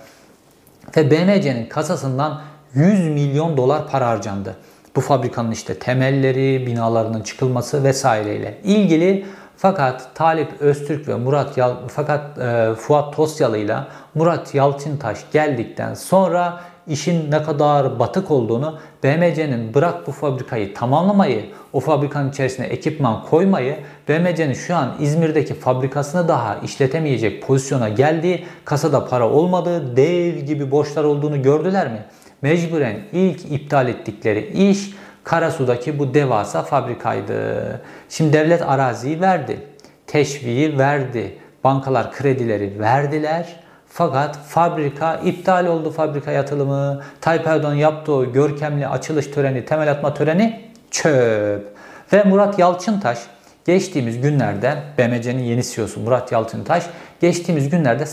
Ve 0.97 1.11
BMC'nin 1.11 1.65
kasasından 1.65 2.41
100 2.73 3.07
milyon 3.09 3.57
dolar 3.57 3.87
para 3.87 4.07
harcandı. 4.07 4.55
Bu 4.95 5.01
fabrikanın 5.01 5.51
işte 5.51 5.79
temelleri, 5.79 6.67
binalarının 6.67 7.21
çıkılması 7.21 7.83
vesaireyle 7.83 8.57
ilgili 8.63 9.25
fakat 9.57 10.15
Talip 10.15 10.61
Öztürk 10.61 11.07
ve 11.07 11.15
Murat 11.15 11.57
Yal 11.57 11.75
fakat 11.87 12.37
e, 12.37 12.73
Fuat 12.77 13.15
Tosyalı 13.15 13.57
ile 13.57 13.77
Murat 14.15 14.55
Yalçıntaş 14.55 15.19
geldikten 15.31 15.93
sonra 15.93 16.61
işin 16.87 17.31
ne 17.31 17.43
kadar 17.43 17.99
batık 17.99 18.31
olduğunu, 18.31 18.79
BMC'nin 19.03 19.73
bırak 19.73 20.07
bu 20.07 20.11
fabrikayı 20.11 20.73
tamamlamayı, 20.73 21.45
o 21.73 21.79
fabrikanın 21.79 22.29
içerisine 22.29 22.65
ekipman 22.65 23.23
koymayı, 23.23 23.77
BMC'nin 24.09 24.53
şu 24.53 24.75
an 24.75 24.95
İzmir'deki 24.99 25.53
fabrikasını 25.53 26.27
daha 26.27 26.55
işletemeyecek 26.55 27.43
pozisyona 27.43 27.89
geldiği, 27.89 28.45
kasada 28.65 29.05
para 29.05 29.29
olmadığı, 29.29 29.95
dev 29.97 30.37
gibi 30.37 30.71
borçlar 30.71 31.03
olduğunu 31.03 31.41
gördüler 31.41 31.87
mi? 31.87 32.03
Mecburen 32.41 32.97
ilk 33.11 33.51
iptal 33.51 33.87
ettikleri 33.87 34.69
iş 34.69 34.93
Karasu'daki 35.23 35.99
bu 35.99 36.13
devasa 36.13 36.63
fabrikaydı. 36.63 37.81
Şimdi 38.09 38.33
devlet 38.33 38.61
araziyi 38.61 39.21
verdi. 39.21 39.59
Teşviği 40.07 40.77
verdi. 40.77 41.37
Bankalar 41.63 42.11
kredileri 42.11 42.79
verdiler. 42.79 43.59
Fakat 43.87 44.37
fabrika 44.47 45.15
iptal 45.15 45.65
oldu 45.65 45.91
fabrika 45.91 46.31
yatılımı. 46.31 47.01
Tayyip 47.21 47.47
Erdoğan 47.47 47.73
yaptığı 47.73 48.25
görkemli 48.25 48.87
açılış 48.87 49.27
töreni, 49.27 49.65
temel 49.65 49.91
atma 49.91 50.13
töreni 50.13 50.68
çöp. 50.91 51.79
Ve 52.13 52.23
Murat 52.23 52.59
Yalçıntaş 52.59 53.19
geçtiğimiz 53.65 54.21
günlerde 54.21 54.77
BMC'nin 54.97 55.43
yeni 55.43 55.63
CEO'su 55.63 55.99
Murat 55.99 56.31
Yalçıntaş 56.31 56.83
geçtiğimiz 57.21 57.69
günlerde 57.69 58.05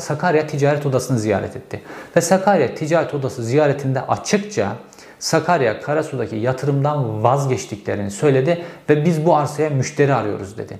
Sakarya 0.00 0.46
Ticaret 0.46 0.86
Odası'nı 0.86 1.18
ziyaret 1.18 1.56
etti. 1.56 1.82
Ve 2.16 2.20
Sakarya 2.20 2.74
Ticaret 2.74 3.14
Odası 3.14 3.44
ziyaretinde 3.44 4.00
açıkça 4.00 4.72
Sakarya 5.18 5.80
Karasu'daki 5.80 6.36
yatırımdan 6.36 7.22
vazgeçtiklerini 7.22 8.10
söyledi 8.10 8.64
ve 8.88 9.04
biz 9.04 9.26
bu 9.26 9.36
arsaya 9.36 9.70
müşteri 9.70 10.14
arıyoruz 10.14 10.58
dedi. 10.58 10.78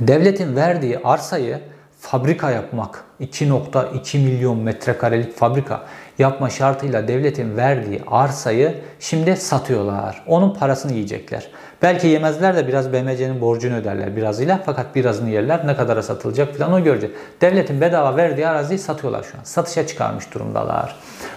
Devletin 0.00 0.56
verdiği 0.56 0.98
arsayı 0.98 1.60
fabrika 2.04 2.50
yapmak, 2.50 3.04
2.2 3.20 4.18
milyon 4.18 4.58
metrekarelik 4.58 5.36
fabrika 5.36 5.82
yapma 6.18 6.50
şartıyla 6.50 7.08
devletin 7.08 7.56
verdiği 7.56 8.02
arsayı 8.06 8.74
şimdi 9.00 9.36
satıyorlar. 9.36 10.24
Onun 10.26 10.54
parasını 10.54 10.92
yiyecekler. 10.92 11.48
Belki 11.82 12.06
yemezler 12.06 12.56
de 12.56 12.68
biraz 12.68 12.92
BMC'nin 12.92 13.40
borcunu 13.40 13.76
öderler 13.76 14.16
birazıyla 14.16 14.60
fakat 14.66 14.94
birazını 14.94 15.30
yerler. 15.30 15.66
Ne 15.66 15.76
kadara 15.76 16.02
satılacak 16.02 16.54
falan 16.56 16.72
o 16.72 16.84
görecek. 16.84 17.10
Devletin 17.40 17.80
bedava 17.80 18.16
verdiği 18.16 18.48
araziyi 18.48 18.78
satıyorlar 18.78 19.22
şu 19.22 19.38
an. 19.38 19.44
Satışa 19.44 19.86
çıkarmış 19.86 20.34
durumdalar. 20.34 20.96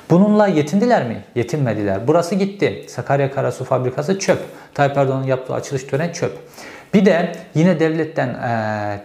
Bununla 0.09 0.47
yetindiler 0.47 1.07
mi? 1.07 1.23
Yetinmediler. 1.35 2.07
Burası 2.07 2.35
gitti. 2.35 2.85
Sakarya 2.87 3.31
Karasu 3.31 3.63
Fabrikası 3.63 4.19
çöp. 4.19 4.39
Tayyip 4.73 4.97
Erdoğan'ın 4.97 5.23
yaptığı 5.23 5.53
açılış 5.53 5.83
töreni 5.83 6.13
çöp. 6.13 6.31
Bir 6.93 7.05
de 7.05 7.31
yine 7.55 7.79
devletten 7.79 8.37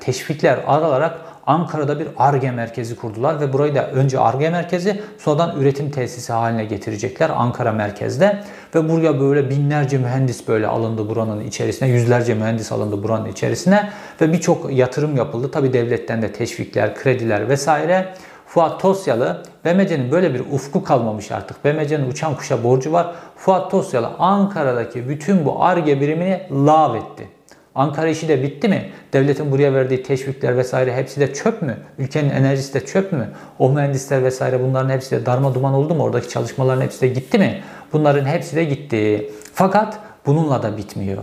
teşvikler 0.01 0.59
alarak 0.67 1.32
Ankara'da 1.47 2.01
bir 2.01 2.09
ARGE 2.17 2.51
merkezi 2.51 2.97
kurdular 2.97 3.41
ve 3.41 3.53
burayı 3.53 3.75
da 3.75 3.91
önce 3.91 4.19
ARGE 4.19 4.51
merkezi 4.51 5.01
sonradan 5.19 5.61
üretim 5.61 5.91
tesisi 5.91 6.33
haline 6.33 6.65
getirecekler 6.65 7.31
Ankara 7.31 7.73
merkezde 7.73 8.43
ve 8.75 8.89
buraya 8.89 9.21
böyle 9.21 9.51
binlerce 9.51 9.99
mühendis 9.99 10.49
böyle 10.49 10.67
alındı 10.67 11.09
buranın 11.09 11.41
içerisine 11.41 11.89
yüzlerce 11.89 12.35
mühendis 12.35 12.73
alındı 12.73 13.03
buranın 13.03 13.29
içerisine 13.29 13.91
ve 14.21 14.33
birçok 14.33 14.73
yatırım 14.73 15.17
yapıldı 15.17 15.51
tabi 15.51 15.73
devletten 15.73 16.23
de 16.23 16.33
teşvikler 16.33 16.95
krediler 16.95 17.49
vesaire 17.49 18.15
Fuat 18.47 18.81
Tosyalı, 18.81 19.43
BMC'nin 19.65 20.11
böyle 20.11 20.35
bir 20.35 20.41
ufku 20.41 20.85
kalmamış 20.85 21.33
artık. 21.33 21.65
BMC'nin 21.65 22.11
uçan 22.11 22.37
kuşa 22.37 22.65
borcu 22.65 22.93
var. 22.93 23.15
Fuat 23.37 23.71
Tosyalı 23.71 24.11
Ankara'daki 24.19 25.09
bütün 25.09 25.45
bu 25.45 25.65
ARGE 25.65 26.01
birimini 26.01 26.47
lav 26.51 26.95
etti. 26.95 27.29
Ankara 27.75 28.09
işi 28.09 28.29
de 28.29 28.43
bitti 28.43 28.69
mi? 28.69 28.91
Devletin 29.13 29.51
buraya 29.51 29.75
verdiği 29.75 30.03
teşvikler 30.03 30.57
vesaire 30.57 30.97
hepsi 30.97 31.21
de 31.21 31.35
çöp 31.35 31.63
mü? 31.63 31.77
Ülkenin 31.99 32.31
enerjisi 32.31 32.75
de 32.75 32.87
çöp 32.87 33.13
mü? 33.13 33.29
O 33.59 33.71
mühendisler 33.71 34.25
vesaire 34.25 34.63
bunların 34.63 34.91
hepsi 34.91 35.11
de 35.11 35.27
darma 35.27 35.55
duman 35.55 35.75
oldu 35.75 35.95
mu? 35.95 36.03
Oradaki 36.03 36.29
çalışmaların 36.29 36.83
hepsi 36.83 37.01
de 37.01 37.09
gitti 37.09 37.39
mi? 37.39 37.63
Bunların 37.93 38.25
hepsi 38.25 38.57
de 38.57 38.65
gitti. 38.65 39.31
Fakat 39.55 39.99
bununla 40.27 40.63
da 40.63 40.77
bitmiyor. 40.77 41.23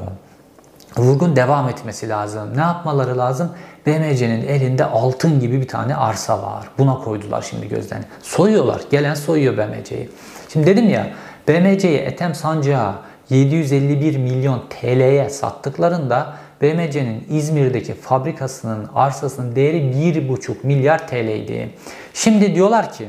Vurgun 0.97 1.35
devam 1.35 1.69
etmesi 1.69 2.09
lazım. 2.09 2.57
Ne 2.57 2.61
yapmaları 2.61 3.17
lazım? 3.17 3.51
BMC'nin 3.85 4.47
elinde 4.47 4.85
altın 4.85 5.39
gibi 5.39 5.61
bir 5.61 5.67
tane 5.67 5.95
arsa 5.95 6.43
var. 6.43 6.69
Buna 6.77 6.95
koydular 6.95 7.41
şimdi 7.49 7.69
gözlerini. 7.69 8.05
Soyuyorlar. 8.21 8.81
Gelen 8.91 9.13
soyuyor 9.13 9.57
BMC'yi. 9.57 10.09
Şimdi 10.53 10.67
dedim 10.67 10.89
ya 10.89 11.07
BMC'yi 11.47 11.97
Ethem 11.97 12.35
Sancağı 12.35 12.93
751 13.30 14.17
milyon 14.17 14.63
TL'ye 14.69 15.30
sattıklarında 15.30 16.34
BMC'nin 16.61 17.27
İzmir'deki 17.30 17.93
fabrikasının 17.93 18.88
arsasının 18.95 19.55
değeri 19.55 19.77
1,5 19.77 20.53
milyar 20.63 21.07
TL'ydi. 21.07 21.69
Şimdi 22.13 22.55
diyorlar 22.55 22.93
ki 22.93 23.07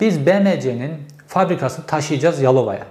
biz 0.00 0.26
BMC'nin 0.26 0.92
fabrikasını 1.26 1.86
taşıyacağız 1.86 2.40
Yalova'ya. 2.40 2.86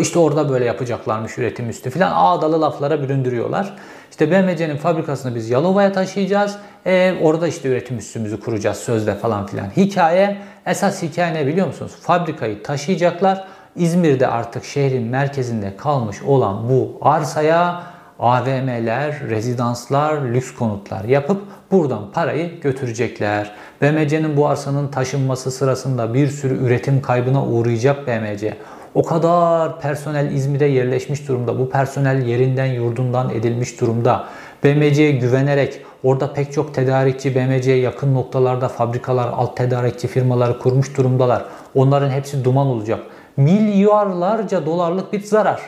İşte 0.00 0.18
orada 0.18 0.50
böyle 0.50 0.64
yapacaklarmış 0.64 1.38
üretim 1.38 1.70
üstü 1.70 1.90
filan 1.90 2.12
ağdalı 2.14 2.60
laflara 2.60 3.02
büründürüyorlar. 3.02 3.76
İşte 4.10 4.30
BMC'nin 4.30 4.76
fabrikasını 4.76 5.34
biz 5.34 5.50
Yalova'ya 5.50 5.92
taşıyacağız. 5.92 6.56
E, 6.86 7.14
orada 7.22 7.48
işte 7.48 7.68
üretim 7.68 7.98
üstümüzü 7.98 8.40
kuracağız 8.40 8.76
sözde 8.76 9.14
falan 9.14 9.46
filan. 9.46 9.70
Hikaye, 9.76 10.36
esas 10.66 11.02
hikaye 11.02 11.34
ne 11.34 11.46
biliyor 11.46 11.66
musunuz? 11.66 11.92
Fabrikayı 12.00 12.62
taşıyacaklar. 12.62 13.44
İzmir'de 13.76 14.26
artık 14.26 14.64
şehrin 14.64 15.02
merkezinde 15.02 15.76
kalmış 15.76 16.22
olan 16.22 16.68
bu 16.68 16.98
arsaya 17.00 17.82
AVM'ler, 18.18 19.20
rezidanslar, 19.30 20.22
lüks 20.22 20.54
konutlar 20.54 21.04
yapıp 21.04 21.42
buradan 21.70 22.10
parayı 22.12 22.60
götürecekler. 22.60 23.52
BMC'nin 23.82 24.36
bu 24.36 24.48
arsanın 24.48 24.88
taşınması 24.88 25.50
sırasında 25.50 26.14
bir 26.14 26.28
sürü 26.28 26.64
üretim 26.64 27.02
kaybına 27.02 27.46
uğrayacak 27.46 28.06
BMC. 28.06 28.56
O 28.94 29.02
kadar 29.02 29.80
personel 29.80 30.32
İzmir'e 30.32 30.66
yerleşmiş 30.66 31.28
durumda. 31.28 31.58
Bu 31.58 31.70
personel 31.70 32.26
yerinden 32.26 32.66
yurdundan 32.66 33.30
edilmiş 33.30 33.80
durumda. 33.80 34.24
BMC'ye 34.64 35.12
güvenerek 35.12 35.80
orada 36.02 36.32
pek 36.32 36.52
çok 36.52 36.74
tedarikçi 36.74 37.34
BMC'ye 37.34 37.76
yakın 37.76 38.14
noktalarda 38.14 38.68
fabrikalar, 38.68 39.28
alt 39.28 39.56
tedarikçi 39.56 40.08
firmaları 40.08 40.58
kurmuş 40.58 40.96
durumdalar. 40.96 41.44
Onların 41.74 42.10
hepsi 42.10 42.44
duman 42.44 42.66
olacak. 42.66 43.00
Milyarlarca 43.36 44.66
dolarlık 44.66 45.12
bir 45.12 45.22
zarar. 45.22 45.60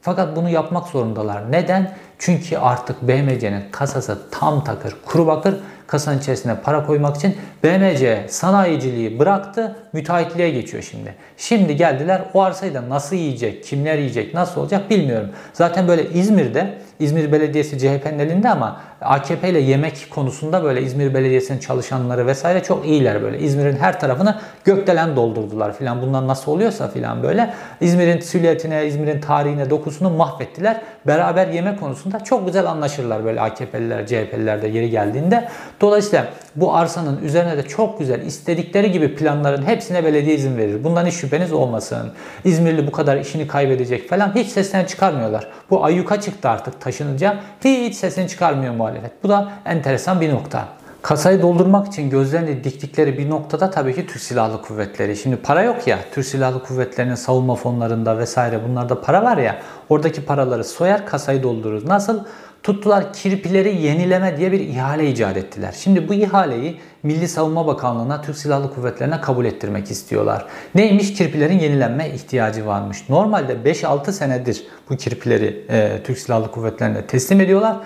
Fakat 0.00 0.36
bunu 0.36 0.48
yapmak 0.48 0.86
zorundalar. 0.86 1.52
Neden? 1.52 1.94
Çünkü 2.18 2.56
artık 2.56 3.02
BMC'nin 3.02 3.64
kasası 3.70 4.18
tam 4.30 4.64
takır, 4.64 4.96
kuru 5.06 5.26
bakır 5.26 5.54
kasanın 5.86 6.18
içerisine 6.18 6.54
para 6.54 6.86
koymak 6.86 7.16
için 7.16 7.36
BMC 7.64 8.26
sanayiciliği 8.28 9.18
bıraktı, 9.18 9.76
müteahhitliğe 9.92 10.50
geçiyor 10.50 10.82
şimdi. 10.90 11.14
Şimdi 11.36 11.76
geldiler 11.76 12.22
o 12.34 12.42
arsayı 12.42 12.74
da 12.74 12.88
nasıl 12.88 13.16
yiyecek, 13.16 13.64
kimler 13.64 13.98
yiyecek, 13.98 14.34
nasıl 14.34 14.60
olacak 14.60 14.90
bilmiyorum. 14.90 15.28
Zaten 15.52 15.88
böyle 15.88 16.10
İzmir'de, 16.10 16.78
İzmir 16.98 17.32
Belediyesi 17.32 17.78
CHP'nin 17.78 18.18
elinde 18.18 18.48
ama 18.48 18.80
AKP 19.00 19.48
ile 19.48 19.60
yemek 19.60 20.06
konusunda 20.10 20.64
böyle 20.64 20.82
İzmir 20.82 21.14
Belediyesi'nin 21.14 21.58
çalışanları 21.58 22.26
vesaire 22.26 22.62
çok 22.62 22.86
iyiler 22.86 23.22
böyle. 23.22 23.38
İzmir'in 23.38 23.76
her 23.76 24.00
tarafını 24.00 24.40
gökdelen 24.64 25.16
doldurdular 25.16 25.76
filan. 25.76 26.02
Bunlar 26.02 26.26
nasıl 26.26 26.52
oluyorsa 26.52 26.88
filan 26.88 27.22
böyle. 27.22 27.54
İzmir'in 27.80 28.20
silüetine, 28.20 28.86
İzmir'in 28.86 29.20
tarihine, 29.20 29.70
dokusunu 29.70 30.10
mahvettiler. 30.10 30.80
Beraber 31.06 31.48
yemek 31.48 31.80
konusunda 31.80 32.24
çok 32.24 32.46
güzel 32.46 32.66
anlaşırlar 32.66 33.24
böyle 33.24 33.40
AKP'liler, 33.40 34.06
CHP'liler 34.06 34.62
de 34.62 34.68
yeri 34.68 34.90
geldiğinde. 34.90 35.48
Dolayısıyla 35.80 36.26
bu 36.56 36.74
arsanın 36.74 37.22
üzerine 37.22 37.56
de 37.56 37.62
çok 37.62 37.98
güzel 37.98 38.20
istedikleri 38.20 38.92
gibi 38.92 39.14
planların 39.14 39.62
hepsine 39.78 40.04
belediye 40.04 40.36
izin 40.36 40.56
verir. 40.56 40.84
Bundan 40.84 41.06
hiç 41.06 41.14
şüpheniz 41.14 41.52
olmasın. 41.52 42.12
İzmirli 42.44 42.86
bu 42.86 42.92
kadar 42.92 43.16
işini 43.16 43.46
kaybedecek 43.46 44.08
falan 44.08 44.34
hiç 44.34 44.48
seslerini 44.48 44.88
çıkarmıyorlar. 44.88 45.46
Bu 45.70 45.84
ayyuka 45.84 46.20
çıktı 46.20 46.48
artık 46.48 46.80
taşınınca 46.80 47.36
hiç 47.64 47.94
sesini 47.94 48.28
çıkarmıyor 48.28 48.74
muhalefet. 48.74 49.24
Bu 49.24 49.28
da 49.28 49.52
enteresan 49.64 50.20
bir 50.20 50.30
nokta. 50.30 50.68
Kasayı 51.02 51.42
doldurmak 51.42 51.86
için 51.86 52.10
gözlerini 52.10 52.64
diktikleri 52.64 53.18
bir 53.18 53.30
noktada 53.30 53.70
tabii 53.70 53.94
ki 53.94 54.06
Türk 54.06 54.22
Silahlı 54.22 54.62
Kuvvetleri. 54.62 55.16
Şimdi 55.16 55.36
para 55.36 55.62
yok 55.62 55.86
ya, 55.86 55.98
Türk 56.14 56.26
Silahlı 56.26 56.62
Kuvvetleri'nin 56.62 57.14
savunma 57.14 57.54
fonlarında 57.54 58.18
vesaire 58.18 58.60
bunlarda 58.68 59.00
para 59.00 59.22
var 59.22 59.36
ya, 59.36 59.58
oradaki 59.88 60.24
paraları 60.24 60.64
soyar 60.64 61.06
kasayı 61.06 61.42
doldururuz. 61.42 61.84
Nasıl? 61.84 62.24
Tuttular 62.62 63.12
kirpileri 63.12 63.82
yenileme 63.82 64.36
diye 64.36 64.52
bir 64.52 64.60
ihale 64.60 65.10
icat 65.10 65.36
ettiler. 65.36 65.74
Şimdi 65.78 66.08
bu 66.08 66.14
ihaleyi 66.14 66.80
Milli 67.02 67.28
Savunma 67.28 67.66
Bakanlığı'na, 67.66 68.22
Türk 68.22 68.38
Silahlı 68.38 68.74
Kuvvetleri'ne 68.74 69.20
kabul 69.20 69.44
ettirmek 69.44 69.90
istiyorlar. 69.90 70.46
Neymiş? 70.74 71.14
Kirpilerin 71.14 71.58
yenilenme 71.58 72.10
ihtiyacı 72.10 72.66
varmış. 72.66 73.08
Normalde 73.08 73.52
5-6 73.52 74.12
senedir 74.12 74.64
bu 74.90 74.96
kirpileri 74.96 75.66
e, 75.70 76.02
Türk 76.04 76.18
Silahlı 76.18 76.50
Kuvvetleri'ne 76.50 77.06
teslim 77.06 77.40
ediyorlar. 77.40 77.76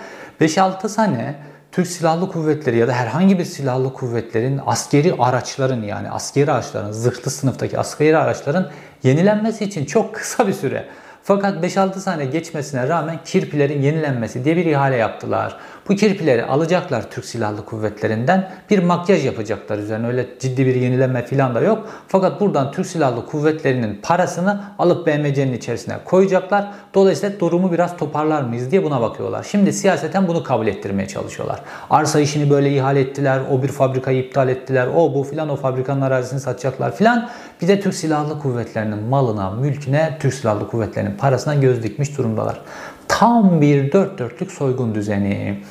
5-6 0.40 0.88
sene 0.88 1.34
Türk 1.72 1.86
Silahlı 1.86 2.28
Kuvvetleri 2.28 2.76
ya 2.76 2.88
da 2.88 2.92
herhangi 2.92 3.38
bir 3.38 3.44
silahlı 3.44 3.92
kuvvetlerin 3.92 4.60
askeri 4.66 5.14
araçların 5.18 5.82
yani 5.82 6.10
askeri 6.10 6.52
araçların, 6.52 6.92
zırhlı 6.92 7.30
sınıftaki 7.30 7.78
askeri 7.78 8.16
araçların 8.16 8.70
yenilenmesi 9.02 9.64
için 9.64 9.84
çok 9.84 10.14
kısa 10.14 10.48
bir 10.48 10.52
süre. 10.52 10.86
Fakat 11.24 11.64
5-6 11.64 12.00
sene 12.00 12.24
geçmesine 12.24 12.88
rağmen 12.88 13.18
kirpilerin 13.24 13.82
yenilenmesi 13.82 14.44
diye 14.44 14.56
bir 14.56 14.66
ihale 14.66 14.96
yaptılar. 14.96 15.56
Bu 15.92 15.96
kirpileri 15.96 16.44
alacaklar 16.44 17.10
Türk 17.10 17.24
Silahlı 17.24 17.64
Kuvvetlerinden 17.64 18.50
bir 18.70 18.78
makyaj 18.78 19.26
yapacaklar 19.26 19.78
üzerine. 19.78 20.06
Öyle 20.06 20.26
ciddi 20.40 20.66
bir 20.66 20.74
yenileme 20.74 21.26
falan 21.26 21.54
da 21.54 21.60
yok. 21.60 21.88
Fakat 22.08 22.40
buradan 22.40 22.72
Türk 22.72 22.86
Silahlı 22.86 23.26
Kuvvetleri'nin 23.26 24.00
parasını 24.02 24.60
alıp 24.78 25.06
BMC'nin 25.06 25.52
içerisine 25.52 25.94
koyacaklar. 26.04 26.70
Dolayısıyla 26.94 27.40
durumu 27.40 27.72
biraz 27.72 27.96
toparlar 27.96 28.42
mıyız 28.42 28.70
diye 28.70 28.84
buna 28.84 29.00
bakıyorlar. 29.00 29.46
Şimdi 29.50 29.72
siyaseten 29.72 30.28
bunu 30.28 30.42
kabul 30.42 30.66
ettirmeye 30.66 31.08
çalışıyorlar. 31.08 31.60
Arsa 31.90 32.20
işini 32.20 32.50
böyle 32.50 32.74
ihale 32.74 33.00
ettiler. 33.00 33.40
O 33.50 33.62
bir 33.62 33.68
fabrikayı 33.68 34.22
iptal 34.22 34.48
ettiler. 34.48 34.88
O 34.96 35.14
bu 35.14 35.24
filan 35.24 35.48
o 35.48 35.56
fabrikanın 35.56 36.00
arazisini 36.00 36.40
satacaklar 36.40 36.96
filan. 36.96 37.28
Bir 37.62 37.68
de 37.68 37.80
Türk 37.80 37.94
Silahlı 37.94 38.38
Kuvvetleri'nin 38.38 39.02
malına, 39.02 39.50
mülküne, 39.50 40.18
Türk 40.20 40.34
Silahlı 40.34 40.68
Kuvvetleri'nin 40.68 41.16
parasına 41.16 41.54
göz 41.54 41.82
dikmiş 41.82 42.18
durumdalar. 42.18 42.60
Tam 43.08 43.60
bir 43.60 43.92
dört 43.92 44.18
dörtlük 44.18 44.52
soygun 44.52 44.94
düzeni. 44.94 45.62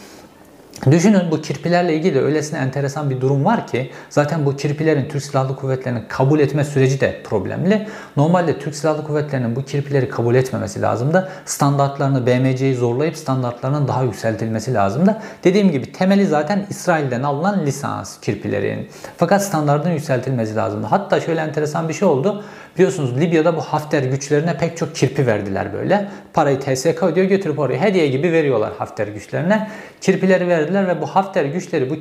Düşünün 0.90 1.32
bu 1.32 1.42
kirpilerle 1.42 1.96
ilgili 1.96 2.20
öylesine 2.20 2.60
enteresan 2.60 3.10
bir 3.10 3.22
durum 3.22 3.46
var 3.46 3.68
ki 3.68 3.92
zaten 4.10 4.46
bu 4.46 4.56
kirpilerin 4.56 5.10
Türk 5.10 5.24
Silahlı 5.24 5.56
Kuvvetleri'nin 5.56 6.04
kabul 6.08 6.40
etme 6.40 6.64
süreci 6.64 7.02
de 7.02 7.22
problemli. 7.24 7.88
Normalde 8.18 8.60
Türk 8.60 8.76
Silahlı 8.76 9.04
Kuvvetleri'nin 9.04 9.56
bu 9.56 9.66
kirpileri 9.66 10.10
kabul 10.10 10.36
etmemesi 10.36 10.82
lazımdı. 10.82 11.30
Standartlarını 11.46 12.28
BMC'yi 12.28 12.76
zorlayıp 12.76 13.18
standartlarının 13.18 13.88
daha 13.88 14.04
yükseltilmesi 14.04 14.74
lazımdı. 14.74 15.18
Dediğim 15.44 15.72
gibi 15.72 15.92
temeli 15.92 16.26
zaten 16.26 16.66
İsrail'den 16.70 17.24
alınan 17.24 17.66
lisans 17.66 18.20
kirpilerin. 18.20 18.90
Fakat 19.18 19.44
standartın 19.44 19.90
yükseltilmesi 19.90 20.56
lazımdı. 20.56 20.88
Hatta 20.88 21.20
şöyle 21.20 21.42
enteresan 21.42 21.90
bir 21.90 21.94
şey 21.94 22.08
oldu. 22.08 22.44
Biliyorsunuz 22.76 23.20
Libya'da 23.22 23.56
bu 23.56 23.62
Hafter 23.62 24.04
güçlerine 24.04 24.58
pek 24.58 24.78
çok 24.78 24.96
kirpi 24.96 25.28
verdiler 25.28 25.74
böyle. 25.74 26.08
Parayı 26.34 26.60
TSK 26.60 27.04
ödüyor 27.04 27.28
götürüp 27.28 27.60
oraya 27.60 27.82
hediye 27.82 28.08
gibi 28.08 28.32
veriyorlar 28.32 28.74
Hafter 28.78 29.08
güçlerine. 29.08 29.68
Kirpileri 30.02 30.48
verdiler 30.48 30.88
ve 30.88 31.02
bu 31.02 31.06
Hafter 31.06 31.46
güçleri 31.46 31.90
bu 31.90 31.96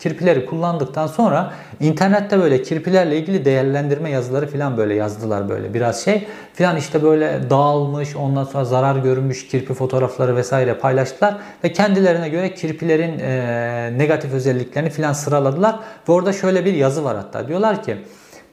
kirpileri 0.00 0.46
kullandıktan 0.46 1.06
sonra 1.06 1.52
internette 1.80 2.38
böyle 2.38 2.62
kirpilerle 2.62 3.18
ilgili 3.18 3.44
değerlendirme 3.44 4.10
yazıları 4.10 4.46
falan 4.48 4.76
böyle 4.76 4.94
yazdılar 4.94 5.48
böyle 5.48 5.74
biraz 5.74 6.04
şey. 6.04 6.26
Falan 6.54 6.76
işte 6.76 7.02
böyle 7.02 7.40
dağılmış 7.50 8.16
ondan 8.16 8.44
sonra 8.44 8.64
zarar 8.64 8.96
görmüş 8.96 9.48
kirpi 9.48 9.74
fotoğrafları 9.74 10.36
vesaire 10.36 10.74
paylaştılar. 10.74 11.36
Ve 11.64 11.72
kendilerine 11.72 12.28
göre 12.28 12.54
kirpilerin 12.54 13.18
e, 13.18 13.98
negatif 13.98 14.32
özelliklerini 14.32 14.90
falan 14.90 15.12
sıraladılar. 15.12 15.76
Ve 16.08 16.12
orada 16.12 16.32
şöyle 16.32 16.64
bir 16.64 16.74
yazı 16.74 17.04
var 17.04 17.16
hatta 17.16 17.48
diyorlar 17.48 17.82
ki 17.82 17.96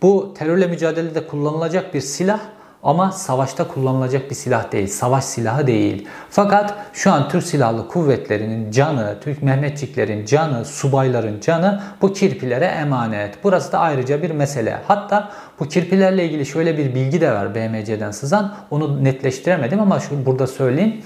bu 0.02 0.34
terörle 0.38 0.68
mücadelede 0.68 1.28
kullanılacak 1.28 1.94
bir 1.94 2.02
silah 2.02 2.40
ama 2.84 3.12
savaşta 3.12 3.68
kullanılacak 3.68 4.30
bir 4.30 4.36
silah 4.36 4.72
değil. 4.72 4.88
Savaş 4.88 5.24
silahı 5.24 5.68
değil. 5.68 6.08
Fakat 6.30 6.76
şu 6.94 7.12
an 7.12 7.30
Türk 7.30 7.44
Silahlı 7.44 7.88
Kuvvetleri'nin 7.88 8.72
canı, 8.72 9.18
Türk 9.24 9.44
Mehmetçiklerin 9.44 10.26
canı, 10.26 10.66
subayların 10.66 11.40
canı 11.40 11.82
bu 12.02 12.14
kirpilere 12.14 12.66
emanet. 12.66 13.38
Burası 13.44 13.72
da 13.72 13.80
ayrıca 13.80 14.22
bir 14.22 14.32
mesele. 14.32 14.82
Hatta 14.88 15.32
bu 15.60 15.68
kirpilerle 15.68 16.26
ilgili 16.26 16.46
şöyle 16.46 16.78
bir 16.78 16.96
bilgi 16.96 17.22
de 17.22 17.32
var 17.32 17.56
BMC'den 17.56 18.12
sızan. 18.12 18.56
Onu 18.72 19.04
netleştiremedim 19.04 19.80
ama 19.80 20.00
şu 20.00 20.26
burada 20.26 20.48
söyleyeyim. 20.48 21.02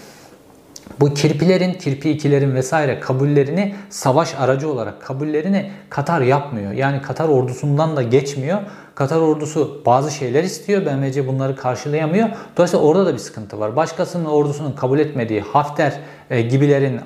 Bu 0.99 1.13
kirpilerin, 1.13 1.73
kirpi 1.73 2.09
ikilerin 2.09 2.55
vesaire 2.55 2.99
kabullerini 2.99 3.75
savaş 3.89 4.35
aracı 4.35 4.71
olarak 4.71 5.01
kabullerini 5.01 5.71
Katar 5.89 6.21
yapmıyor. 6.21 6.71
Yani 6.71 7.01
Katar 7.01 7.29
ordusundan 7.29 7.95
da 7.95 8.01
geçmiyor. 8.01 8.59
Katar 8.95 9.17
ordusu 9.17 9.81
bazı 9.85 10.11
şeyler 10.11 10.43
istiyor. 10.43 10.85
BMC 10.85 11.27
bunları 11.27 11.55
karşılayamıyor. 11.55 12.29
Dolayısıyla 12.57 12.85
orada 12.85 13.05
da 13.05 13.13
bir 13.13 13.19
sıkıntı 13.19 13.59
var. 13.59 13.75
Başkasının 13.75 14.25
ordusunun 14.25 14.71
kabul 14.71 14.99
etmediği 14.99 15.41
Hafter 15.41 15.93
e, 16.29 16.41
gibilerin 16.41 16.99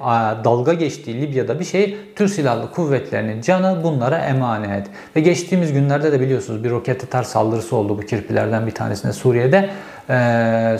dalga 0.44 0.74
geçtiği 0.74 1.22
Libya'da 1.22 1.60
bir 1.60 1.66
şey 1.66 1.98
Türk 2.16 2.30
Silahlı 2.30 2.72
Kuvvetleri'nin 2.72 3.42
canı 3.42 3.84
bunlara 3.84 4.18
emanet. 4.18 4.88
Ve 5.16 5.22
geçtiğimiz 5.22 5.74
günlerde 5.74 6.12
de 6.12 6.20
biliyorsunuz 6.20 6.64
bir 6.64 6.70
roket 6.70 7.04
atar 7.04 7.24
saldırısı 7.24 7.76
oldu 7.76 7.98
bu 7.98 8.02
kirpilerden 8.02 8.68
bir 8.68 8.72
tanesinde 8.72 9.14
Suriye'de. 9.14 9.70
E, 10.10 10.78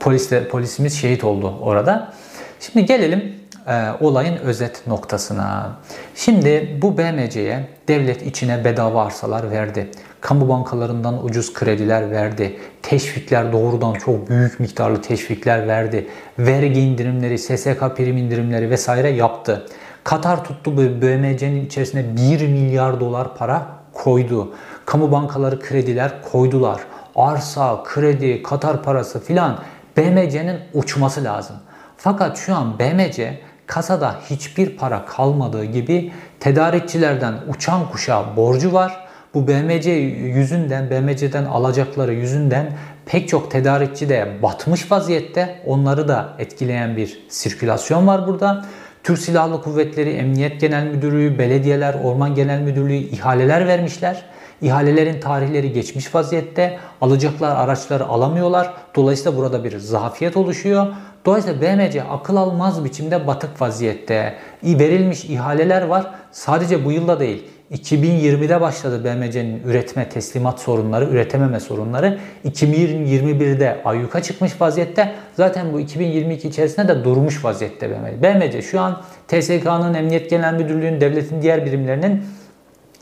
polis 0.00 0.30
polisimiz 0.50 1.00
şehit 1.00 1.24
oldu 1.24 1.54
orada. 1.60 2.12
Şimdi 2.60 2.86
gelelim 2.86 3.34
e, 3.66 3.84
olayın 4.00 4.36
özet 4.36 4.86
noktasına. 4.86 5.72
Şimdi 6.14 6.78
bu 6.82 6.98
BMC'ye 6.98 7.68
devlet 7.88 8.26
içine 8.26 8.64
bedava 8.64 9.06
arsalar 9.06 9.50
verdi. 9.50 9.90
Kamu 10.20 10.48
bankalarından 10.48 11.24
ucuz 11.24 11.54
krediler 11.54 12.10
verdi. 12.10 12.58
Teşvikler 12.82 13.52
doğrudan 13.52 13.94
çok 13.94 14.28
büyük 14.28 14.60
miktarlı 14.60 15.02
teşvikler 15.02 15.68
verdi. 15.68 16.06
Vergi 16.38 16.80
indirimleri, 16.80 17.38
SSK 17.38 17.80
prim 17.96 18.16
indirimleri 18.16 18.70
vesaire 18.70 19.08
yaptı. 19.08 19.66
Katar 20.04 20.44
tuttu 20.44 20.76
bu 20.76 20.80
BMC'nin 20.80 21.66
içerisine 21.66 22.04
1 22.16 22.48
milyar 22.48 23.00
dolar 23.00 23.36
para 23.36 23.66
koydu. 23.92 24.54
Kamu 24.86 25.12
bankaları 25.12 25.60
krediler 25.60 26.12
koydular. 26.32 26.80
Arsa, 27.16 27.82
kredi, 27.84 28.42
Katar 28.42 28.82
parası 28.82 29.24
filan 29.24 29.58
BMC'nin 29.96 30.60
uçması 30.74 31.24
lazım. 31.24 31.56
Fakat 31.96 32.38
şu 32.38 32.54
an 32.54 32.78
BMC 32.78 33.40
kasada 33.66 34.16
hiçbir 34.30 34.76
para 34.76 35.04
kalmadığı 35.04 35.64
gibi 35.64 36.12
tedarikçilerden 36.40 37.34
uçan 37.48 37.90
kuşa 37.90 38.36
borcu 38.36 38.72
var. 38.72 39.06
Bu 39.34 39.48
BMC 39.48 39.90
yüzünden, 39.90 40.90
BMC'den 40.90 41.44
alacakları 41.44 42.14
yüzünden 42.14 42.72
pek 43.06 43.28
çok 43.28 43.50
tedarikçi 43.50 44.08
de 44.08 44.28
batmış 44.42 44.92
vaziyette. 44.92 45.62
Onları 45.66 46.08
da 46.08 46.28
etkileyen 46.38 46.96
bir 46.96 47.26
sirkülasyon 47.28 48.06
var 48.06 48.26
burada. 48.26 48.64
Türk 49.02 49.18
Silahlı 49.18 49.62
Kuvvetleri, 49.62 50.10
Emniyet 50.10 50.60
Genel 50.60 50.86
Müdürlüğü, 50.86 51.38
belediyeler, 51.38 51.94
Orman 52.04 52.34
Genel 52.34 52.60
Müdürlüğü 52.60 52.94
ihaleler 52.94 53.66
vermişler. 53.66 54.22
İhalelerin 54.62 55.20
tarihleri 55.20 55.72
geçmiş 55.72 56.14
vaziyette. 56.14 56.78
Alacaklar 57.00 57.56
araçları 57.56 58.04
alamıyorlar. 58.04 58.74
Dolayısıyla 58.94 59.38
burada 59.38 59.64
bir 59.64 59.78
zafiyet 59.78 60.36
oluşuyor. 60.36 60.86
Dolayısıyla 61.26 61.60
BMC 61.60 62.02
akıl 62.02 62.36
almaz 62.36 62.84
biçimde 62.84 63.26
batık 63.26 63.60
vaziyette. 63.60 64.34
Verilmiş 64.62 65.24
ihaleler 65.24 65.82
var. 65.82 66.06
Sadece 66.32 66.84
bu 66.84 66.92
yılda 66.92 67.20
değil. 67.20 67.44
2020'de 67.72 68.60
başladı 68.60 69.04
BMC'nin 69.04 69.62
üretme 69.64 70.08
teslimat 70.08 70.60
sorunları, 70.60 71.04
üretememe 71.04 71.60
sorunları. 71.60 72.18
2021'de 72.44 73.80
ayyuka 73.84 74.22
çıkmış 74.22 74.60
vaziyette. 74.60 75.12
Zaten 75.34 75.72
bu 75.72 75.80
2022 75.80 76.48
içerisinde 76.48 76.88
de 76.88 77.04
durmuş 77.04 77.44
vaziyette 77.44 77.90
BMC. 77.90 78.22
BMC 78.22 78.62
şu 78.62 78.80
an 78.80 79.02
TSK'nın, 79.28 79.94
Emniyet 79.94 80.30
Genel 80.30 80.54
Müdürlüğü'nün, 80.54 81.00
devletin 81.00 81.42
diğer 81.42 81.66
birimlerinin 81.66 82.22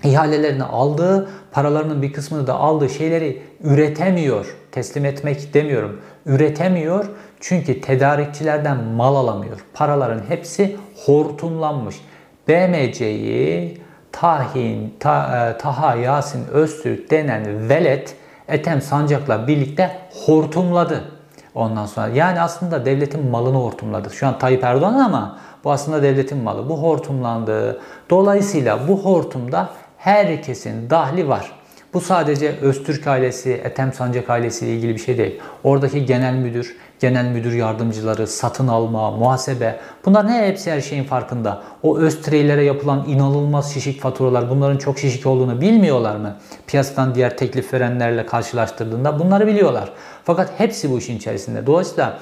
ihalelerini 0.05 0.65
aldığı, 0.65 1.29
paralarının 1.53 2.03
bir 2.03 2.13
kısmını 2.13 2.47
da 2.47 2.55
aldığı 2.55 2.89
şeyleri 2.89 3.43
üretemiyor. 3.63 4.57
Teslim 4.73 5.05
etmek 5.05 5.55
demiyorum. 5.55 6.01
Üretemiyor 6.27 7.07
çünkü 7.41 7.81
tedarikçilerden 7.81 8.85
mal 8.85 9.17
alamıyor. 9.17 9.65
Paraların 9.75 10.23
hepsi 10.29 10.77
hortumlanmış. 11.07 11.97
BMC'yi 12.49 13.81
Tahin, 14.13 14.95
Ta, 15.01 15.49
e, 15.49 15.59
Taha 15.59 15.95
Yasin 15.95 16.47
Öztürk 16.49 17.11
denen 17.11 17.69
velet 17.69 18.17
Ethem 18.49 18.83
Sancak'la 18.83 19.47
birlikte 19.47 19.99
hortumladı. 20.27 21.05
Ondan 21.55 21.87
sonra 21.87 22.09
yani 22.09 22.41
aslında 22.41 22.87
devletin 22.87 23.31
malını 23.31 23.57
hortumladı. 23.57 24.11
Şu 24.11 24.27
an 24.27 24.39
Tayyip 24.39 24.65
Erdoğan 24.65 24.95
ama 24.95 25.39
bu 25.65 25.73
aslında 25.73 26.03
devletin 26.03 26.39
malı. 26.39 26.69
Bu 26.69 26.83
hortumlandı. 26.83 27.81
Dolayısıyla 28.11 28.89
bu 28.89 29.05
hortumda 29.05 29.69
herkesin 30.05 30.91
dahli 30.91 31.29
var. 31.29 31.53
Bu 31.95 32.01
sadece 32.01 32.57
Öztürk 32.61 33.07
ailesi, 33.07 33.53
Ethem 33.53 33.93
Sancak 33.93 34.31
ailesi 34.31 34.67
ile 34.67 34.75
ilgili 34.75 34.95
bir 34.95 35.01
şey 35.01 35.19
değil. 35.19 35.41
Oradaki 35.65 36.07
genel 36.07 36.35
müdür, 36.35 36.77
genel 37.01 37.25
müdür 37.25 37.53
yardımcıları, 37.53 38.27
satın 38.27 38.69
alma, 38.69 39.11
muhasebe 39.11 39.81
bunların 40.05 40.33
hepsi 40.33 40.71
her 40.73 40.81
şeyin 40.81 41.05
farkında. 41.05 41.63
O 41.83 41.99
Öztreylere 41.99 42.65
yapılan 42.65 43.09
inanılmaz 43.09 43.75
şişik 43.75 44.01
faturalar 44.01 44.51
bunların 44.51 44.79
çok 44.79 44.99
şişik 44.99 45.27
olduğunu 45.27 45.61
bilmiyorlar 45.61 46.17
mı? 46.17 46.37
Piyasadan 46.67 47.15
diğer 47.15 47.37
teklif 47.37 47.75
verenlerle 47.75 48.27
karşılaştırdığında 48.27 49.19
bunları 49.19 49.47
biliyorlar. 49.47 49.93
Fakat 50.25 50.51
hepsi 50.59 50.91
bu 50.91 50.99
işin 50.99 51.17
içerisinde. 51.17 51.67
Dolayısıyla 51.67 52.19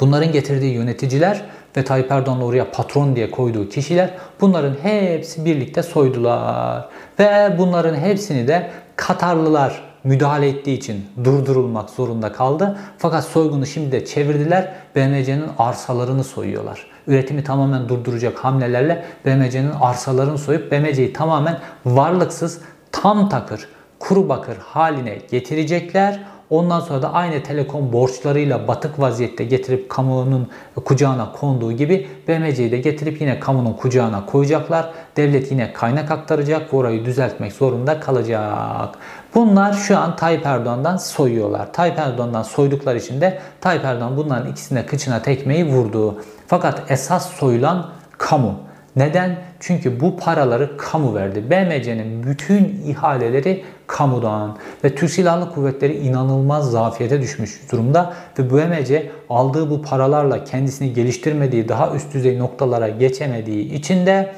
bunların 0.00 0.32
getirdiği 0.32 0.74
yöneticiler 0.74 1.44
ve 1.76 1.84
Tayyip 1.84 2.12
Erdoğan'la 2.12 2.44
oraya 2.44 2.70
patron 2.70 3.16
diye 3.16 3.30
koyduğu 3.30 3.68
kişiler 3.68 4.10
bunların 4.40 4.74
hepsi 4.82 5.44
birlikte 5.44 5.82
soydular. 5.82 6.88
Ve 7.18 7.54
bunların 7.58 7.94
hepsini 7.94 8.48
de 8.48 8.70
Katarlılar 8.96 9.82
müdahale 10.04 10.48
ettiği 10.48 10.78
için 10.78 11.06
durdurulmak 11.24 11.90
zorunda 11.90 12.32
kaldı. 12.32 12.78
Fakat 12.98 13.24
soygunu 13.24 13.66
şimdi 13.66 13.92
de 13.92 14.04
çevirdiler. 14.04 14.72
BMC'nin 14.96 15.46
arsalarını 15.58 16.24
soyuyorlar. 16.24 16.86
Üretimi 17.06 17.44
tamamen 17.44 17.88
durduracak 17.88 18.38
hamlelerle 18.38 19.04
BMC'nin 19.26 19.70
arsalarını 19.80 20.38
soyup 20.38 20.72
BMC'yi 20.72 21.12
tamamen 21.12 21.58
varlıksız, 21.86 22.60
tam 22.92 23.28
takır, 23.28 23.68
kuru 23.98 24.28
bakır 24.28 24.56
haline 24.56 25.18
getirecekler. 25.30 26.20
Ondan 26.50 26.80
sonra 26.80 27.02
da 27.02 27.12
aynı 27.12 27.42
telekom 27.42 27.92
borçlarıyla 27.92 28.68
batık 28.68 29.00
vaziyette 29.00 29.44
getirip 29.44 29.90
kamunun 29.90 30.48
kucağına 30.84 31.32
konduğu 31.32 31.72
gibi 31.72 32.06
BMC'yi 32.28 32.70
de 32.70 32.78
getirip 32.78 33.20
yine 33.20 33.40
kamunun 33.40 33.72
kucağına 33.72 34.26
koyacaklar. 34.26 34.90
Devlet 35.16 35.50
yine 35.50 35.72
kaynak 35.72 36.10
aktaracak 36.10 36.74
orayı 36.74 37.04
düzeltmek 37.04 37.52
zorunda 37.52 38.00
kalacak. 38.00 38.98
Bunlar 39.34 39.72
şu 39.72 39.98
an 39.98 40.16
Tayyip 40.16 40.46
Erdoğan'dan 40.46 40.96
soyuyorlar. 40.96 41.72
Tayyip 41.72 41.98
Erdoğan'dan 41.98 42.42
soydukları 42.42 42.98
için 42.98 43.20
de 43.20 43.40
Tayyip 43.60 43.84
Erdoğan 43.84 44.16
bunların 44.16 44.50
ikisine 44.50 44.86
kıçına 44.86 45.22
tekmeyi 45.22 45.66
vurdu. 45.66 46.22
Fakat 46.46 46.90
esas 46.90 47.30
soyulan 47.30 47.86
kamu. 48.18 48.54
Neden? 48.96 49.36
Çünkü 49.60 50.00
bu 50.00 50.16
paraları 50.16 50.76
kamu 50.76 51.14
verdi. 51.14 51.50
BMC'nin 51.50 52.22
bütün 52.22 52.82
ihaleleri 52.86 53.64
kamudan 53.86 54.56
ve 54.84 54.94
Türk 54.94 55.10
Silahlı 55.10 55.54
Kuvvetleri 55.54 55.96
inanılmaz 55.96 56.70
zafiyete 56.70 57.22
düşmüş 57.22 57.72
durumda 57.72 58.12
ve 58.38 58.50
BMC 58.50 59.10
aldığı 59.30 59.70
bu 59.70 59.82
paralarla 59.82 60.44
kendisini 60.44 60.92
geliştirmediği, 60.92 61.68
daha 61.68 61.94
üst 61.94 62.14
düzey 62.14 62.38
noktalara 62.38 62.88
geçemediği 62.88 63.72
için 63.72 64.06
de 64.06 64.32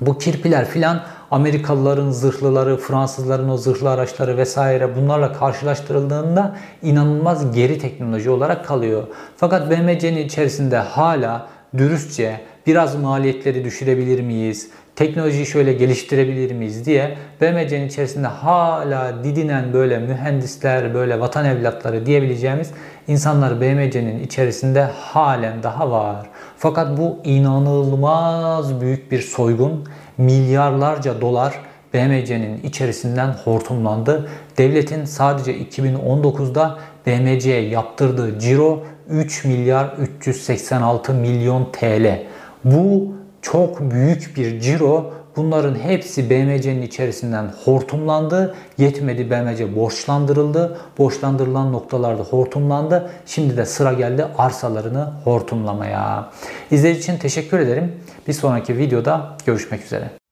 bu 0.00 0.18
kirpiler 0.18 0.64
filan 0.64 1.00
Amerikalıların 1.30 2.10
zırhlıları, 2.10 2.76
Fransızların 2.76 3.48
o 3.48 3.56
zırhlı 3.56 3.90
araçları 3.90 4.36
vesaire 4.36 4.96
bunlarla 4.96 5.32
karşılaştırıldığında 5.32 6.56
inanılmaz 6.82 7.54
geri 7.54 7.78
teknoloji 7.78 8.30
olarak 8.30 8.64
kalıyor. 8.64 9.06
Fakat 9.36 9.70
BMC'nin 9.70 10.26
içerisinde 10.26 10.76
hala 10.76 11.46
dürüstçe 11.76 12.40
biraz 12.66 12.96
maliyetleri 12.96 13.64
düşürebilir 13.64 14.20
miyiz? 14.20 14.70
Teknolojiyi 14.96 15.46
şöyle 15.46 15.72
geliştirebilir 15.72 16.52
miyiz 16.52 16.86
diye 16.86 17.16
BMC'nin 17.40 17.88
içerisinde 17.88 18.26
hala 18.26 19.24
didinen 19.24 19.72
böyle 19.72 19.98
mühendisler, 19.98 20.94
böyle 20.94 21.20
vatan 21.20 21.44
evlatları 21.44 22.06
diyebileceğimiz 22.06 22.70
insanlar 23.08 23.60
BMC'nin 23.60 24.24
içerisinde 24.24 24.82
halen 24.82 25.62
daha 25.62 25.90
var. 25.90 26.26
Fakat 26.58 26.98
bu 26.98 27.18
inanılmaz 27.24 28.80
büyük 28.80 29.12
bir 29.12 29.20
soygun. 29.20 29.84
Milyarlarca 30.18 31.20
dolar 31.20 31.54
BMC'nin 31.94 32.62
içerisinden 32.62 33.34
hortumlandı. 33.44 34.28
Devletin 34.58 35.04
sadece 35.04 35.58
2019'da 35.58 36.78
BMC'ye 37.06 37.68
yaptırdığı 37.68 38.38
ciro 38.38 38.84
3 39.08 39.44
milyar 39.44 39.94
386 40.18 41.14
milyon 41.14 41.72
TL. 41.72 42.26
Bu 42.66 43.14
çok 43.42 43.90
büyük 43.90 44.36
bir 44.36 44.60
ciro. 44.60 45.12
Bunların 45.36 45.74
hepsi 45.74 46.30
BMC'nin 46.30 46.82
içerisinden 46.82 47.52
hortumlandı. 47.64 48.54
Yetmedi 48.78 49.30
BMC 49.30 49.76
borçlandırıldı. 49.76 50.78
Borçlandırılan 50.98 51.72
noktalarda 51.72 52.22
hortumlandı. 52.22 53.10
Şimdi 53.26 53.56
de 53.56 53.66
sıra 53.66 53.92
geldi 53.92 54.26
arsalarını 54.38 55.12
hortumlamaya. 55.24 56.30
İzlediğiniz 56.70 57.02
için 57.02 57.18
teşekkür 57.18 57.58
ederim. 57.58 57.92
Bir 58.28 58.32
sonraki 58.32 58.78
videoda 58.78 59.36
görüşmek 59.46 59.84
üzere. 59.84 60.25